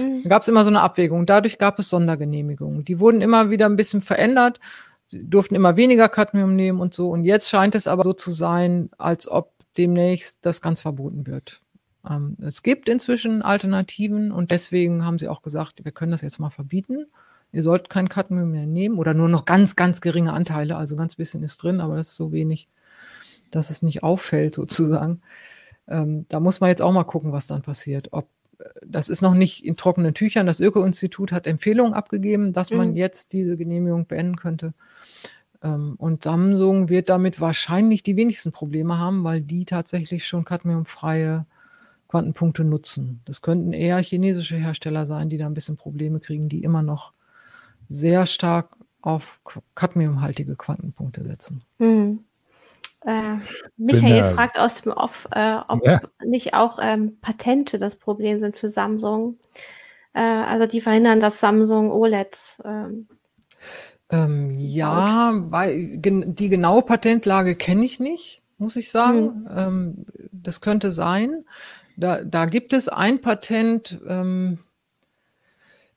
Mhm. 0.00 0.22
Da 0.22 0.30
gab 0.30 0.42
es 0.42 0.48
immer 0.48 0.62
so 0.62 0.70
eine 0.70 0.80
Abwägung. 0.80 1.26
Dadurch 1.26 1.58
gab 1.58 1.78
es 1.78 1.90
Sondergenehmigungen. 1.90 2.86
Die 2.86 3.00
wurden 3.00 3.20
immer 3.20 3.50
wieder 3.50 3.66
ein 3.66 3.76
bisschen 3.76 4.00
verändert. 4.00 4.60
Sie 5.08 5.28
durften 5.28 5.56
immer 5.56 5.76
weniger 5.76 6.08
Cadmium 6.08 6.56
nehmen 6.56 6.80
und 6.80 6.94
so. 6.94 7.10
Und 7.10 7.24
jetzt 7.24 7.50
scheint 7.50 7.74
es 7.74 7.86
aber 7.86 8.02
so 8.02 8.14
zu 8.14 8.30
sein, 8.30 8.88
als 8.96 9.28
ob 9.28 9.52
demnächst 9.76 10.38
das 10.40 10.62
ganz 10.62 10.80
verboten 10.80 11.26
wird. 11.26 11.60
Ähm, 12.08 12.38
es 12.40 12.62
gibt 12.62 12.88
inzwischen 12.88 13.42
Alternativen 13.42 14.32
und 14.32 14.52
deswegen 14.52 15.04
haben 15.04 15.18
sie 15.18 15.28
auch 15.28 15.42
gesagt, 15.42 15.84
wir 15.84 15.92
können 15.92 16.12
das 16.12 16.22
jetzt 16.22 16.40
mal 16.40 16.48
verbieten. 16.48 17.08
Ihr 17.52 17.62
sollt 17.62 17.88
kein 17.88 18.08
Cadmium 18.08 18.50
mehr 18.50 18.66
nehmen 18.66 18.98
oder 18.98 19.14
nur 19.14 19.28
noch 19.28 19.44
ganz, 19.44 19.76
ganz 19.76 20.00
geringe 20.00 20.32
Anteile. 20.32 20.76
Also 20.76 20.96
ganz 20.96 21.16
bisschen 21.16 21.42
ist 21.42 21.62
drin, 21.62 21.80
aber 21.80 21.96
das 21.96 22.08
ist 22.08 22.16
so 22.16 22.32
wenig, 22.32 22.68
dass 23.50 23.70
es 23.70 23.82
nicht 23.82 24.02
auffällt 24.02 24.54
sozusagen. 24.54 25.22
Ähm, 25.88 26.26
da 26.28 26.40
muss 26.40 26.60
man 26.60 26.68
jetzt 26.68 26.82
auch 26.82 26.92
mal 26.92 27.04
gucken, 27.04 27.32
was 27.32 27.46
dann 27.46 27.62
passiert. 27.62 28.08
Ob 28.12 28.28
äh, 28.58 28.64
das 28.86 29.08
ist 29.08 29.22
noch 29.22 29.34
nicht 29.34 29.64
in 29.64 29.76
trockenen 29.76 30.14
Tüchern. 30.14 30.46
Das 30.46 30.60
Öko-Institut 30.60 31.32
hat 31.32 31.46
Empfehlungen 31.46 31.94
abgegeben, 31.94 32.52
dass 32.52 32.70
man 32.70 32.90
mhm. 32.90 32.96
jetzt 32.96 33.32
diese 33.32 33.56
Genehmigung 33.56 34.06
beenden 34.06 34.36
könnte. 34.36 34.74
Ähm, 35.62 35.94
und 35.98 36.24
Samsung 36.24 36.88
wird 36.88 37.08
damit 37.08 37.40
wahrscheinlich 37.40 38.02
die 38.02 38.16
wenigsten 38.16 38.52
Probleme 38.52 38.98
haben, 38.98 39.24
weil 39.24 39.40
die 39.40 39.64
tatsächlich 39.64 40.26
schon 40.26 40.44
cadmiumfreie 40.44 41.46
Quantenpunkte 42.08 42.64
nutzen. 42.64 43.20
Das 43.24 43.42
könnten 43.42 43.72
eher 43.72 43.98
chinesische 43.98 44.56
Hersteller 44.56 45.06
sein, 45.06 45.28
die 45.28 45.38
da 45.38 45.46
ein 45.46 45.54
bisschen 45.54 45.76
Probleme 45.76 46.20
kriegen, 46.20 46.48
die 46.48 46.62
immer 46.62 46.82
noch 46.82 47.12
sehr 47.88 48.26
stark 48.26 48.76
auf 49.00 49.40
cadmiumhaltige 49.74 50.56
Quantenpunkte 50.56 51.24
setzen. 51.24 51.62
Hm. 51.78 52.24
Äh, 53.04 53.36
Michael 53.76 54.22
Bin, 54.22 54.34
fragt 54.34 54.58
aus 54.58 54.82
dem 54.82 54.92
Off, 54.92 55.28
äh, 55.30 55.56
ob 55.68 55.86
ja. 55.86 56.00
nicht 56.24 56.54
auch 56.54 56.78
ähm, 56.82 57.18
Patente 57.20 57.78
das 57.78 57.96
Problem 57.96 58.40
sind 58.40 58.58
für 58.58 58.68
Samsung. 58.68 59.38
Äh, 60.14 60.20
also 60.20 60.66
die 60.66 60.80
verhindern, 60.80 61.20
dass 61.20 61.40
Samsung 61.40 61.92
OLEDs. 61.92 62.60
Ähm, 62.64 63.06
ähm, 64.10 64.58
ja, 64.58 65.32
weil 65.48 65.98
gen 65.98 66.34
die 66.34 66.48
genaue 66.48 66.82
Patentlage 66.82 67.54
kenne 67.54 67.84
ich 67.84 68.00
nicht, 68.00 68.42
muss 68.58 68.76
ich 68.76 68.90
sagen. 68.90 69.46
Hm. 69.48 69.48
Ähm, 69.56 70.06
das 70.32 70.60
könnte 70.60 70.92
sein. 70.92 71.44
Da, 71.96 72.22
da 72.24 72.46
gibt 72.46 72.72
es 72.72 72.88
ein 72.88 73.20
Patent, 73.20 74.00
ähm, 74.08 74.58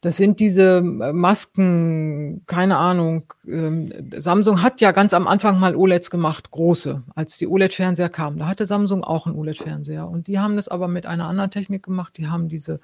das 0.01 0.17
sind 0.17 0.39
diese 0.39 0.77
äh, 0.77 0.81
Masken, 1.13 2.43
keine 2.47 2.77
Ahnung. 2.77 3.33
Ähm, 3.47 3.93
Samsung 4.17 4.63
hat 4.63 4.81
ja 4.81 4.91
ganz 4.91 5.13
am 5.13 5.27
Anfang 5.27 5.59
mal 5.59 5.75
OLEDs 5.75 6.09
gemacht, 6.09 6.49
große, 6.49 7.03
als 7.13 7.37
die 7.37 7.47
OLED-Fernseher 7.47 8.09
kamen. 8.09 8.39
Da 8.39 8.47
hatte 8.47 8.65
Samsung 8.65 9.03
auch 9.03 9.27
einen 9.27 9.35
OLED-Fernseher. 9.35 10.07
Und 10.07 10.25
die 10.25 10.39
haben 10.39 10.55
das 10.55 10.67
aber 10.67 10.87
mit 10.87 11.05
einer 11.05 11.27
anderen 11.27 11.51
Technik 11.51 11.83
gemacht. 11.83 12.17
Die 12.17 12.27
haben 12.27 12.49
diese 12.49 12.79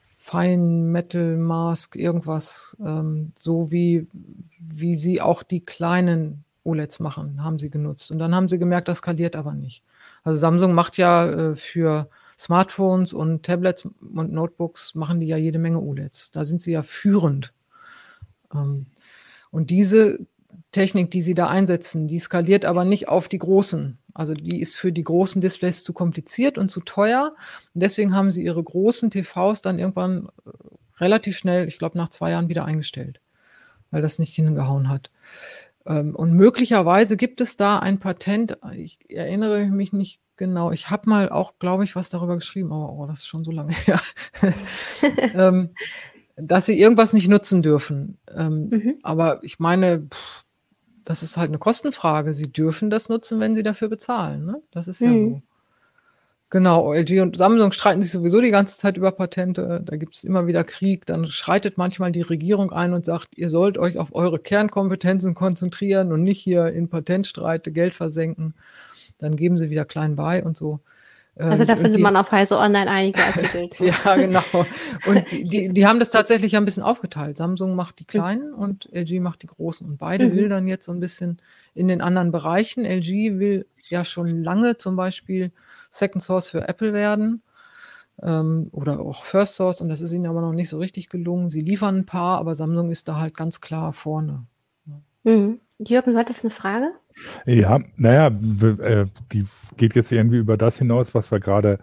Fine 0.00 0.90
Metal 0.90 1.36
Mask, 1.36 1.94
irgendwas, 1.94 2.76
ähm, 2.84 3.32
so 3.38 3.70
wie, 3.70 4.08
wie 4.58 4.96
sie 4.96 5.20
auch 5.20 5.44
die 5.44 5.60
kleinen 5.60 6.44
OLEDs 6.64 6.98
machen, 6.98 7.42
haben 7.44 7.60
sie 7.60 7.70
genutzt. 7.70 8.10
Und 8.10 8.18
dann 8.18 8.34
haben 8.34 8.48
sie 8.48 8.58
gemerkt, 8.58 8.88
das 8.88 8.98
skaliert 8.98 9.36
aber 9.36 9.54
nicht. 9.54 9.84
Also 10.24 10.40
Samsung 10.40 10.74
macht 10.74 10.96
ja 10.96 11.26
äh, 11.26 11.56
für 11.56 12.08
Smartphones 12.42 13.12
und 13.12 13.44
Tablets 13.44 13.84
und 13.84 14.32
Notebooks 14.32 14.96
machen 14.96 15.20
die 15.20 15.28
ja 15.28 15.36
jede 15.36 15.60
Menge 15.60 15.80
OLEDs. 15.80 16.32
Da 16.32 16.44
sind 16.44 16.60
sie 16.60 16.72
ja 16.72 16.82
führend. 16.82 17.52
Ähm, 18.52 18.86
und 19.52 19.70
diese 19.70 20.26
Technik, 20.72 21.12
die 21.12 21.22
sie 21.22 21.34
da 21.34 21.46
einsetzen, 21.46 22.08
die 22.08 22.18
skaliert 22.18 22.64
aber 22.64 22.84
nicht 22.84 23.08
auf 23.08 23.28
die 23.28 23.38
großen. 23.38 23.98
Also 24.12 24.34
die 24.34 24.60
ist 24.60 24.76
für 24.76 24.90
die 24.90 25.04
großen 25.04 25.40
Displays 25.40 25.84
zu 25.84 25.92
kompliziert 25.92 26.58
und 26.58 26.70
zu 26.70 26.80
teuer. 26.80 27.36
Und 27.74 27.82
deswegen 27.82 28.12
haben 28.12 28.32
sie 28.32 28.42
ihre 28.42 28.62
großen 28.62 29.12
TVs 29.12 29.62
dann 29.62 29.78
irgendwann 29.78 30.28
äh, 30.44 30.50
relativ 30.98 31.36
schnell, 31.36 31.68
ich 31.68 31.78
glaube 31.78 31.96
nach 31.96 32.10
zwei 32.10 32.32
Jahren 32.32 32.48
wieder 32.48 32.64
eingestellt, 32.64 33.20
weil 33.92 34.02
das 34.02 34.18
nicht 34.18 34.34
hingehauen 34.34 34.88
hat. 34.88 35.12
Ähm, 35.86 36.16
und 36.16 36.32
möglicherweise 36.32 37.16
gibt 37.16 37.40
es 37.40 37.56
da 37.56 37.78
ein 37.78 38.00
Patent, 38.00 38.58
ich 38.74 38.98
erinnere 39.08 39.66
mich 39.66 39.92
nicht 39.92 40.20
Genau, 40.42 40.72
ich 40.72 40.90
habe 40.90 41.08
mal 41.08 41.28
auch, 41.28 41.60
glaube 41.60 41.84
ich, 41.84 41.94
was 41.94 42.10
darüber 42.10 42.34
geschrieben, 42.34 42.72
aber 42.72 42.92
oh, 42.92 43.06
das 43.06 43.20
ist 43.20 43.28
schon 43.28 43.44
so 43.44 43.52
lange 43.52 43.72
her, 43.86 44.00
ähm, 45.34 45.70
dass 46.34 46.66
sie 46.66 46.80
irgendwas 46.80 47.12
nicht 47.12 47.28
nutzen 47.28 47.62
dürfen. 47.62 48.18
Ähm, 48.36 48.68
mhm. 48.68 48.94
Aber 49.04 49.38
ich 49.44 49.60
meine, 49.60 50.08
pff, 50.12 50.42
das 51.04 51.22
ist 51.22 51.36
halt 51.36 51.50
eine 51.50 51.60
Kostenfrage. 51.60 52.34
Sie 52.34 52.50
dürfen 52.50 52.90
das 52.90 53.08
nutzen, 53.08 53.38
wenn 53.38 53.54
sie 53.54 53.62
dafür 53.62 53.88
bezahlen. 53.88 54.44
Ne? 54.44 54.60
Das 54.72 54.88
ist 54.88 55.00
ja 55.00 55.10
mhm. 55.10 55.30
so. 55.30 55.42
Genau, 56.50 56.92
LG 56.92 57.20
und 57.20 57.36
Samsung 57.36 57.70
streiten 57.70 58.02
sich 58.02 58.10
sowieso 58.10 58.40
die 58.40 58.50
ganze 58.50 58.76
Zeit 58.76 58.96
über 58.96 59.12
Patente. 59.12 59.80
Da 59.84 59.94
gibt 59.94 60.16
es 60.16 60.24
immer 60.24 60.48
wieder 60.48 60.64
Krieg. 60.64 61.06
Dann 61.06 61.28
schreitet 61.28 61.78
manchmal 61.78 62.10
die 62.10 62.22
Regierung 62.22 62.72
ein 62.72 62.94
und 62.94 63.04
sagt, 63.04 63.38
ihr 63.38 63.48
sollt 63.48 63.78
euch 63.78 63.96
auf 63.96 64.12
eure 64.12 64.40
Kernkompetenzen 64.40 65.34
konzentrieren 65.34 66.10
und 66.10 66.24
nicht 66.24 66.40
hier 66.40 66.66
in 66.66 66.88
Patentstreite 66.88 67.70
Geld 67.70 67.94
versenken 67.94 68.54
dann 69.22 69.36
geben 69.36 69.58
sie 69.58 69.70
wieder 69.70 69.84
klein 69.84 70.16
bei 70.16 70.44
und 70.44 70.56
so. 70.56 70.80
Also 71.34 71.64
da 71.64 71.72
ähm, 71.72 71.78
findet 71.78 72.00
man 72.02 72.16
auf 72.16 72.30
Heise 72.30 72.58
Online 72.58 72.90
einige 72.90 73.24
Artikel 73.24 73.70
zu. 73.70 73.86
ja, 73.86 74.16
genau. 74.16 74.66
Und 75.06 75.30
die, 75.30 75.44
die, 75.44 75.68
die, 75.72 75.86
haben 75.86 75.98
das 75.98 76.10
tatsächlich 76.10 76.56
ein 76.56 76.66
bisschen 76.66 76.82
aufgeteilt. 76.82 77.38
Samsung 77.38 77.74
macht 77.74 78.00
die 78.00 78.04
kleinen 78.04 78.52
und 78.52 78.88
LG 78.92 79.20
macht 79.20 79.42
die 79.42 79.46
großen. 79.46 79.86
Und 79.86 79.96
beide 79.96 80.28
mhm. 80.28 80.32
will 80.36 80.48
dann 80.50 80.68
jetzt 80.68 80.84
so 80.84 80.92
ein 80.92 81.00
bisschen 81.00 81.40
in 81.74 81.88
den 81.88 82.02
anderen 82.02 82.32
Bereichen. 82.32 82.84
LG 82.84 83.38
will 83.38 83.66
ja 83.88 84.04
schon 84.04 84.42
lange 84.42 84.76
zum 84.76 84.94
Beispiel 84.94 85.52
Second 85.90 86.22
Source 86.22 86.50
für 86.50 86.68
Apple 86.68 86.92
werden 86.92 87.42
ähm, 88.22 88.68
oder 88.72 89.00
auch 89.00 89.24
First 89.24 89.54
Source. 89.54 89.80
Und 89.80 89.88
das 89.88 90.02
ist 90.02 90.12
ihnen 90.12 90.26
aber 90.26 90.42
noch 90.42 90.52
nicht 90.52 90.68
so 90.68 90.78
richtig 90.78 91.08
gelungen. 91.08 91.48
Sie 91.48 91.62
liefern 91.62 92.00
ein 92.00 92.06
paar, 92.06 92.38
aber 92.38 92.56
Samsung 92.56 92.90
ist 92.90 93.08
da 93.08 93.16
halt 93.16 93.34
ganz 93.34 93.62
klar 93.62 93.94
vorne. 93.94 94.44
Mhm. 95.24 95.60
Jürgen, 95.78 96.12
du 96.12 96.18
hattest 96.18 96.44
eine 96.44 96.50
Frage? 96.50 96.92
Ja, 97.46 97.80
naja, 97.96 98.26
äh, 98.28 99.06
die 99.32 99.44
geht 99.76 99.94
jetzt 99.94 100.12
irgendwie 100.12 100.38
über 100.38 100.56
das 100.56 100.78
hinaus, 100.78 101.14
was 101.14 101.30
wir 101.30 101.40
gerade 101.40 101.78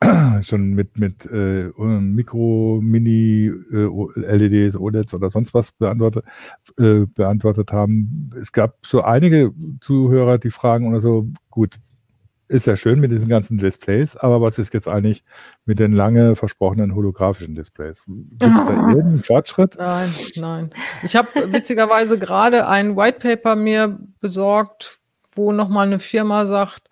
schon 0.42 0.70
mit, 0.74 0.98
mit 0.98 1.26
äh, 1.26 1.68
Mikro, 1.78 2.80
Mini, 2.82 3.52
äh, 3.72 4.36
LEDs, 4.36 4.76
OLEDs 4.76 5.14
oder 5.14 5.30
sonst 5.30 5.54
was 5.54 5.72
beantwortet, 5.72 6.24
äh, 6.78 7.06
beantwortet 7.06 7.72
haben. 7.72 8.30
Es 8.40 8.52
gab 8.52 8.74
so 8.84 9.02
einige 9.02 9.52
Zuhörer, 9.80 10.38
die 10.38 10.50
fragen 10.50 10.88
oder 10.88 11.00
so, 11.00 11.28
gut, 11.50 11.76
ist 12.48 12.66
ja 12.66 12.76
schön 12.76 13.00
mit 13.00 13.10
diesen 13.10 13.28
ganzen 13.28 13.58
Displays, 13.58 14.16
aber 14.16 14.40
was 14.40 14.58
ist 14.58 14.74
jetzt 14.74 14.88
eigentlich 14.88 15.24
mit 15.64 15.78
den 15.78 15.92
lange 15.92 16.36
versprochenen 16.36 16.94
holographischen 16.94 17.54
Displays? 17.54 18.04
Gibt 18.06 18.42
es 18.42 18.66
da 18.66 18.70
irgendeinen 18.88 19.22
Fortschritt? 19.22 19.76
Nein, 19.78 20.12
nein. 20.36 20.70
Ich 21.02 21.16
habe 21.16 21.52
witzigerweise 21.52 22.18
gerade 22.18 22.66
ein 22.68 22.96
White 22.96 23.18
Paper 23.20 23.56
mir 23.56 23.98
besorgt, 24.20 24.98
wo 25.34 25.52
nochmal 25.52 25.86
eine 25.86 25.98
Firma 25.98 26.46
sagt, 26.46 26.88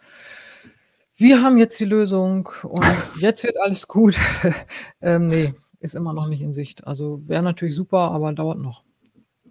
wir 1.17 1.43
haben 1.43 1.59
jetzt 1.59 1.79
die 1.79 1.85
Lösung 1.85 2.51
und 2.63 2.85
jetzt 3.21 3.45
wird 3.45 3.57
alles 3.63 3.89
gut. 3.89 4.17
ähm, 5.01 5.29
nee, 5.29 5.55
ist 5.81 5.95
immer 5.95 6.13
noch 6.13 6.29
nicht 6.29 6.43
in 6.43 6.55
Sicht. 6.55 6.87
Also 6.87 7.21
wäre 7.27 7.43
natürlich 7.43 7.75
super, 7.75 8.11
aber 8.11 8.33
dauert 8.33 8.59
noch. 8.59 8.84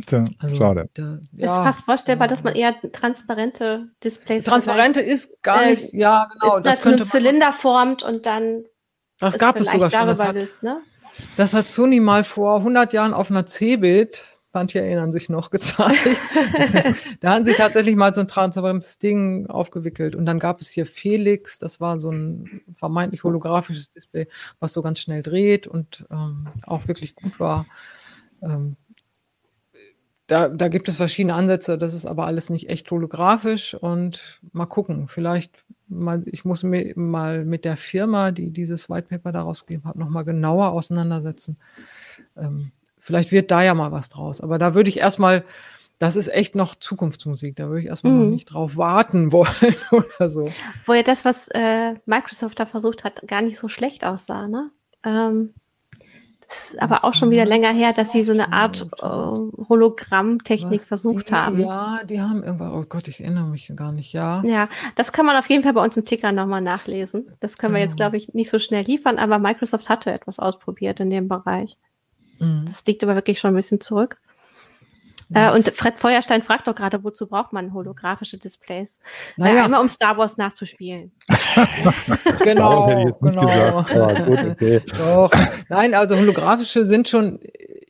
Tja, 0.06 0.26
also, 0.40 0.56
schade. 0.56 0.90
Der, 0.98 1.20
ja, 1.34 1.46
ist 1.46 1.64
fast 1.64 1.82
vorstellbar, 1.82 2.28
dass 2.28 2.44
man 2.44 2.56
eher 2.56 2.76
transparente 2.92 3.90
Displays. 4.04 4.44
Transparente 4.44 5.02
ist 5.02 5.42
gar 5.42 5.66
nicht, 5.66 5.94
äh, 5.94 5.98
ja, 5.98 6.30
genau. 6.34 6.60
Das 6.60 6.82
könnte 6.82 7.04
einen 7.04 7.10
Zylinder 7.10 7.52
formt 7.52 8.04
und 8.04 8.26
dann. 8.26 8.64
Das 9.20 9.38
gab 9.38 9.56
es 9.56 9.72
sogar 9.72 9.90
schon. 9.90 10.08
Das 10.08 10.20
hat, 10.20 10.36
löst, 10.36 10.64
ne? 10.64 10.82
das 11.38 11.54
hat 11.54 11.70
Sony 11.70 12.00
mal 12.00 12.24
vor 12.24 12.58
100 12.58 12.92
Jahren 12.94 13.14
auf 13.14 13.30
einer 13.30 13.46
Cebit 13.46 14.24
manche 14.54 14.80
erinnern 14.80 15.12
sich 15.12 15.30
noch, 15.30 15.50
gezeigt. 15.52 15.98
da 17.20 17.34
haben 17.34 17.46
sie 17.46 17.54
tatsächlich 17.54 17.96
mal 17.96 18.14
so 18.14 18.22
ein 18.22 18.28
transparentes 18.28 19.00
Ding 19.00 19.48
aufgewickelt. 19.48 20.16
Und 20.16 20.26
dann 20.26 20.40
gab 20.40 20.62
es 20.62 20.70
hier 20.70 20.86
Felix, 20.86 21.60
das 21.60 21.82
war 21.82 22.00
so 22.00 22.12
ein 22.12 22.62
vermeintlich 22.76 23.24
holographisches 23.24 23.92
Display, 23.92 24.28
was 24.60 24.74
so 24.74 24.82
ganz 24.82 25.00
schnell 25.00 25.24
dreht 25.24 25.68
und 25.68 26.06
ähm, 26.12 26.48
auch 26.64 26.88
wirklich 26.88 27.16
gut 27.16 27.40
war. 27.40 27.66
Ähm, 28.42 28.78
da, 30.28 30.48
da 30.48 30.68
gibt 30.70 30.88
es 30.88 30.98
verschiedene 30.98 31.34
Ansätze, 31.34 31.78
das 31.78 31.94
ist 31.94 32.06
aber 32.06 32.26
alles 32.26 32.50
nicht 32.50 32.70
echt 32.70 32.90
holographisch 32.90 33.76
und 33.76 34.42
mal 34.54 34.66
gucken, 34.66 35.08
vielleicht 35.08 35.64
mal, 35.88 36.24
ich 36.26 36.46
muss 36.46 36.64
mir 36.64 36.94
mal 36.96 37.46
mit 37.46 37.66
der 37.66 37.78
Firma, 37.78 38.32
die 38.32 38.52
dieses 38.52 38.90
White 38.90 39.08
Paper 39.10 39.32
daraus 39.32 39.66
gegeben 39.66 39.86
hat, 39.86 39.96
nochmal 39.96 40.24
genauer 40.24 40.72
auseinandersetzen. 40.72 41.58
Ähm, 42.38 42.72
vielleicht 43.00 43.32
wird 43.32 43.52
da 43.52 43.62
ja 43.62 43.74
mal 43.74 43.92
was 43.92 44.10
draus. 44.10 44.42
Aber 44.42 44.58
da 44.58 44.74
würde 44.76 44.90
ich 44.90 45.00
erstmal, 45.00 45.44
das 46.00 46.16
ist 46.16 46.30
echt 46.30 46.56
noch 46.56 46.76
Zukunftsmusik. 46.76 47.56
Da 47.56 47.68
würde 47.68 47.82
ich 47.82 47.88
erstmal 47.88 48.14
mhm. 48.14 48.20
noch 48.20 48.30
nicht 48.32 48.46
drauf 48.46 48.78
warten 48.78 49.32
wollen 49.32 49.76
oder 49.92 50.30
so. 50.30 50.52
Wo 50.86 50.94
ja 50.94 51.04
das, 51.04 51.26
was 51.26 51.50
äh, 51.50 51.96
Microsoft 52.06 52.60
da 52.60 52.66
versucht 52.66 53.04
hat, 53.04 53.28
gar 53.28 53.42
nicht 53.42 53.60
so 53.60 53.68
schlecht 53.68 54.06
aussah, 54.06 54.48
ne? 54.48 54.72
Ähm, 55.06 55.54
ist 56.54 56.82
aber 56.82 57.04
auch 57.04 57.14
schon 57.14 57.30
wieder 57.32 57.46
länger 57.46 57.72
her, 57.72 57.94
dass 57.94 58.12
sie 58.12 58.24
so 58.24 58.32
eine 58.32 58.52
Art 58.52 58.88
äh, 59.02 59.06
Hologrammtechnik 59.06 60.82
versucht 60.82 61.30
die, 61.30 61.34
haben. 61.34 61.60
Ja, 61.60 62.04
die 62.04 62.22
haben 62.22 62.44
irgendwann, 62.44 62.72
oh 62.72 62.84
Gott, 62.84 63.08
ich 63.08 63.22
erinnere 63.22 63.48
mich 63.48 63.72
gar 63.76 63.92
nicht, 63.92 64.14
ja. 64.14 64.44
Ja, 64.46 64.70
das 64.96 65.12
kann 65.12 65.26
man 65.26 65.36
auf 65.38 65.50
jeden 65.50 65.64
Fall 65.64 65.74
bei 65.74 65.84
uns 65.84 65.98
im 65.98 66.06
Ticker 66.06 66.32
nochmal 66.32 66.62
nachlesen. 66.62 67.32
Das 67.40 67.58
können 67.58 67.74
wir 67.74 67.82
jetzt, 67.82 67.98
genau. 67.98 68.10
glaube 68.10 68.18
ich, 68.18 68.34
nicht 68.34 68.50
so 68.50 68.60
schnell 68.60 68.84
liefern, 68.84 69.18
aber 69.18 69.40
Microsoft 69.40 69.90
hatte 69.90 70.12
etwas 70.12 70.40
ausprobiert 70.40 71.00
in 71.00 71.10
dem 71.10 71.28
Bereich. 71.28 71.78
Mhm. 72.40 72.64
Das 72.66 72.86
liegt 72.86 73.04
aber 73.04 73.16
wirklich 73.16 73.40
schon 73.40 73.52
ein 73.54 73.58
bisschen 73.58 73.82
zurück. 73.82 74.18
Ja. 75.34 75.52
Äh, 75.52 75.56
und 75.56 75.70
Fred 75.70 76.00
Feuerstein 76.00 76.44
fragt 76.44 76.68
doch 76.68 76.76
gerade, 76.76 77.04
wozu 77.04 77.28
braucht 77.28 77.54
man 77.54 77.74
holographische 77.74 78.38
Displays? 78.38 79.00
Naja, 79.38 79.64
äh, 79.64 79.66
immer 79.66 79.82
um 79.82 79.90
Star 79.90 80.18
Wars 80.18 80.38
nachzuspielen. 80.38 81.12
genau, 82.44 83.18
genau. 83.22 83.80
Ah, 83.80 84.22
gut, 84.24 84.40
okay. 84.52 84.82
Doch. 84.98 85.32
Nein, 85.70 85.94
also 85.94 86.18
holographische 86.18 86.86
sind 86.86 87.10
schon 87.10 87.40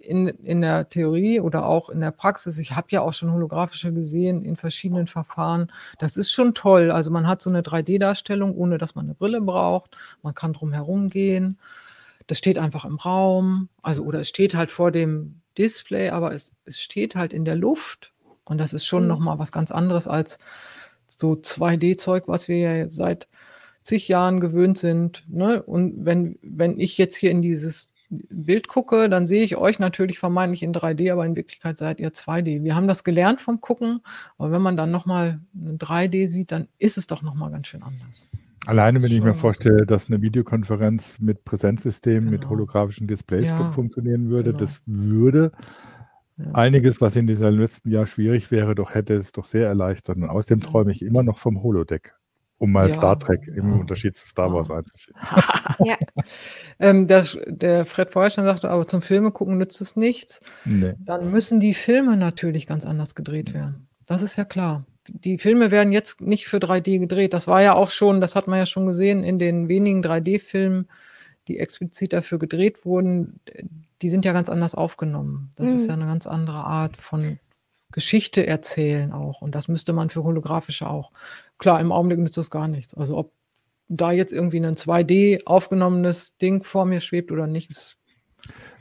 in, 0.02 0.28
in 0.28 0.62
der 0.62 0.90
Theorie 0.90 1.40
oder 1.40 1.66
auch 1.66 1.90
in 1.90 2.02
der 2.02 2.12
Praxis. 2.12 2.58
Ich 2.60 2.76
habe 2.76 2.88
ja 2.92 3.02
auch 3.02 3.14
schon 3.14 3.32
holographische 3.32 3.94
gesehen 3.94 4.44
in 4.44 4.56
verschiedenen 4.56 5.08
Verfahren. 5.08 5.72
Das 6.00 6.18
ist 6.18 6.32
schon 6.32 6.54
toll. 6.54 6.92
Also 6.92 7.12
man 7.12 7.28
hat 7.28 7.42
so 7.42 7.50
eine 7.50 7.62
3D-Darstellung, 7.62 8.56
ohne 8.56 8.78
dass 8.78 8.96
man 8.96 9.06
eine 9.06 9.16
Brille 9.16 9.42
braucht. 9.42 9.96
Man 10.22 10.34
kann 10.34 10.54
drum 10.54 10.74
herum 10.74 11.10
gehen 11.10 11.58
das 12.28 12.38
steht 12.38 12.58
einfach 12.58 12.86
im 12.86 12.96
Raum, 12.96 13.70
also 13.82 14.04
oder 14.04 14.22
es 14.22 14.30
steht 14.30 14.56
halt 14.56 14.72
vor 14.72 14.92
dem 14.92 15.42
Display, 15.58 16.10
aber 16.10 16.34
es, 16.34 16.54
es 16.66 16.80
steht 16.80 17.16
halt 17.16 17.34
in 17.34 17.46
der 17.46 17.56
Luft. 17.56 18.14
Und 18.46 18.58
das 18.58 18.74
ist 18.74 18.86
schon 18.86 19.04
mhm. 19.04 19.10
nochmal 19.10 19.40
was 19.40 19.52
ganz 19.52 19.72
anderes 19.72 20.08
als 20.08 20.38
so 21.08 21.34
2D-Zeug, 21.34 22.28
was 22.28 22.48
wir 22.48 22.58
ja 22.58 22.90
seit 22.90 23.28
zig 23.84 24.08
Jahren 24.08 24.40
gewöhnt 24.40 24.78
sind. 24.78 25.26
Ne? 25.28 25.62
Und 25.62 26.06
wenn, 26.06 26.40
wenn 26.42 26.80
ich 26.80 26.98
jetzt 26.98 27.16
hier 27.16 27.32
in 27.32 27.42
dieses 27.42 27.92
Bild 28.10 28.68
gucke, 28.68 29.10
dann 29.10 29.28
sehe 29.28 29.44
ich 29.44 29.58
euch 29.58 29.80
natürlich 29.80 30.20
vermeintlich 30.20 30.64
in 30.64 30.74
3D, 30.74 31.12
aber 31.12 31.26
in 31.26 31.36
Wirklichkeit 31.36 31.78
seid 31.78 32.00
ihr 32.00 32.12
2D. 32.12 32.64
Wir 32.64 32.76
haben 32.76 32.88
das 32.88 33.04
gelernt 33.04 33.42
vom 33.42 33.60
Gucken, 33.60 34.02
aber 34.38 34.52
wenn 34.52 34.62
man 34.62 34.78
dann 34.78 34.92
nochmal 34.92 35.40
3D 35.56 36.28
sieht, 36.28 36.52
dann 36.52 36.68
ist 36.78 36.98
es 36.98 37.08
doch 37.08 37.22
nochmal 37.22 37.52
ganz 37.52 37.68
schön 37.68 37.84
anders. 37.84 38.28
Alleine, 38.66 39.02
wenn 39.02 39.12
ich 39.12 39.22
mir 39.22 39.34
vorstelle, 39.34 39.86
dass 39.86 40.10
eine 40.10 40.22
Videokonferenz 40.22 41.20
mit 41.20 41.44
Präsenzsystemen, 41.44 42.30
genau. 42.30 42.32
mit 42.32 42.50
holographischen 42.50 43.08
Displays 43.08 43.50
ja, 43.50 43.72
funktionieren 43.72 44.30
würde, 44.30 44.52
genau. 44.52 44.60
das 44.60 44.82
würde 44.86 45.52
ja. 46.38 46.52
einiges, 46.54 47.02
was 47.02 47.16
in 47.16 47.28
diesem 47.28 47.60
letzten 47.60 47.90
Jahr 47.90 48.06
schwierig 48.06 48.52
wäre, 48.52 48.74
doch 48.76 48.94
hätte 48.94 49.16
es 49.16 49.32
doch 49.34 49.46
sehr 49.46 49.68
erleichtert. 49.68 50.18
Und 50.18 50.30
außerdem 50.30 50.62
träume 50.62 50.92
ich 50.92 51.02
immer 51.02 51.24
noch 51.24 51.40
vom 51.40 51.62
Holodeck, 51.62 52.16
um 52.58 52.72
mal 52.72 52.90
ja. 52.90 52.96
Star 52.96 53.20
Trek 53.20 53.48
im 53.48 53.82
Unterschied 53.82 54.16
zu 54.16 54.28
Star 54.28 54.54
Wars 54.54 54.72
einzuschieben. 54.72 55.22
ja. 55.80 55.98
ähm, 56.80 57.08
das, 57.08 57.38
der 57.48 57.86
Fred 57.86 58.12
Feuerstein 58.12 58.46
sagte, 58.46 58.70
aber 58.70 58.88
zum 58.88 59.02
Filme 59.02 59.32
gucken 59.32 59.58
nützt 59.58 59.82
es 59.82 59.98
nichts. 59.98 60.40
Nee. 60.64 60.94
Dann 61.00 61.32
müssen 61.32 61.60
die 61.60 61.74
Filme 61.74 62.16
natürlich 62.16 62.66
ganz 62.66 62.86
anders 62.86 63.14
gedreht 63.14 63.54
werden. 63.54 63.90
Das 64.06 64.22
ist 64.22 64.38
ja 64.38 64.46
klar 64.46 64.86
die 65.08 65.38
Filme 65.38 65.72
werden 65.72 65.92
jetzt 65.92 66.22
nicht 66.22 66.48
für 66.48 66.58
3D 66.58 67.00
gedreht. 67.00 67.34
Das 67.34 67.48
war 67.48 67.62
ja 67.62 67.74
auch 67.74 67.90
schon, 67.90 68.22
das 68.22 68.36
hat 68.36 68.48
man 68.48 68.60
ja 68.60 68.66
schon 68.66 68.86
gesehen 68.86 69.24
in 69.24 69.40
den 69.40 69.68
wenigen 69.68 70.04
3D-Filmen, 70.04 70.88
die 71.48 71.60
explizit 71.60 72.14
dafür 72.14 72.40
gedreht 72.40 72.86
wurden. 72.86 73.40
Die 74.02 74.10
sind 74.10 74.26
ja 74.26 74.34
ganz 74.34 74.50
anders 74.50 74.76
aufgenommen. 74.76 75.52
Das 75.56 75.70
mhm. 75.70 75.76
ist 75.76 75.88
ja 75.88 75.94
eine 75.94 76.06
ganz 76.06 76.28
andere 76.28 76.64
Art 76.64 76.98
von 76.98 77.40
Geschichte 77.92 78.48
erzählen 78.48 79.12
auch. 79.12 79.42
Und 79.42 79.56
das 79.56 79.68
müsste 79.68 79.94
man 79.94 80.10
für 80.10 80.24
holographische 80.24 80.90
auch. 80.90 81.12
Klar, 81.58 81.80
im 81.80 81.92
Augenblick 81.92 82.20
nützt 82.20 82.38
das 82.38 82.50
gar 82.50 82.68
nichts. 82.68 82.94
Also 82.94 83.18
ob 83.18 83.34
da 83.90 84.12
jetzt 84.12 84.34
irgendwie 84.34 84.60
ein 84.60 84.76
2D 84.76 85.46
aufgenommenes 85.46 86.38
Ding 86.38 86.64
vor 86.64 86.86
mir 86.86 87.02
schwebt 87.02 87.32
oder 87.32 87.48
nicht, 87.48 87.70
ist 87.70 87.98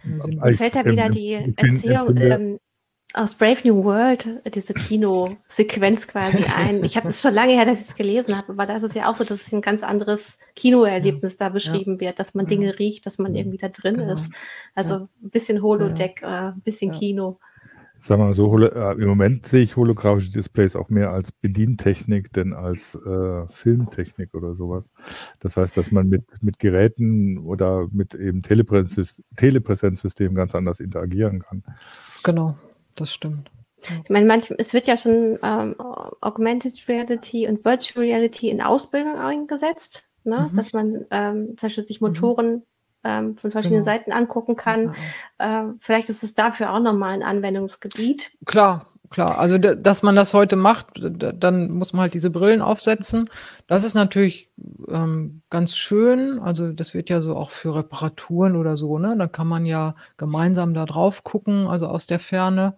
mir 0.02 0.54
fällt 0.54 0.74
da 0.74 0.84
wieder 0.84 1.08
die 1.08 1.54
Erzählung, 1.56 2.16
ähm, 2.16 2.58
aus 3.14 3.34
Brave 3.34 3.58
New 3.64 3.84
World, 3.84 4.40
diese 4.54 4.74
Kinosequenz 4.74 6.06
quasi 6.06 6.44
ein. 6.44 6.82
Ich 6.84 6.96
habe 6.96 7.08
es 7.08 7.20
schon 7.20 7.34
lange 7.34 7.52
her, 7.52 7.66
dass 7.66 7.80
ich 7.80 7.88
es 7.88 7.94
gelesen 7.94 8.36
habe, 8.36 8.52
aber 8.52 8.66
da 8.66 8.76
ist 8.76 8.82
es 8.82 8.94
ja 8.94 9.10
auch 9.10 9.16
so, 9.16 9.24
dass 9.24 9.46
es 9.46 9.52
ein 9.52 9.60
ganz 9.60 9.82
anderes 9.82 10.38
Kinoerlebnis 10.56 11.38
ja. 11.38 11.46
da 11.46 11.52
beschrieben 11.52 11.94
ja. 11.94 12.00
wird, 12.00 12.18
dass 12.18 12.34
man 12.34 12.46
Dinge 12.46 12.78
riecht, 12.78 13.04
dass 13.06 13.18
man 13.18 13.34
irgendwie 13.34 13.58
da 13.58 13.68
drin 13.68 13.96
genau. 13.96 14.12
ist. 14.12 14.32
Also 14.74 14.94
ja. 14.94 15.08
ein 15.22 15.30
bisschen 15.30 15.62
Holodeck, 15.62 16.22
äh, 16.22 16.26
ein 16.26 16.62
bisschen 16.62 16.90
Kino. 16.90 17.38
Sagen 17.98 18.20
wir 18.22 18.26
mal 18.26 18.34
so, 18.34 18.58
äh, 18.58 18.92
im 18.94 19.06
Moment 19.06 19.46
sehe 19.46 19.62
ich 19.62 19.76
holographische 19.76 20.32
Displays 20.32 20.74
auch 20.74 20.88
mehr 20.88 21.10
als 21.10 21.30
Bedientechnik, 21.30 22.32
denn 22.32 22.52
als 22.52 22.96
äh, 22.96 23.46
Filmtechnik 23.48 24.34
oder 24.34 24.54
sowas. 24.54 24.90
Das 25.38 25.56
heißt, 25.56 25.76
dass 25.76 25.92
man 25.92 26.08
mit, 26.08 26.24
mit 26.40 26.58
Geräten 26.58 27.38
oder 27.38 27.86
mit 27.92 28.14
eben 28.14 28.42
Telepräsenzsystemen 28.42 30.34
ganz 30.34 30.54
anders 30.56 30.80
interagieren 30.80 31.40
kann. 31.40 31.62
Genau 32.24 32.56
das 32.96 33.12
stimmt. 33.12 33.50
Ich 34.04 34.10
meine, 34.10 34.26
manch, 34.26 34.52
es 34.58 34.74
wird 34.74 34.86
ja 34.86 34.96
schon 34.96 35.38
ähm, 35.42 35.74
Augmented 36.20 36.88
Reality 36.88 37.48
und 37.48 37.64
Virtual 37.64 38.04
Reality 38.04 38.48
in 38.48 38.62
Ausbildung 38.62 39.16
eingesetzt, 39.16 40.04
ne? 40.24 40.50
Mhm. 40.52 40.56
dass 40.56 40.72
man 40.72 41.06
ähm, 41.10 41.56
zum 41.56 41.66
Beispiel 41.66 41.86
sich 41.86 42.00
mhm. 42.00 42.08
Motoren 42.08 42.52
mhm. 42.52 42.62
ähm, 43.04 43.36
von 43.36 43.50
verschiedenen 43.50 43.84
genau. 43.84 43.92
Seiten 43.92 44.12
angucken 44.12 44.56
kann. 44.56 44.94
Ja. 45.40 45.62
Äh, 45.62 45.72
vielleicht 45.80 46.08
ist 46.10 46.22
es 46.22 46.34
dafür 46.34 46.72
auch 46.72 46.80
nochmal 46.80 47.14
ein 47.14 47.22
Anwendungsgebiet. 47.24 48.32
Klar, 48.46 48.86
klar. 49.12 49.38
Also, 49.38 49.58
dass 49.58 50.02
man 50.02 50.16
das 50.16 50.34
heute 50.34 50.56
macht, 50.56 50.86
dann 51.00 51.70
muss 51.70 51.92
man 51.92 52.02
halt 52.02 52.14
diese 52.14 52.30
Brillen 52.30 52.62
aufsetzen. 52.62 53.28
Das 53.66 53.84
ist 53.84 53.94
natürlich 53.94 54.50
ähm, 54.88 55.42
ganz 55.50 55.76
schön. 55.76 56.40
Also, 56.40 56.72
das 56.72 56.94
wird 56.94 57.10
ja 57.10 57.22
so 57.22 57.36
auch 57.36 57.50
für 57.50 57.74
Reparaturen 57.74 58.56
oder 58.56 58.76
so, 58.76 58.98
ne? 58.98 59.16
Dann 59.16 59.30
kann 59.30 59.46
man 59.46 59.66
ja 59.66 59.94
gemeinsam 60.16 60.74
da 60.74 60.84
drauf 60.86 61.22
gucken, 61.24 61.68
also 61.68 61.86
aus 61.86 62.06
der 62.06 62.18
Ferne. 62.18 62.74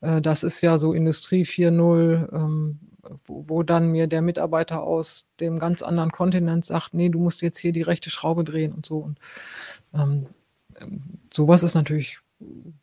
Äh, 0.00 0.20
das 0.22 0.42
ist 0.42 0.60
ja 0.60 0.78
so 0.78 0.92
Industrie 0.92 1.44
4.0, 1.44 2.32
ähm, 2.32 2.78
wo, 3.26 3.44
wo, 3.48 3.62
dann 3.62 3.90
mir 3.90 4.06
der 4.06 4.22
Mitarbeiter 4.22 4.82
aus 4.82 5.30
dem 5.40 5.58
ganz 5.58 5.82
anderen 5.82 6.12
Kontinent 6.12 6.64
sagt, 6.64 6.94
nee, 6.94 7.08
du 7.08 7.20
musst 7.20 7.42
jetzt 7.42 7.58
hier 7.58 7.72
die 7.72 7.82
rechte 7.82 8.10
Schraube 8.10 8.44
drehen 8.44 8.72
und 8.72 8.86
so. 8.86 8.98
Und 8.98 9.18
ähm, 9.94 10.26
sowas 11.32 11.62
ist 11.62 11.74
natürlich 11.74 12.20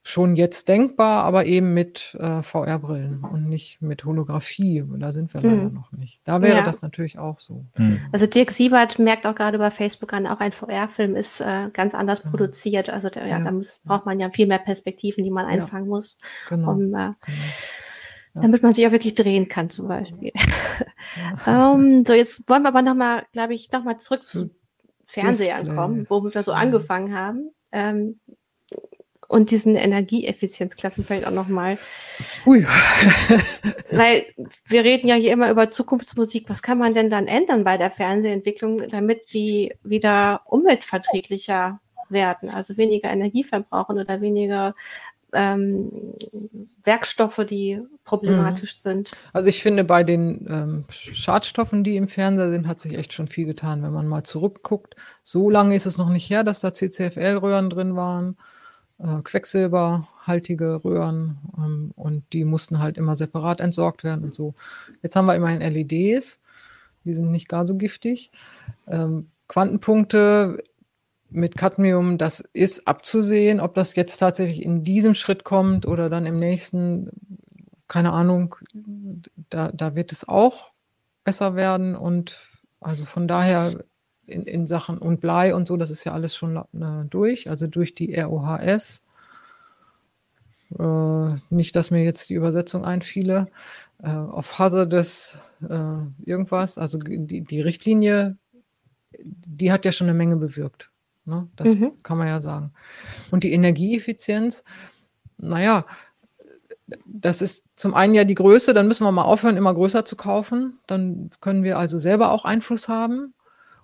schon 0.03 0.35
jetzt 0.35 0.67
denkbar, 0.67 1.23
aber 1.23 1.45
eben 1.45 1.73
mit 1.73 2.17
äh, 2.19 2.41
VR-Brillen 2.41 3.23
und 3.23 3.49
nicht 3.49 3.81
mit 3.81 4.03
Holographie. 4.03 4.83
Da 4.97 5.13
sind 5.13 5.33
wir 5.33 5.41
mhm. 5.41 5.49
leider 5.49 5.69
noch 5.69 5.91
nicht. 5.91 6.21
Da 6.25 6.41
wäre 6.41 6.57
ja. 6.57 6.63
das 6.63 6.81
natürlich 6.81 7.19
auch 7.19 7.39
so. 7.39 7.65
Mhm. 7.77 8.01
Also 8.11 8.25
Dirk 8.25 8.51
Siebert 8.51 8.97
merkt 8.97 9.27
auch 9.27 9.35
gerade 9.35 9.59
bei 9.59 9.69
Facebook 9.69 10.11
an, 10.13 10.25
auch 10.25 10.39
ein 10.39 10.51
VR-Film 10.51 11.15
ist 11.15 11.39
äh, 11.41 11.69
ganz 11.71 11.93
anders 11.93 12.25
mhm. 12.25 12.31
produziert. 12.31 12.89
Also 12.89 13.09
der, 13.09 13.27
ja, 13.27 13.37
ja, 13.37 13.43
da 13.43 13.51
muss, 13.51 13.81
braucht 13.85 14.05
man 14.05 14.19
ja 14.19 14.31
viel 14.31 14.47
mehr 14.47 14.59
Perspektiven, 14.59 15.23
die 15.23 15.31
man 15.31 15.45
einfangen 15.45 15.87
muss. 15.87 16.17
Genau. 16.49 16.71
Um, 16.71 16.93
äh, 16.93 17.11
genau. 17.13 17.13
Damit 18.33 18.63
man 18.63 18.73
sich 18.73 18.87
auch 18.87 18.91
wirklich 18.91 19.13
drehen 19.13 19.47
kann, 19.47 19.69
zum 19.69 19.87
Beispiel. 19.87 20.31
um, 21.45 21.53
ähm, 21.97 22.05
so, 22.05 22.13
jetzt 22.13 22.49
wollen 22.49 22.63
wir 22.63 22.69
aber 22.69 22.81
nochmal, 22.81 23.25
glaube 23.31 23.53
ich, 23.53 23.71
nochmal 23.71 23.97
zurück 23.97 24.21
zu, 24.21 24.47
zu 24.47 24.55
Fernsehern 25.05 25.75
kommen, 25.75 26.09
wo 26.09 26.23
wir 26.23 26.43
so 26.43 26.53
angefangen 26.53 27.15
haben. 27.15 27.51
Ähm, 27.71 28.19
und 29.33 29.49
diesen 29.49 29.75
Energieeffizienzklassen 29.75 31.05
vielleicht 31.05 31.25
auch 31.25 31.31
nochmal. 31.31 31.79
Ui. 32.45 32.67
Weil 33.89 34.25
wir 34.67 34.83
reden 34.83 35.07
ja 35.07 35.15
hier 35.15 35.33
immer 35.33 35.49
über 35.49 35.71
Zukunftsmusik. 35.71 36.47
Was 36.49 36.61
kann 36.61 36.77
man 36.77 36.93
denn 36.93 37.09
dann 37.09 37.25
ändern 37.25 37.63
bei 37.63 37.77
der 37.77 37.89
Fernsehentwicklung, 37.89 38.89
damit 38.89 39.33
die 39.33 39.73
wieder 39.83 40.41
umweltverträglicher 40.45 41.79
werden? 42.09 42.51
Also 42.51 42.77
weniger 42.77 43.09
Energie 43.09 43.43
verbrauchen 43.43 43.97
oder 43.97 44.21
weniger 44.21 44.75
ähm, 45.33 45.89
Werkstoffe, 46.83 47.43
die 47.49 47.81
problematisch 48.03 48.75
mhm. 48.75 48.81
sind. 48.81 49.11
Also 49.33 49.49
ich 49.49 49.63
finde, 49.63 49.83
bei 49.83 50.03
den 50.03 50.45
ähm, 50.47 50.85
Schadstoffen, 50.89 51.83
die 51.83 51.95
im 51.95 52.07
Fernseher 52.07 52.51
sind, 52.51 52.67
hat 52.67 52.79
sich 52.79 52.95
echt 52.95 53.13
schon 53.13 53.27
viel 53.27 53.47
getan. 53.47 53.81
Wenn 53.81 53.93
man 53.93 54.07
mal 54.07 54.23
zurückguckt, 54.23 54.95
so 55.23 55.49
lange 55.49 55.75
ist 55.75 55.87
es 55.87 55.97
noch 55.97 56.09
nicht 56.09 56.29
her, 56.29 56.43
dass 56.43 56.59
da 56.59 56.71
CCFL-Röhren 56.71 57.71
drin 57.71 57.95
waren 57.95 58.37
äh, 59.03 59.21
quecksilberhaltige 59.21 60.83
Röhren 60.83 61.37
ähm, 61.57 61.91
und 61.95 62.23
die 62.33 62.45
mussten 62.45 62.79
halt 62.79 62.97
immer 62.97 63.15
separat 63.15 63.59
entsorgt 63.59 64.03
werden 64.03 64.23
und 64.23 64.33
so. 64.33 64.53
Jetzt 65.01 65.15
haben 65.15 65.25
wir 65.25 65.35
immerhin 65.35 65.61
LEDs, 65.61 66.39
die 67.03 67.13
sind 67.13 67.29
nicht 67.31 67.49
gar 67.49 67.67
so 67.67 67.75
giftig. 67.75 68.31
Ähm, 68.87 69.29
Quantenpunkte 69.47 70.63
mit 71.29 71.57
Cadmium, 71.57 72.17
das 72.17 72.41
ist 72.53 72.87
abzusehen, 72.87 73.59
ob 73.59 73.75
das 73.75 73.95
jetzt 73.95 74.17
tatsächlich 74.17 74.63
in 74.63 74.83
diesem 74.83 75.15
Schritt 75.15 75.43
kommt 75.43 75.85
oder 75.85 76.09
dann 76.09 76.25
im 76.25 76.39
nächsten, 76.39 77.09
keine 77.87 78.13
Ahnung, 78.13 78.55
da, 79.49 79.71
da 79.73 79.95
wird 79.95 80.11
es 80.11 80.27
auch 80.27 80.71
besser 81.23 81.55
werden 81.55 81.95
und 81.95 82.39
also 82.79 83.05
von 83.05 83.27
daher 83.27 83.83
in, 84.27 84.43
in 84.43 84.67
Sachen 84.67 84.97
und 84.97 85.21
Blei 85.21 85.53
und 85.53 85.67
so, 85.67 85.77
das 85.77 85.89
ist 85.89 86.03
ja 86.03 86.13
alles 86.13 86.35
schon 86.35 86.57
äh, 86.57 87.05
durch, 87.09 87.49
also 87.49 87.67
durch 87.67 87.95
die 87.95 88.15
ROHS. 88.19 89.01
Äh, 90.79 91.35
nicht, 91.49 91.75
dass 91.75 91.91
mir 91.91 92.03
jetzt 92.03 92.29
die 92.29 92.35
Übersetzung 92.35 92.85
einfiele. 92.85 93.47
Äh, 94.01 94.09
auf 94.09 94.59
Hazardous 94.59 95.37
äh, 95.61 96.25
irgendwas, 96.25 96.77
also 96.77 96.97
die, 96.97 97.41
die 97.41 97.61
Richtlinie, 97.61 98.37
die 99.19 99.71
hat 99.71 99.85
ja 99.85 99.91
schon 99.91 100.07
eine 100.07 100.17
Menge 100.17 100.37
bewirkt. 100.37 100.89
Ne? 101.25 101.47
Das 101.55 101.75
mhm. 101.75 102.01
kann 102.03 102.17
man 102.17 102.27
ja 102.27 102.41
sagen. 102.41 102.73
Und 103.31 103.43
die 103.43 103.53
Energieeffizienz, 103.53 104.63
naja, 105.37 105.85
das 107.05 107.41
ist 107.41 107.63
zum 107.75 107.93
einen 107.93 108.13
ja 108.13 108.23
die 108.23 108.35
Größe, 108.35 108.73
dann 108.73 108.87
müssen 108.87 109.05
wir 109.05 109.11
mal 109.11 109.23
aufhören, 109.23 109.57
immer 109.57 109.73
größer 109.73 110.05
zu 110.05 110.15
kaufen. 110.15 110.79
Dann 110.87 111.29
können 111.39 111.63
wir 111.63 111.77
also 111.77 111.97
selber 111.97 112.31
auch 112.31 112.45
Einfluss 112.45 112.87
haben. 112.87 113.33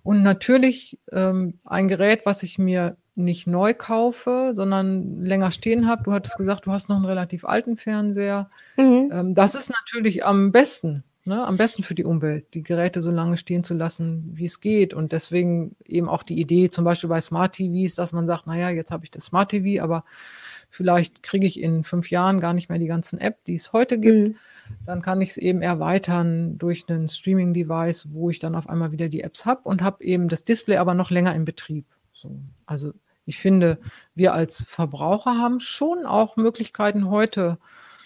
Und 0.04 0.24
natürlich 0.24 1.00
ähm, 1.12 1.60
ein 1.66 1.88
Gerät, 1.88 2.22
was 2.26 2.43
ich 2.43 2.58
mir 2.58 2.97
nicht 3.20 3.47
neu 3.47 3.74
kaufe, 3.74 4.54
sondern 4.56 5.24
länger 5.24 5.52
stehen 5.52 5.88
habe. 5.88 6.04
Du 6.04 6.14
hattest 6.14 6.38
gesagt, 6.38 6.66
du 6.66 6.72
hast 6.72 6.89
noch 6.89 6.95
einen 6.95 7.06
relativ 7.06 7.45
alten 7.45 7.78
Fernseher. 7.78 8.50
Mhm. 8.78 9.10
Ähm, 9.12 9.36
das 9.36 9.56
ist 9.56 9.70
natürlich 9.70 10.26
am 10.26 10.52
besten, 10.52 11.04
ne? 11.26 11.45
am 11.45 11.58
besten 11.58 11.84
für 11.84 11.95
die 11.95 12.06
Umwelt, 12.06 12.45
die 12.54 12.64
Geräte 12.64 13.02
so 13.02 13.12
lange 13.12 13.38
stehen 13.38 13.64
zu 13.64 13.74
lassen, 13.74 14.32
wie 14.34 14.45
es 14.45 14.62
geht. 14.62 14.93
Und 14.93 15.12
deswegen 15.12 15.76
eben 15.86 16.08
auch 16.08 16.24
die 16.24 16.39
Idee, 16.39 16.70
zum 16.70 16.86
Beispiel 16.86 17.10
bei 17.10 17.20
Smart 17.20 17.54
TVs, 17.54 17.95
dass 17.95 18.14
man 18.14 18.26
sagt, 18.26 18.47
naja, 18.47 18.70
jetzt 18.70 18.91
habe 18.91 19.04
ich 19.04 19.12
das 19.12 19.26
Smart 19.26 19.52
TV, 19.52 19.84
aber 19.84 20.06
vielleicht 20.70 21.24
kriege 21.24 21.48
ich 21.48 21.60
in 21.60 21.84
fünf 21.84 22.10
Jahren 22.10 22.40
gar 22.40 22.54
nicht 22.54 22.70
mehr 22.70 22.80
die 22.80 22.88
ganzen 22.88 23.20
App, 23.20 23.44
die 23.46 23.56
es 23.56 23.74
heute 23.74 24.00
gibt. 24.00 24.30
Mhm 24.30 24.36
dann 24.86 25.02
kann 25.02 25.22
ich 25.22 25.30
es 25.30 25.38
eben 25.38 25.62
erweitern 25.62 26.58
durch 26.58 26.86
einen 26.88 27.08
Streaming-Device, 27.08 28.10
wo 28.12 28.30
ich 28.30 28.40
dann 28.40 28.56
auf 28.56 28.70
einmal 28.70 28.92
wieder 28.92 29.10
die 29.10 29.22
Apps 29.22 29.46
habe 29.46 29.62
und 29.64 29.82
habe 29.82 30.04
eben 30.04 30.30
das 30.30 30.44
Display 30.44 30.78
aber 30.78 30.94
noch 30.94 31.12
länger 31.12 31.36
im 31.36 31.46
Betrieb. 31.46 31.86
So. 32.14 32.40
Also 32.66 32.94
ich 33.26 33.38
finde, 33.38 33.78
wir 34.16 34.34
als 34.34 34.64
Verbraucher 34.64 35.38
haben 35.38 35.60
schon 35.60 36.06
auch 36.06 36.36
Möglichkeiten 36.38 37.10
heute, 37.10 37.60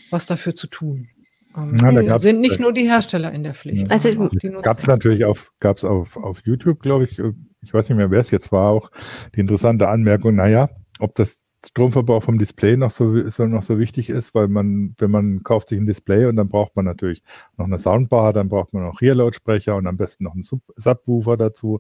was 0.09 0.25
dafür 0.25 0.55
zu 0.55 0.67
tun. 0.67 1.07
Ähm, 1.55 1.77
ja, 1.77 2.17
sind 2.17 2.41
nicht 2.41 2.59
nur 2.59 2.73
die 2.73 2.89
Hersteller 2.89 3.31
in 3.31 3.43
der 3.43 3.53
Pflicht. 3.53 3.91
Also 3.91 4.29
gab 4.61 4.79
es 4.79 4.87
natürlich 4.87 5.23
auf, 5.23 5.51
gab's 5.59 5.83
auf, 5.83 6.17
auf 6.17 6.41
YouTube, 6.43 6.81
glaube 6.81 7.03
ich, 7.03 7.19
ich 7.61 7.73
weiß 7.73 7.87
nicht 7.87 7.97
mehr, 7.97 8.11
wer 8.11 8.19
es 8.19 8.31
jetzt 8.31 8.51
war, 8.51 8.71
auch 8.71 8.89
die 9.35 9.39
interessante 9.39 9.87
Anmerkung, 9.87 10.35
naja, 10.35 10.69
ob 10.99 11.15
das 11.15 11.42
Stromverbrauch 11.65 12.23
vom 12.23 12.37
Display 12.37 12.75
noch 12.75 12.91
so, 12.91 13.29
so, 13.29 13.45
noch 13.45 13.63
so 13.63 13.79
wichtig 13.79 14.09
ist, 14.09 14.35
weil 14.35 14.47
man, 14.47 14.95
wenn 14.97 15.11
man 15.11 15.43
kauft 15.43 15.69
sich 15.69 15.79
ein 15.79 15.85
Display 15.85 16.25
und 16.25 16.35
dann 16.35 16.49
braucht 16.49 16.75
man 16.75 16.85
natürlich 16.85 17.23
noch 17.57 17.65
eine 17.65 17.79
Soundbar, 17.79 18.33
dann 18.33 18.49
braucht 18.49 18.73
man 18.73 18.83
noch 18.83 19.01
Rear-Lautsprecher 19.01 19.75
und 19.75 19.87
am 19.87 19.95
besten 19.95 20.25
noch 20.25 20.33
einen 20.33 20.43
Sub 20.43 20.61
Subwoofer 20.75 21.37
dazu. 21.37 21.79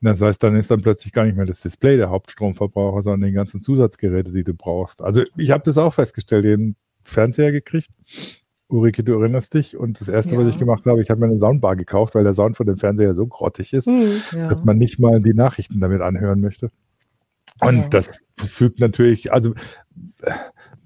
Das 0.00 0.20
heißt, 0.20 0.42
dann 0.42 0.54
ist 0.54 0.70
dann 0.70 0.82
plötzlich 0.82 1.12
gar 1.12 1.24
nicht 1.24 1.36
mehr 1.36 1.46
das 1.46 1.60
Display 1.60 1.96
der 1.96 2.10
Hauptstromverbraucher, 2.10 3.02
sondern 3.02 3.28
die 3.28 3.34
ganzen 3.34 3.62
Zusatzgeräte, 3.62 4.32
die 4.32 4.44
du 4.44 4.54
brauchst. 4.54 5.02
Also 5.02 5.22
ich 5.36 5.50
habe 5.50 5.64
das 5.64 5.78
auch 5.78 5.94
festgestellt, 5.94 6.44
den 6.44 6.76
Fernseher 7.02 7.50
gekriegt. 7.52 7.90
Ulrike, 8.68 9.02
du 9.02 9.18
erinnerst 9.18 9.54
dich. 9.54 9.76
Und 9.76 10.00
das 10.00 10.08
erste, 10.08 10.34
ja. 10.34 10.40
was 10.40 10.48
ich 10.48 10.58
gemacht 10.58 10.84
habe, 10.86 11.00
ich 11.00 11.10
habe 11.10 11.20
mir 11.20 11.26
eine 11.26 11.38
Soundbar 11.38 11.74
gekauft, 11.74 12.14
weil 12.14 12.24
der 12.24 12.34
Sound 12.34 12.56
von 12.56 12.66
dem 12.66 12.76
Fernseher 12.76 13.14
so 13.14 13.26
grottig 13.26 13.72
ist, 13.72 13.86
hm, 13.86 14.20
ja. 14.32 14.48
dass 14.48 14.64
man 14.64 14.78
nicht 14.78 14.98
mal 14.98 15.20
die 15.20 15.34
Nachrichten 15.34 15.80
damit 15.80 16.02
anhören 16.02 16.40
möchte. 16.40 16.70
Und 17.60 17.78
okay. 17.78 17.88
das 17.90 18.20
fügt 18.50 18.80
natürlich, 18.80 19.32
also 19.32 19.54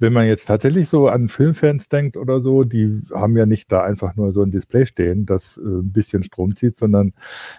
wenn 0.02 0.12
man 0.12 0.26
jetzt 0.26 0.46
tatsächlich 0.46 0.88
so 0.88 1.08
an 1.08 1.28
Filmfans 1.28 1.88
denkt 1.88 2.16
oder 2.16 2.40
so, 2.40 2.64
die 2.64 3.02
haben 3.14 3.36
ja 3.36 3.46
nicht 3.46 3.70
da 3.70 3.84
einfach 3.84 4.16
nur 4.16 4.32
so 4.32 4.42
ein 4.42 4.50
Display 4.50 4.84
stehen, 4.84 5.26
das 5.26 5.58
äh, 5.58 5.60
ein 5.60 5.92
bisschen 5.92 6.24
Strom 6.24 6.56
zieht, 6.56 6.76
sondern 6.76 7.12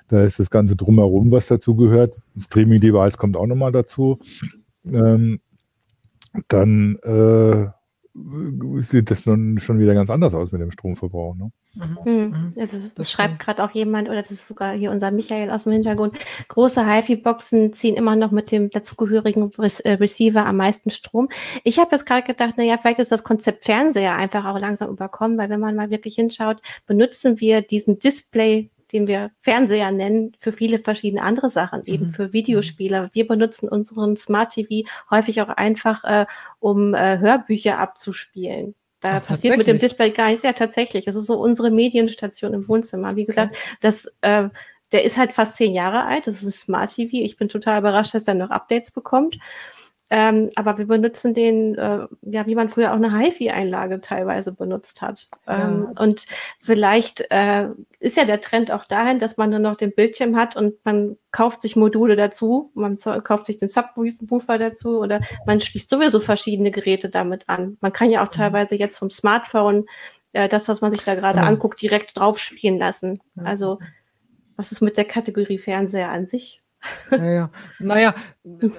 da 0.09 0.24
ist 0.24 0.39
das 0.39 0.49
Ganze 0.49 0.76
drumherum, 0.76 1.32
was 1.32 1.47
dazu 1.47 1.76
gehört. 1.76 2.16
Streaming-Device 2.38 3.18
kommt 3.18 3.38
auch 3.38 3.47
nochmal 3.47 3.72
dazu. 3.72 4.20
Ähm, 4.91 5.39
dann 6.49 6.97
äh, 6.97 7.68
sieht 8.82 9.09
das 9.09 9.26
nun 9.26 9.59
schon 9.59 9.80
wieder 9.80 9.93
ganz 9.93 10.09
anders 10.09 10.34
aus 10.34 10.51
mit 10.51 10.59
dem 10.59 10.72
Stromverbrauch. 10.72 11.36
Ne? 11.36 11.51
Mhm. 11.76 12.00
Hm. 12.04 12.30
Mhm. 12.30 12.52
Also 12.60 12.78
das 12.96 13.12
schreibt 13.12 13.40
gerade 13.40 13.64
auch 13.64 13.72
jemand, 13.72 14.08
oder 14.08 14.22
das 14.22 14.32
ist 14.32 14.48
sogar 14.48 14.74
hier 14.74 14.92
unser 14.92 15.12
Michael 15.12 15.50
aus 15.50 15.64
dem 15.64 15.74
Hintergrund, 15.74 16.18
große 16.48 16.86
HiFi-Boxen 16.86 17.74
ziehen 17.74 17.96
immer 17.96 18.16
noch 18.16 18.32
mit 18.32 18.52
dem 18.52 18.70
dazugehörigen 18.70 19.52
äh, 19.58 19.94
Receiver 19.94 20.46
am 20.46 20.58
meisten 20.58 20.92
Strom. 20.92 21.30
Ich 21.64 21.80
habe 21.80 21.96
jetzt 21.96 22.06
gerade 22.06 22.24
gedacht, 22.24 22.58
naja, 22.58 22.78
vielleicht 22.78 23.00
ist 23.00 23.12
das 23.12 23.24
Konzept 23.24 23.66
Fernseher 23.66 24.16
einfach 24.16 24.46
auch 24.46 24.60
langsam 24.60 24.90
überkommen, 24.90 25.38
weil 25.38 25.50
wenn 25.50 25.60
man 25.60 25.76
mal 25.76 25.90
wirklich 25.90 26.16
hinschaut, 26.16 26.62
benutzen 26.86 27.40
wir 27.40 27.62
diesen 27.62 28.00
Display 28.00 28.70
den 28.92 29.08
wir 29.08 29.32
Fernseher 29.40 29.92
nennen, 29.92 30.34
für 30.38 30.52
viele 30.52 30.78
verschiedene 30.78 31.24
andere 31.24 31.50
Sachen, 31.50 31.84
eben 31.86 32.06
mhm. 32.06 32.10
für 32.12 32.32
Videospiele. 32.32 33.10
Wir 33.12 33.28
benutzen 33.28 33.68
unseren 33.68 34.16
Smart 34.16 34.54
TV 34.54 34.88
häufig 35.10 35.42
auch 35.42 35.50
einfach, 35.50 36.04
äh, 36.04 36.28
um 36.60 36.94
äh, 36.94 37.18
Hörbücher 37.18 37.80
abzuspielen. 37.80 38.76
Da 39.04 39.18
Ach, 39.18 39.28
passiert 39.28 39.58
mit 39.58 39.68
dem 39.68 39.80
Display 39.80 40.12
gar 40.12 40.30
nichts. 40.30 40.43
Ja, 40.43 40.54
tatsächlich. 40.54 41.04
Das 41.04 41.16
ist 41.16 41.28
so 41.28 41.38
unsere 41.38 41.72
Medienstation 41.72 42.54
im 42.54 42.68
Wohnzimmer. 42.70 43.18
Wie 43.18 43.26
gesagt, 43.26 43.54
okay. 43.54 43.78
das, 43.82 44.06
äh, 44.22 44.47
der 44.93 45.04
ist 45.04 45.18
halt 45.18 45.34
fast 45.34 45.58
zehn 45.58 45.74
Jahre 45.74 46.06
alt. 46.06 46.26
Das 46.26 46.41
ist 46.41 46.62
Smart 46.62 46.95
TV. 46.95 47.18
Ich 47.18 47.36
bin 47.36 47.49
total 47.49 47.80
überrascht, 47.80 48.14
dass 48.14 48.28
er 48.30 48.36
noch 48.36 48.49
Updates 48.49 48.91
bekommt. 48.91 49.38
Ähm, 50.16 50.51
aber 50.53 50.78
wir 50.78 50.86
benutzen 50.86 51.34
den, 51.34 51.74
äh, 51.74 52.05
ja, 52.22 52.45
wie 52.45 52.53
man 52.53 52.70
früher 52.70 52.91
auch 52.91 52.97
eine 52.97 53.18
HiFi-Einlage 53.18 53.99
teilweise 53.99 54.51
benutzt 54.51 55.01
hat. 55.01 55.28
Ähm, 55.47 55.88
ja. 55.91 56.03
Und 56.03 56.28
vielleicht 56.59 57.26
äh, 57.32 57.70
ist 57.99 58.16
ja 58.16 58.24
der 58.24 58.39
Trend 58.39 58.72
auch 58.72 58.86
dahin, 58.86 59.18
dass 59.18 59.38
man 59.38 59.49
dann 59.49 59.64
noch 59.64 59.76
den 59.76 59.91
Bildschirm 59.91 60.36
hat 60.36 60.55
und 60.55 60.76
man 60.86 61.18
kauft 61.32 61.64
sich 61.64 61.76
Module 61.76 62.16
dazu, 62.16 62.70
man 62.76 62.97
kauft 62.97 63.47
sich 63.47 63.57
den 63.57 63.70
Subwoofer 63.70 64.59
dazu 64.59 64.99
oder 64.99 65.20
man 65.47 65.59
schließt 65.59 65.89
sowieso 65.89 66.20
verschiedene 66.20 66.70
Geräte 66.70 67.09
damit 67.09 67.49
an. 67.49 67.78
Man 67.82 67.91
kann 67.91 68.11
ja 68.11 68.22
auch 68.22 68.32
mhm. 68.32 68.38
teilweise 68.38 68.76
jetzt 68.76 68.99
vom 68.99 69.09
Smartphone 69.09 69.88
äh, 70.34 70.47
das, 70.47 70.70
was 70.70 70.82
man 70.82 70.91
sich 70.91 71.01
da 71.01 71.16
gerade 71.16 71.39
mhm. 71.39 71.47
anguckt, 71.47 71.82
direkt 71.82 72.20
drauf 72.20 72.38
spielen 72.38 72.78
lassen. 72.78 73.20
Also 73.43 73.80
was 74.57 74.72
ist 74.72 74.82
mit 74.82 74.95
der 74.95 75.05
Kategorie 75.05 75.57
Fernseher 75.57 76.11
an 76.11 76.28
sich? 76.28 76.62
Naja, 77.10 77.50
naja 77.80 78.16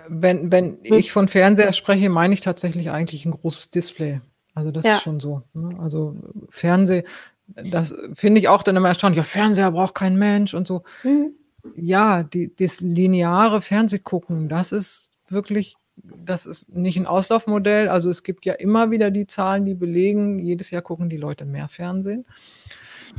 wenn, 0.09 0.53
wenn 0.53 0.79
ich 0.83 1.13
von 1.13 1.29
Fernseher 1.29 1.73
spreche, 1.73 2.09
meine 2.09 2.35
ich 2.35 2.41
tatsächlich 2.41 2.91
eigentlich 2.91 3.25
ein 3.25 3.33
großes 3.33 3.71
Display. 3.71 4.21
Also 4.55 4.71
das 4.71 4.85
ja. 4.85 4.95
ist 4.95 5.03
schon 5.03 5.21
so. 5.21 5.43
Ne? 5.53 5.77
Also 5.81 6.17
Fernseh, 6.49 7.05
das 7.47 7.95
finde 8.15 8.41
ich 8.41 8.49
auch 8.49 8.63
dann 8.63 8.77
immer 8.77 8.89
erstaunlich. 8.89 9.19
Ja, 9.19 9.25
Fernseher 9.25 9.71
braucht 9.73 9.95
kein 9.95 10.17
Mensch 10.17 10.55
und 10.55 10.67
so. 10.67 10.83
Mhm. 11.03 11.33
Ja, 11.77 12.23
die, 12.23 12.55
das 12.55 12.81
lineare 12.81 13.63
Fernsehgucken, 13.63 14.49
das 14.49 14.73
ist 14.73 15.11
wirklich, 15.29 15.77
das 15.97 16.47
ist 16.47 16.69
nicht 16.69 16.97
ein 16.99 17.07
Auslaufmodell. 17.07 17.89
Also 17.89 18.11
es 18.11 18.23
gibt 18.23 18.45
ja 18.45 18.53
immer 18.53 18.91
wieder 18.91 19.11
die 19.11 19.27
Zahlen, 19.27 19.65
die 19.65 19.75
belegen, 19.75 20.39
jedes 20.39 20.71
Jahr 20.71 20.83
gucken 20.83 21.09
die 21.09 21.17
Leute 21.17 21.47
mehr 21.47 21.69
Fernsehen. 21.69 22.27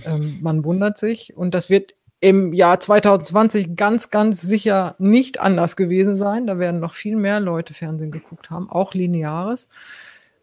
Ähm, 0.05 0.39
man 0.41 0.63
wundert 0.63 0.97
sich 0.97 1.35
und 1.35 1.53
das 1.53 1.69
wird 1.69 1.93
im 2.25 2.53
Jahr 2.53 2.79
2020 2.79 3.75
ganz, 3.75 4.09
ganz 4.09 4.41
sicher 4.41 4.95
nicht 4.97 5.39
anders 5.39 5.75
gewesen 5.75 6.17
sein. 6.17 6.47
Da 6.47 6.57
werden 6.57 6.79
noch 6.79 6.95
viel 6.95 7.17
mehr 7.17 7.39
Leute 7.39 7.75
Fernsehen 7.75 8.09
geguckt 8.09 8.49
haben, 8.49 8.67
auch 8.67 8.95
lineares. 8.95 9.69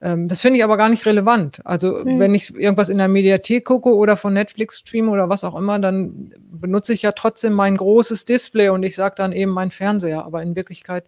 Ähm, 0.00 0.28
das 0.28 0.42
finde 0.42 0.58
ich 0.58 0.64
aber 0.64 0.76
gar 0.76 0.88
nicht 0.88 1.04
relevant. 1.06 1.60
Also 1.64 2.04
mhm. 2.04 2.20
wenn 2.20 2.36
ich 2.36 2.54
irgendwas 2.54 2.88
in 2.88 2.98
der 2.98 3.08
Mediathek 3.08 3.64
gucke 3.64 3.92
oder 3.92 4.16
von 4.16 4.32
Netflix 4.32 4.78
streame 4.78 5.10
oder 5.10 5.28
was 5.28 5.42
auch 5.42 5.56
immer, 5.56 5.80
dann 5.80 6.32
benutze 6.52 6.92
ich 6.92 7.02
ja 7.02 7.10
trotzdem 7.10 7.52
mein 7.52 7.76
großes 7.76 8.26
Display 8.26 8.68
und 8.68 8.84
ich 8.84 8.94
sage 8.94 9.16
dann 9.16 9.32
eben 9.32 9.50
mein 9.50 9.72
Fernseher. 9.72 10.24
Aber 10.24 10.40
in 10.40 10.54
Wirklichkeit 10.54 11.04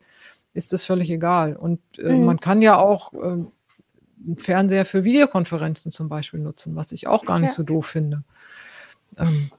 ist 0.54 0.72
das 0.72 0.82
völlig 0.82 1.08
egal. 1.08 1.54
Und 1.54 1.78
äh, 1.98 2.08
mhm. 2.08 2.24
man 2.24 2.40
kann 2.40 2.62
ja 2.62 2.78
auch 2.78 3.12
äh, 3.12 3.18
einen 3.18 4.38
Fernseher 4.38 4.84
für 4.84 5.04
Videokonferenzen 5.04 5.92
zum 5.92 6.08
Beispiel 6.08 6.40
nutzen, 6.40 6.74
was 6.74 6.90
ich 6.90 7.06
auch 7.06 7.24
gar 7.24 7.38
nicht 7.38 7.50
ja. 7.50 7.54
so 7.54 7.62
doof 7.62 7.86
finde. 7.86 8.24
Ähm, 9.16 9.52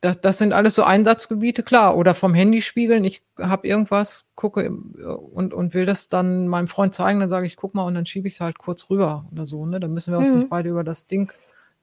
das, 0.00 0.20
das 0.20 0.38
sind 0.38 0.52
alles 0.52 0.74
so 0.74 0.82
Einsatzgebiete, 0.82 1.62
klar. 1.62 1.96
Oder 1.96 2.14
vom 2.14 2.34
Handy 2.34 2.62
spiegeln. 2.62 3.04
Ich 3.04 3.22
habe 3.38 3.66
irgendwas, 3.66 4.28
gucke 4.34 4.70
und, 4.70 5.54
und 5.54 5.74
will 5.74 5.86
das 5.86 6.08
dann 6.08 6.48
meinem 6.48 6.68
Freund 6.68 6.94
zeigen, 6.94 7.20
dann 7.20 7.28
sage 7.28 7.46
ich, 7.46 7.56
guck 7.56 7.74
mal, 7.74 7.84
und 7.84 7.94
dann 7.94 8.06
schiebe 8.06 8.28
ich 8.28 8.34
es 8.34 8.40
halt 8.40 8.58
kurz 8.58 8.88
rüber 8.90 9.26
oder 9.32 9.46
so. 9.46 9.66
Ne? 9.66 9.80
Dann 9.80 9.92
müssen 9.92 10.12
wir 10.12 10.18
uns 10.18 10.32
mhm. 10.32 10.38
nicht 10.40 10.50
beide 10.50 10.68
über 10.70 10.84
das 10.84 11.06
Ding 11.06 11.32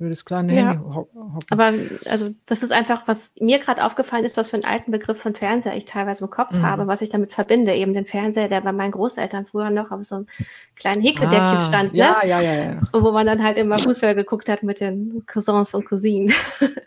über 0.03 0.09
das 0.09 0.25
kleine 0.25 0.53
ja. 0.53 0.71
Handy 0.71 0.83
hocken. 0.93 1.41
Aber 1.49 1.73
also 2.09 2.33
das 2.45 2.61
ist 2.61 2.73
einfach, 2.73 3.03
was 3.07 3.31
mir 3.39 3.59
gerade 3.59 3.85
aufgefallen 3.85 4.25
ist, 4.25 4.35
was 4.35 4.49
für 4.49 4.57
einen 4.57 4.65
alten 4.65 4.91
Begriff 4.91 5.17
von 5.17 5.33
Fernseher 5.33 5.77
ich 5.77 5.85
teilweise 5.85 6.25
im 6.25 6.29
Kopf 6.29 6.51
mhm. 6.51 6.61
habe, 6.61 6.87
was 6.87 7.01
ich 7.01 7.09
damit 7.09 7.31
verbinde. 7.31 7.73
Eben 7.73 7.93
den 7.93 8.05
Fernseher, 8.05 8.49
der 8.49 8.59
bei 8.61 8.73
meinen 8.73 8.91
Großeltern 8.91 9.45
früher 9.45 9.69
noch 9.69 9.91
auf 9.91 10.03
so 10.03 10.15
einem 10.15 10.27
kleinen 10.75 11.01
Häkeldeckchen 11.01 11.57
ah, 11.57 11.59
stand. 11.59 11.95
Ja, 11.95 12.17
ne? 12.21 12.29
ja, 12.29 12.41
ja, 12.41 12.53
ja. 12.53 12.81
Und 12.91 13.03
wo 13.03 13.11
man 13.11 13.25
dann 13.25 13.41
halt 13.41 13.57
immer 13.57 13.79
Fußball 13.79 14.13
geguckt 14.13 14.49
hat 14.49 14.63
mit 14.63 14.81
den 14.81 15.23
Cousins 15.25 15.73
und 15.73 15.85
Cousinen. 15.85 16.33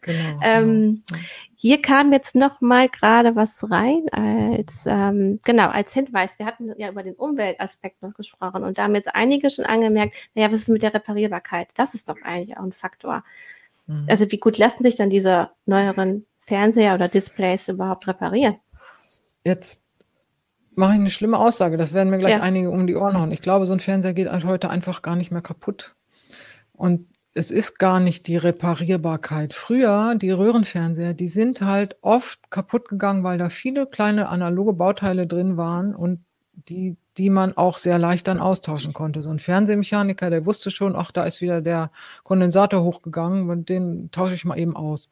Genau. 0.02 0.40
ähm, 0.42 1.02
genau. 1.06 1.22
Hier 1.66 1.82
kam 1.82 2.12
jetzt 2.12 2.36
noch 2.36 2.60
mal 2.60 2.88
gerade 2.88 3.34
was 3.34 3.68
rein 3.68 4.06
als 4.12 4.84
ähm, 4.86 5.40
genau 5.44 5.68
als 5.68 5.92
Hinweis. 5.92 6.38
Wir 6.38 6.46
hatten 6.46 6.72
ja 6.78 6.88
über 6.88 7.02
den 7.02 7.16
Umweltaspekt 7.16 8.02
noch 8.02 8.14
gesprochen 8.14 8.62
und 8.62 8.78
da 8.78 8.84
haben 8.84 8.94
jetzt 8.94 9.12
einige 9.12 9.50
schon 9.50 9.64
angemerkt, 9.64 10.14
naja, 10.36 10.46
was 10.46 10.60
ist 10.60 10.68
mit 10.68 10.84
der 10.84 10.94
Reparierbarkeit? 10.94 11.70
Das 11.74 11.94
ist 11.94 12.08
doch 12.08 12.18
eigentlich 12.22 12.56
auch 12.56 12.62
ein 12.62 12.70
Faktor. 12.70 13.24
Mhm. 13.88 14.06
Also 14.08 14.30
wie 14.30 14.38
gut 14.38 14.58
lassen 14.58 14.84
sich 14.84 14.94
dann 14.94 15.10
diese 15.10 15.50
neueren 15.64 16.24
Fernseher 16.38 16.94
oder 16.94 17.08
Displays 17.08 17.68
überhaupt 17.68 18.06
reparieren? 18.06 18.54
Jetzt 19.42 19.82
mache 20.76 20.92
ich 20.92 21.00
eine 21.00 21.10
schlimme 21.10 21.40
Aussage. 21.40 21.76
Das 21.76 21.92
werden 21.92 22.10
mir 22.10 22.18
gleich 22.18 22.36
ja. 22.36 22.42
einige 22.42 22.70
um 22.70 22.86
die 22.86 22.94
Ohren 22.94 23.18
hauen. 23.18 23.32
Ich 23.32 23.42
glaube, 23.42 23.66
so 23.66 23.72
ein 23.72 23.80
Fernseher 23.80 24.14
geht 24.14 24.30
heute 24.30 24.70
einfach 24.70 25.02
gar 25.02 25.16
nicht 25.16 25.32
mehr 25.32 25.42
kaputt. 25.42 25.96
Und 26.74 27.08
es 27.36 27.50
ist 27.50 27.78
gar 27.78 28.00
nicht 28.00 28.28
die 28.28 28.38
Reparierbarkeit. 28.38 29.52
Früher, 29.52 30.14
die 30.16 30.30
Röhrenfernseher, 30.30 31.12
die 31.12 31.28
sind 31.28 31.60
halt 31.60 31.96
oft 32.00 32.50
kaputt 32.50 32.88
gegangen, 32.88 33.24
weil 33.24 33.36
da 33.36 33.50
viele 33.50 33.86
kleine 33.86 34.30
analoge 34.30 34.72
Bauteile 34.72 35.26
drin 35.26 35.58
waren 35.58 35.94
und 35.94 36.24
die, 36.54 36.96
die 37.18 37.28
man 37.28 37.54
auch 37.54 37.76
sehr 37.76 37.98
leicht 37.98 38.26
dann 38.26 38.40
austauschen 38.40 38.94
konnte. 38.94 39.22
So 39.22 39.28
ein 39.28 39.38
Fernsehmechaniker, 39.38 40.30
der 40.30 40.46
wusste 40.46 40.70
schon, 40.70 40.96
ach, 40.96 41.12
da 41.12 41.24
ist 41.24 41.42
wieder 41.42 41.60
der 41.60 41.90
Kondensator 42.24 42.82
hochgegangen 42.82 43.50
und 43.50 43.68
den 43.68 44.10
tausche 44.12 44.34
ich 44.34 44.46
mal 44.46 44.58
eben 44.58 44.74
aus. 44.74 45.10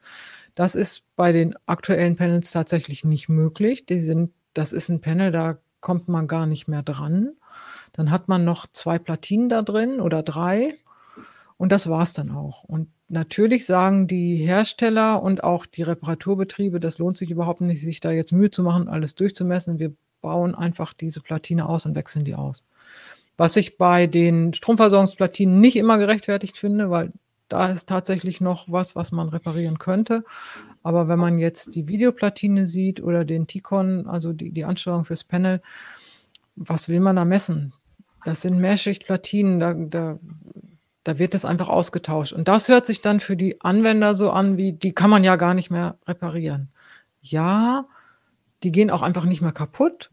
Das 0.55 0.73
ist 0.73 1.03
bei 1.15 1.31
den 1.31 1.55
aktuellen 1.67 2.15
Panels 2.15 2.49
tatsächlich 2.49 3.03
nicht 3.03 3.29
möglich. 3.29 3.85
Die 3.85 4.01
sind, 4.01 4.31
das 4.55 4.73
ist 4.73 4.89
ein 4.89 4.99
Panel, 4.99 5.31
da 5.31 5.59
kommt 5.79 6.07
man 6.07 6.27
gar 6.27 6.47
nicht 6.47 6.67
mehr 6.67 6.81
dran. 6.81 7.33
Dann 7.91 8.09
hat 8.09 8.27
man 8.29 8.45
noch 8.45 8.65
zwei 8.65 8.97
Platinen 8.97 9.47
da 9.47 9.61
drin 9.61 10.01
oder 10.01 10.23
drei 10.23 10.73
und 11.57 11.71
das 11.71 11.89
war's 11.89 12.13
dann 12.13 12.31
auch. 12.31 12.63
Und 12.63 12.89
natürlich 13.07 13.65
sagen 13.65 14.07
die 14.07 14.37
Hersteller 14.37 15.21
und 15.21 15.43
auch 15.43 15.65
die 15.65 15.83
Reparaturbetriebe, 15.83 16.79
das 16.79 16.99
lohnt 16.99 17.17
sich 17.17 17.29
überhaupt 17.29 17.61
nicht, 17.61 17.81
sich 17.81 17.99
da 17.99 18.11
jetzt 18.11 18.33
Mühe 18.33 18.51
zu 18.51 18.63
machen, 18.63 18.89
alles 18.89 19.15
durchzumessen. 19.15 19.79
Wir 19.79 19.93
bauen 20.21 20.55
einfach 20.55 20.93
diese 20.93 21.21
Platine 21.21 21.69
aus 21.69 21.85
und 21.85 21.95
wechseln 21.95 22.25
die 22.25 22.35
aus. 22.35 22.63
Was 23.37 23.55
ich 23.57 23.77
bei 23.77 24.07
den 24.07 24.53
Stromversorgungsplatinen 24.53 25.59
nicht 25.59 25.75
immer 25.75 25.97
gerechtfertigt 25.97 26.57
finde, 26.57 26.89
weil 26.89 27.11
da 27.47 27.67
ist 27.67 27.87
tatsächlich 27.87 28.41
noch 28.41 28.65
was, 28.71 28.95
was 28.95 29.11
man 29.11 29.29
reparieren 29.29 29.77
könnte. 29.77 30.23
Aber 30.83 31.07
wenn 31.07 31.19
man 31.19 31.37
jetzt 31.37 31.75
die 31.75 31.87
Videoplatine 31.87 32.65
sieht 32.65 33.01
oder 33.01 33.23
den 33.23 33.47
Ticon, 33.47 34.07
also 34.07 34.33
die, 34.33 34.51
die 34.51 34.65
Ansteuerung 34.65 35.05
fürs 35.05 35.23
Panel, 35.23 35.61
was 36.55 36.89
will 36.89 36.99
man 36.99 37.15
da 37.15 37.25
messen? 37.25 37.73
Das 38.23 38.41
sind 38.41 38.59
Mehrschichtplatinen, 38.59 39.59
da, 39.59 39.73
da 39.73 40.19
da 41.05 41.19
wird 41.19 41.35
es 41.35 41.45
einfach 41.45 41.69
ausgetauscht. 41.69 42.33
Und 42.33 42.47
das 42.47 42.67
hört 42.67 42.87
sich 42.87 42.99
dann 42.99 43.19
für 43.19 43.37
die 43.37 43.61
Anwender 43.61 44.15
so 44.15 44.31
an, 44.31 44.57
wie 44.57 44.73
die 44.73 44.91
kann 44.91 45.11
man 45.11 45.23
ja 45.23 45.35
gar 45.35 45.53
nicht 45.53 45.69
mehr 45.69 45.97
reparieren. 46.07 46.69
Ja, 47.21 47.85
die 48.63 48.71
gehen 48.71 48.89
auch 48.89 49.03
einfach 49.03 49.25
nicht 49.25 49.41
mehr 49.41 49.51
kaputt. 49.51 50.09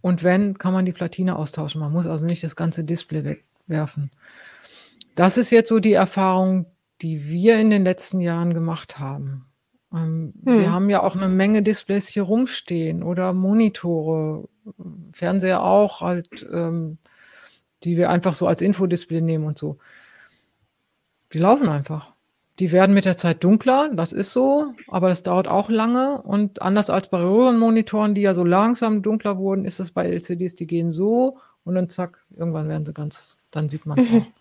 Und 0.00 0.22
wenn, 0.22 0.56
kann 0.56 0.72
man 0.72 0.86
die 0.86 0.92
Platine 0.92 1.36
austauschen. 1.36 1.80
Man 1.80 1.92
muss 1.92 2.06
also 2.06 2.24
nicht 2.24 2.44
das 2.44 2.54
ganze 2.54 2.84
Display 2.84 3.24
wegwerfen. 3.24 4.12
Das 5.16 5.36
ist 5.36 5.50
jetzt 5.50 5.68
so 5.68 5.80
die 5.80 5.94
Erfahrung, 5.94 6.66
die 7.02 7.28
wir 7.28 7.58
in 7.58 7.70
den 7.70 7.82
letzten 7.84 8.20
Jahren 8.20 8.54
gemacht 8.54 9.00
haben. 9.00 9.46
Ähm, 9.92 10.32
hm. 10.44 10.60
Wir 10.60 10.72
haben 10.72 10.90
ja 10.90 11.02
auch 11.02 11.16
eine 11.16 11.28
Menge 11.28 11.64
Displays 11.64 12.06
hier 12.06 12.22
rumstehen 12.22 13.02
oder 13.02 13.32
Monitore, 13.32 14.48
Fernseher 15.12 15.64
auch, 15.64 16.02
halt, 16.02 16.46
ähm, 16.52 16.98
die 17.82 17.96
wir 17.96 18.10
einfach 18.10 18.34
so 18.34 18.46
als 18.46 18.60
Infodisplay 18.60 19.20
nehmen 19.20 19.44
und 19.44 19.58
so. 19.58 19.78
Die 21.36 21.42
laufen 21.42 21.68
einfach. 21.68 22.14
Die 22.60 22.72
werden 22.72 22.94
mit 22.94 23.04
der 23.04 23.18
Zeit 23.18 23.44
dunkler, 23.44 23.90
das 23.92 24.14
ist 24.14 24.32
so, 24.32 24.72
aber 24.88 25.10
das 25.10 25.22
dauert 25.22 25.46
auch 25.46 25.68
lange. 25.68 26.22
Und 26.22 26.62
anders 26.62 26.88
als 26.88 27.10
bei 27.10 27.18
Röhrenmonitoren, 27.18 28.14
die 28.14 28.22
ja 28.22 28.32
so 28.32 28.42
langsam 28.42 29.02
dunkler 29.02 29.36
wurden, 29.36 29.66
ist 29.66 29.78
es 29.78 29.90
bei 29.90 30.06
LCDs, 30.06 30.54
die 30.54 30.66
gehen 30.66 30.92
so 30.92 31.36
und 31.62 31.74
dann 31.74 31.90
zack, 31.90 32.24
irgendwann 32.34 32.70
werden 32.70 32.86
sie 32.86 32.94
ganz, 32.94 33.36
dann 33.50 33.68
sieht 33.68 33.84
man 33.84 33.98
es 33.98 34.06
auch. 34.06 34.26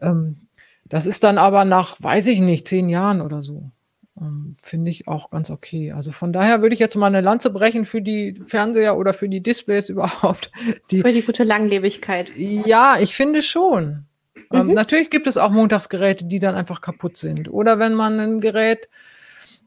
Ähm, 0.00 0.48
das 0.86 1.04
ist 1.06 1.22
dann 1.24 1.36
aber 1.36 1.64
nach, 1.66 1.96
weiß 2.00 2.26
ich 2.28 2.40
nicht, 2.40 2.66
zehn 2.66 2.88
Jahren 2.88 3.20
oder 3.20 3.42
so. 3.42 3.70
Ähm, 4.18 4.56
Finde 4.62 4.90
ich 4.90 5.06
auch 5.06 5.30
ganz 5.30 5.50
okay. 5.50 5.92
Also 5.92 6.10
von 6.10 6.32
daher 6.32 6.62
würde 6.62 6.72
ich 6.72 6.80
jetzt 6.80 6.96
mal 6.96 7.06
eine 7.06 7.20
Lanze 7.20 7.50
brechen 7.50 7.84
für 7.84 8.00
die 8.00 8.40
Fernseher 8.46 8.96
oder 8.96 9.12
für 9.12 9.28
die 9.28 9.42
Displays 9.42 9.88
überhaupt. 9.90 10.50
Die, 10.90 11.02
für 11.02 11.12
die 11.12 11.22
gute 11.22 11.44
Langlebigkeit. 11.44 12.30
Ja, 12.36 12.96
ich 12.98 13.14
finde 13.14 13.42
schon. 13.42 14.06
Ähm, 14.52 14.68
mhm. 14.68 14.74
natürlich 14.74 15.10
gibt 15.10 15.26
es 15.26 15.36
auch 15.36 15.50
Montagsgeräte, 15.50 16.24
die 16.24 16.38
dann 16.38 16.54
einfach 16.54 16.80
kaputt 16.80 17.16
sind. 17.16 17.52
Oder 17.52 17.78
wenn 17.78 17.94
man 17.94 18.20
ein 18.20 18.40
Gerät, 18.40 18.88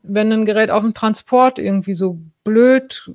wenn 0.04 0.32
ein 0.32 0.46
Gerät 0.46 0.70
auf 0.70 0.84
dem 0.84 0.94
Transport 0.94 1.58
irgendwie 1.58 1.96
so 1.96 2.20
blöd 2.44 3.12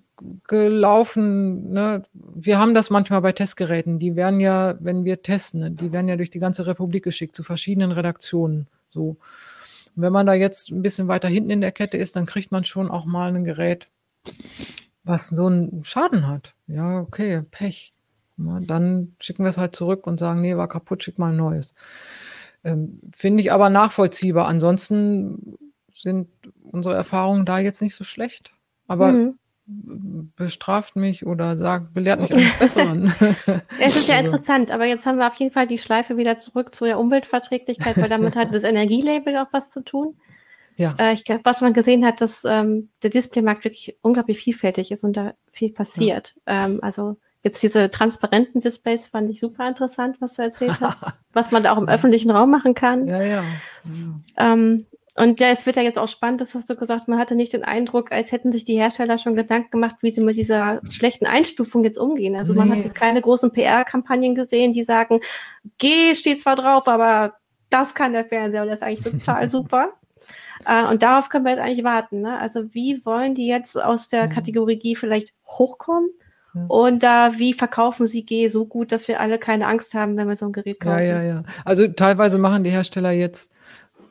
gelaufen, 0.48 1.72
ne? 1.72 2.02
wir 2.12 2.58
haben 2.58 2.74
das 2.74 2.90
manchmal 2.90 3.22
bei 3.22 3.32
Testgeräten, 3.32 3.98
die 3.98 4.16
werden 4.16 4.40
ja, 4.40 4.76
wenn 4.80 5.04
wir 5.04 5.22
testen, 5.22 5.76
die 5.76 5.92
werden 5.92 6.08
ja 6.08 6.16
durch 6.16 6.30
die 6.30 6.40
ganze 6.40 6.66
Republik 6.66 7.04
geschickt 7.04 7.36
zu 7.36 7.42
verschiedenen 7.42 7.92
Redaktionen. 7.92 8.66
So. 8.90 9.16
Und 9.96 10.02
wenn 10.02 10.12
man 10.12 10.26
da 10.26 10.34
jetzt 10.34 10.70
ein 10.70 10.82
bisschen 10.82 11.08
weiter 11.08 11.28
hinten 11.28 11.50
in 11.50 11.60
der 11.60 11.72
Kette 11.72 11.96
ist, 11.96 12.16
dann 12.16 12.26
kriegt 12.26 12.52
man 12.52 12.64
schon 12.64 12.90
auch 12.90 13.04
mal 13.04 13.34
ein 13.34 13.44
Gerät, 13.44 13.88
was 15.04 15.28
so 15.28 15.46
einen 15.46 15.84
Schaden 15.84 16.26
hat. 16.26 16.54
Ja, 16.66 17.00
okay, 17.00 17.42
Pech. 17.50 17.92
Ne, 18.40 18.62
dann 18.66 19.14
schicken 19.20 19.44
wir 19.44 19.50
es 19.50 19.58
halt 19.58 19.76
zurück 19.76 20.06
und 20.06 20.18
sagen, 20.18 20.40
nee, 20.40 20.56
war 20.56 20.68
kaputt, 20.68 21.04
schick 21.04 21.18
mal 21.18 21.30
ein 21.30 21.36
neues. 21.36 21.74
Ähm, 22.64 23.00
Finde 23.12 23.42
ich 23.42 23.52
aber 23.52 23.68
nachvollziehbar. 23.68 24.46
Ansonsten 24.46 25.58
sind 25.94 26.28
unsere 26.62 26.94
Erfahrungen 26.94 27.44
da 27.44 27.58
jetzt 27.58 27.82
nicht 27.82 27.94
so 27.94 28.04
schlecht. 28.04 28.52
Aber 28.86 29.12
mhm. 29.12 29.38
bestraft 30.36 30.96
mich 30.96 31.26
oder 31.26 31.58
sagt, 31.58 31.92
belehrt 31.92 32.20
mich 32.20 32.32
eines 32.32 32.58
Besseren. 32.58 33.14
es 33.80 33.96
ist 33.96 34.08
ja 34.08 34.16
also 34.16 34.32
interessant, 34.32 34.70
aber 34.70 34.86
jetzt 34.86 35.06
haben 35.06 35.18
wir 35.18 35.28
auf 35.28 35.36
jeden 35.36 35.52
Fall 35.52 35.66
die 35.66 35.78
Schleife 35.78 36.16
wieder 36.16 36.38
zurück 36.38 36.74
zu 36.74 36.86
der 36.86 36.98
Umweltverträglichkeit, 36.98 37.96
weil 37.98 38.08
damit 38.08 38.36
hat 38.36 38.54
das 38.54 38.64
Energielabel 38.64 39.36
auch 39.36 39.52
was 39.52 39.70
zu 39.70 39.82
tun. 39.82 40.16
Ja. 40.76 40.94
Äh, 40.98 41.12
ich 41.12 41.24
glaube, 41.24 41.42
was 41.44 41.60
man 41.60 41.74
gesehen 41.74 42.06
hat, 42.06 42.22
dass 42.22 42.44
ähm, 42.44 42.88
der 43.02 43.10
Displaymarkt 43.10 43.64
wirklich 43.64 43.96
unglaublich 44.00 44.38
vielfältig 44.38 44.90
ist 44.90 45.04
und 45.04 45.14
da 45.14 45.34
viel 45.52 45.72
passiert. 45.72 46.36
Ja. 46.46 46.64
Ähm, 46.64 46.78
also 46.82 47.18
Jetzt 47.42 47.62
diese 47.62 47.90
transparenten 47.90 48.60
Displays 48.60 49.08
fand 49.08 49.30
ich 49.30 49.40
super 49.40 49.66
interessant, 49.66 50.20
was 50.20 50.34
du 50.34 50.42
erzählt 50.42 50.80
hast, 50.80 51.04
was 51.32 51.50
man 51.50 51.62
da 51.62 51.72
auch 51.72 51.78
im 51.78 51.88
öffentlichen 51.88 52.30
Raum 52.30 52.50
machen 52.50 52.74
kann. 52.74 53.06
Ja, 53.06 53.22
ja. 53.22 53.42
ja. 53.42 54.52
Ähm, 54.52 54.86
und 55.16 55.40
ja, 55.40 55.48
es 55.48 55.66
wird 55.66 55.76
ja 55.76 55.82
jetzt 55.82 55.98
auch 55.98 56.08
spannend, 56.08 56.40
das 56.40 56.54
hast 56.54 56.70
du 56.70 56.76
gesagt, 56.76 57.08
man 57.08 57.18
hatte 57.18 57.34
nicht 57.34 57.52
den 57.52 57.64
Eindruck, 57.64 58.12
als 58.12 58.32
hätten 58.32 58.52
sich 58.52 58.64
die 58.64 58.76
Hersteller 58.76 59.18
schon 59.18 59.34
Gedanken 59.34 59.70
gemacht, 59.72 59.96
wie 60.00 60.10
sie 60.10 60.20
mit 60.20 60.36
dieser 60.36 60.80
schlechten 60.88 61.26
Einstufung 61.26 61.84
jetzt 61.84 61.98
umgehen. 61.98 62.36
Also 62.36 62.52
nee. 62.52 62.60
man 62.60 62.70
hat 62.70 62.78
jetzt 62.78 62.94
keine 62.94 63.20
großen 63.20 63.50
PR-Kampagnen 63.50 64.34
gesehen, 64.34 64.72
die 64.72 64.84
sagen, 64.84 65.20
G 65.78 66.14
steht 66.14 66.38
zwar 66.38 66.56
drauf, 66.56 66.88
aber 66.88 67.34
das 67.70 67.94
kann 67.94 68.12
der 68.12 68.24
Fernseher 68.24 68.62
und 68.62 68.68
das 68.68 68.80
ist 68.80 68.86
eigentlich 68.86 69.20
total 69.20 69.50
super. 69.50 69.94
Äh, 70.64 70.84
und 70.86 71.02
darauf 71.02 71.28
können 71.28 71.44
wir 71.44 71.52
jetzt 71.52 71.60
eigentlich 71.60 71.84
warten. 71.84 72.20
Ne? 72.20 72.38
Also 72.38 72.72
wie 72.74 73.04
wollen 73.04 73.34
die 73.34 73.46
jetzt 73.46 73.80
aus 73.80 74.08
der 74.08 74.28
Kategorie 74.28 74.78
G 74.78 74.94
vielleicht 74.94 75.34
hochkommen? 75.46 76.10
Und 76.68 77.02
da, 77.02 77.38
wie 77.38 77.52
verkaufen 77.52 78.06
sie 78.06 78.24
G 78.24 78.48
so 78.48 78.66
gut, 78.66 78.92
dass 78.92 79.06
wir 79.08 79.20
alle 79.20 79.38
keine 79.38 79.66
Angst 79.66 79.94
haben, 79.94 80.16
wenn 80.16 80.28
wir 80.28 80.36
so 80.36 80.46
ein 80.46 80.52
Gerät 80.52 80.80
kaufen? 80.80 80.98
Ja, 80.98 81.04
ja, 81.04 81.22
ja. 81.22 81.42
Also 81.64 81.86
teilweise 81.88 82.38
machen 82.38 82.64
die 82.64 82.70
Hersteller 82.70 83.12
jetzt, 83.12 83.50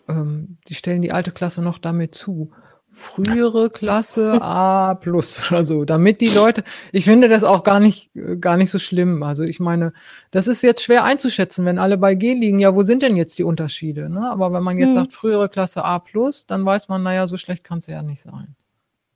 ähm, 0.08 0.58
die 0.68 0.74
stellen 0.74 1.02
die 1.02 1.12
alte 1.12 1.32
Klasse 1.32 1.62
noch 1.62 1.80
damit 1.80 2.16
zu. 2.16 2.52
frühere 2.92 3.70
Klasse 3.70 4.38
A 4.42 4.96
plus 4.96 5.52
oder 5.52 5.64
so, 5.64 5.86
damit 5.86 6.22
die 6.22 6.30
Leute, 6.30 6.64
ich 6.92 7.06
finde 7.06 7.30
das 7.30 7.44
auch 7.44 7.64
gar 7.64 7.80
nicht, 7.80 8.10
gar 8.42 8.58
nicht 8.58 8.72
so 8.72 8.80
schlimm. 8.80 9.24
Also 9.24 9.44
ich 9.44 9.60
meine, 9.60 9.94
das 10.32 10.48
ist 10.48 10.62
jetzt 10.64 10.84
schwer 10.84 11.04
einzuschätzen, 11.04 11.66
wenn 11.66 11.80
alle 11.80 11.98
bei 11.98 12.16
G 12.16 12.34
liegen. 12.34 12.60
Ja, 12.60 12.76
wo 12.76 12.84
sind 12.84 13.04
denn 13.04 13.16
jetzt 13.16 13.38
die 13.38 13.44
Unterschiede? 13.44 14.10
Ne? 14.10 14.30
Aber 14.30 14.52
wenn 14.54 14.64
man 14.64 14.78
jetzt 14.78 14.90
hm. 14.90 14.96
sagt 14.96 15.14
frühere 15.14 15.50
Klasse 15.50 15.84
A 15.84 16.00
plus, 16.00 16.46
dann 16.46 16.66
weiß 16.66 16.90
man, 16.90 17.04
naja, 17.04 17.28
so 17.28 17.38
schlecht 17.38 17.64
kann 17.64 17.78
es 17.78 17.88
ja 17.88 18.02
nicht 18.02 18.22
sein. 18.22 18.56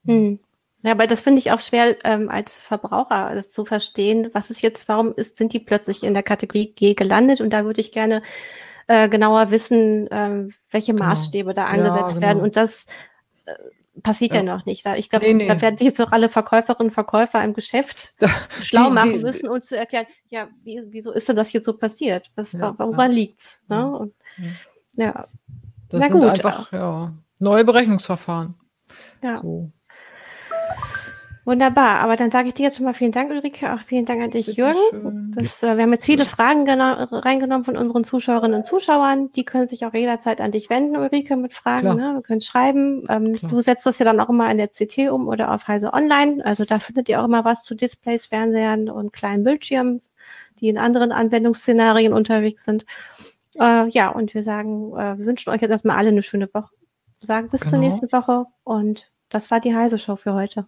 Hm. 0.05 0.39
Ja, 0.83 0.91
aber 0.91 1.07
das 1.07 1.21
finde 1.21 1.39
ich 1.39 1.51
auch 1.51 1.61
schwer 1.61 1.95
ähm, 2.03 2.29
als 2.29 2.59
Verbraucher 2.59 3.31
das 3.33 3.51
zu 3.51 3.63
verstehen. 3.63 4.29
Was 4.33 4.51
ist 4.51 4.61
jetzt, 4.61 4.89
warum 4.89 5.13
ist, 5.13 5.37
sind 5.37 5.53
die 5.53 5.59
plötzlich 5.59 6.03
in 6.03 6.13
der 6.13 6.23
Kategorie 6.23 6.73
G 6.73 6.93
gelandet? 6.93 7.39
Und 7.39 7.51
da 7.51 7.63
würde 7.63 7.79
ich 7.79 7.93
gerne 7.93 8.21
äh, 8.87 9.07
genauer 9.07 9.49
wissen, 9.49 10.07
äh, 10.11 10.49
welche 10.71 10.93
genau. 10.93 11.05
Maßstäbe 11.05 11.53
da 11.53 11.67
angesetzt 11.67 11.97
ja, 11.97 12.07
genau. 12.07 12.21
werden. 12.21 12.41
Und 12.41 12.57
das 12.57 12.87
äh, 13.45 13.53
passiert 14.01 14.33
ja. 14.33 14.41
ja. 14.41 14.55
noch 14.55 14.65
nicht. 14.65 14.85
Ich 14.97 15.09
glaube, 15.09 15.25
nee, 15.25 15.33
nee. 15.33 15.47
da 15.47 15.61
werden 15.61 15.77
sich 15.77 15.87
jetzt 15.87 16.01
auch 16.01 16.11
alle 16.11 16.27
Verkäuferinnen 16.27 16.89
und 16.89 16.93
Verkäufer 16.93 17.41
im 17.41 17.53
Geschäft 17.53 18.13
schlau 18.61 18.87
die, 18.87 18.91
machen 18.91 19.13
die, 19.13 19.19
müssen, 19.19 19.47
um 19.47 19.61
zu 19.61 19.77
erklären, 19.77 20.07
ja, 20.29 20.49
wie, 20.63 20.81
wieso 20.87 21.13
ist 21.13 21.29
denn 21.29 21.37
das 21.37 21.53
jetzt 21.53 21.65
so 21.65 21.73
passiert? 21.77 22.29
Was, 22.35 22.51
ja, 22.51 22.75
woran 22.77 23.11
ja. 23.11 23.15
liegt's? 23.15 23.63
Ne? 23.69 23.89
Und, 23.89 24.13
ja. 24.97 25.27
Das 25.87 26.01
Na 26.01 26.07
sind 26.07 26.19
gut. 26.19 26.27
einfach 26.27 26.73
ja, 26.73 27.13
neue 27.39 27.63
Berechnungsverfahren. 27.63 28.55
Ja. 29.21 29.37
So. 29.37 29.71
Wunderbar, 31.45 31.99
aber 31.99 32.15
dann 32.15 32.31
sage 32.31 32.47
ich 32.47 32.53
dir 32.53 32.63
jetzt 32.63 32.77
schon 32.77 32.85
mal 32.85 32.93
vielen 32.93 33.11
Dank, 33.11 33.29
Ulrike, 33.29 33.73
auch 33.73 33.79
vielen 33.79 34.05
Dank 34.05 34.21
an 34.21 34.31
dich, 34.31 34.45
Bitte 34.45 34.61
Jürgen. 34.61 35.33
Das, 35.35 35.61
äh, 35.61 35.75
wir 35.75 35.83
haben 35.83 35.91
jetzt 35.91 36.05
viele 36.05 36.23
Fragen 36.23 36.69
reingenommen 36.69 37.65
von 37.65 37.75
unseren 37.75 38.05
Zuschauerinnen 38.05 38.59
und 38.59 38.65
Zuschauern. 38.65 39.29
Die 39.33 39.43
können 39.43 39.67
sich 39.67 39.85
auch 39.85 39.93
jederzeit 39.93 40.39
an 40.39 40.51
dich 40.51 40.69
wenden, 40.69 40.95
Ulrike, 40.95 41.35
mit 41.35 41.53
Fragen. 41.53 41.97
Ne? 41.97 42.13
Wir 42.13 42.21
können 42.21 42.39
schreiben. 42.39 43.05
Ähm, 43.09 43.37
du 43.41 43.59
setzt 43.59 43.85
das 43.85 43.99
ja 43.99 44.05
dann 44.05 44.21
auch 44.21 44.29
immer 44.29 44.49
in 44.49 44.57
der 44.57 44.69
CT 44.69 45.09
um 45.11 45.27
oder 45.27 45.53
auf 45.53 45.67
Heise 45.67 45.93
Online. 45.93 46.45
Also 46.45 46.63
da 46.63 46.79
findet 46.79 47.09
ihr 47.09 47.19
auch 47.19 47.25
immer 47.25 47.43
was 47.43 47.63
zu 47.63 47.75
Displays, 47.75 48.25
Fernsehern 48.27 48.89
und 48.89 49.11
kleinen 49.11 49.43
Bildschirmen, 49.43 50.01
die 50.61 50.69
in 50.69 50.77
anderen 50.77 51.11
Anwendungsszenarien 51.11 52.13
unterwegs 52.13 52.63
sind. 52.63 52.85
Äh, 53.59 53.89
ja, 53.89 54.09
und 54.09 54.33
wir 54.33 54.43
sagen, 54.43 54.93
äh, 54.93 55.17
wir 55.17 55.25
wünschen 55.25 55.49
euch 55.49 55.61
jetzt 55.61 55.71
erstmal 55.71 55.97
alle 55.97 56.09
eine 56.09 56.23
schöne 56.23 56.47
Woche. 56.53 56.69
Wir 57.19 57.27
sagen 57.27 57.49
bis 57.49 57.61
genau. 57.61 57.71
zur 57.71 57.79
nächsten 57.79 58.11
Woche 58.13 58.43
und 58.63 59.11
das 59.27 59.51
war 59.51 59.59
die 59.59 59.75
Heise 59.75 59.97
Show 59.97 60.15
für 60.15 60.33
heute. 60.33 60.67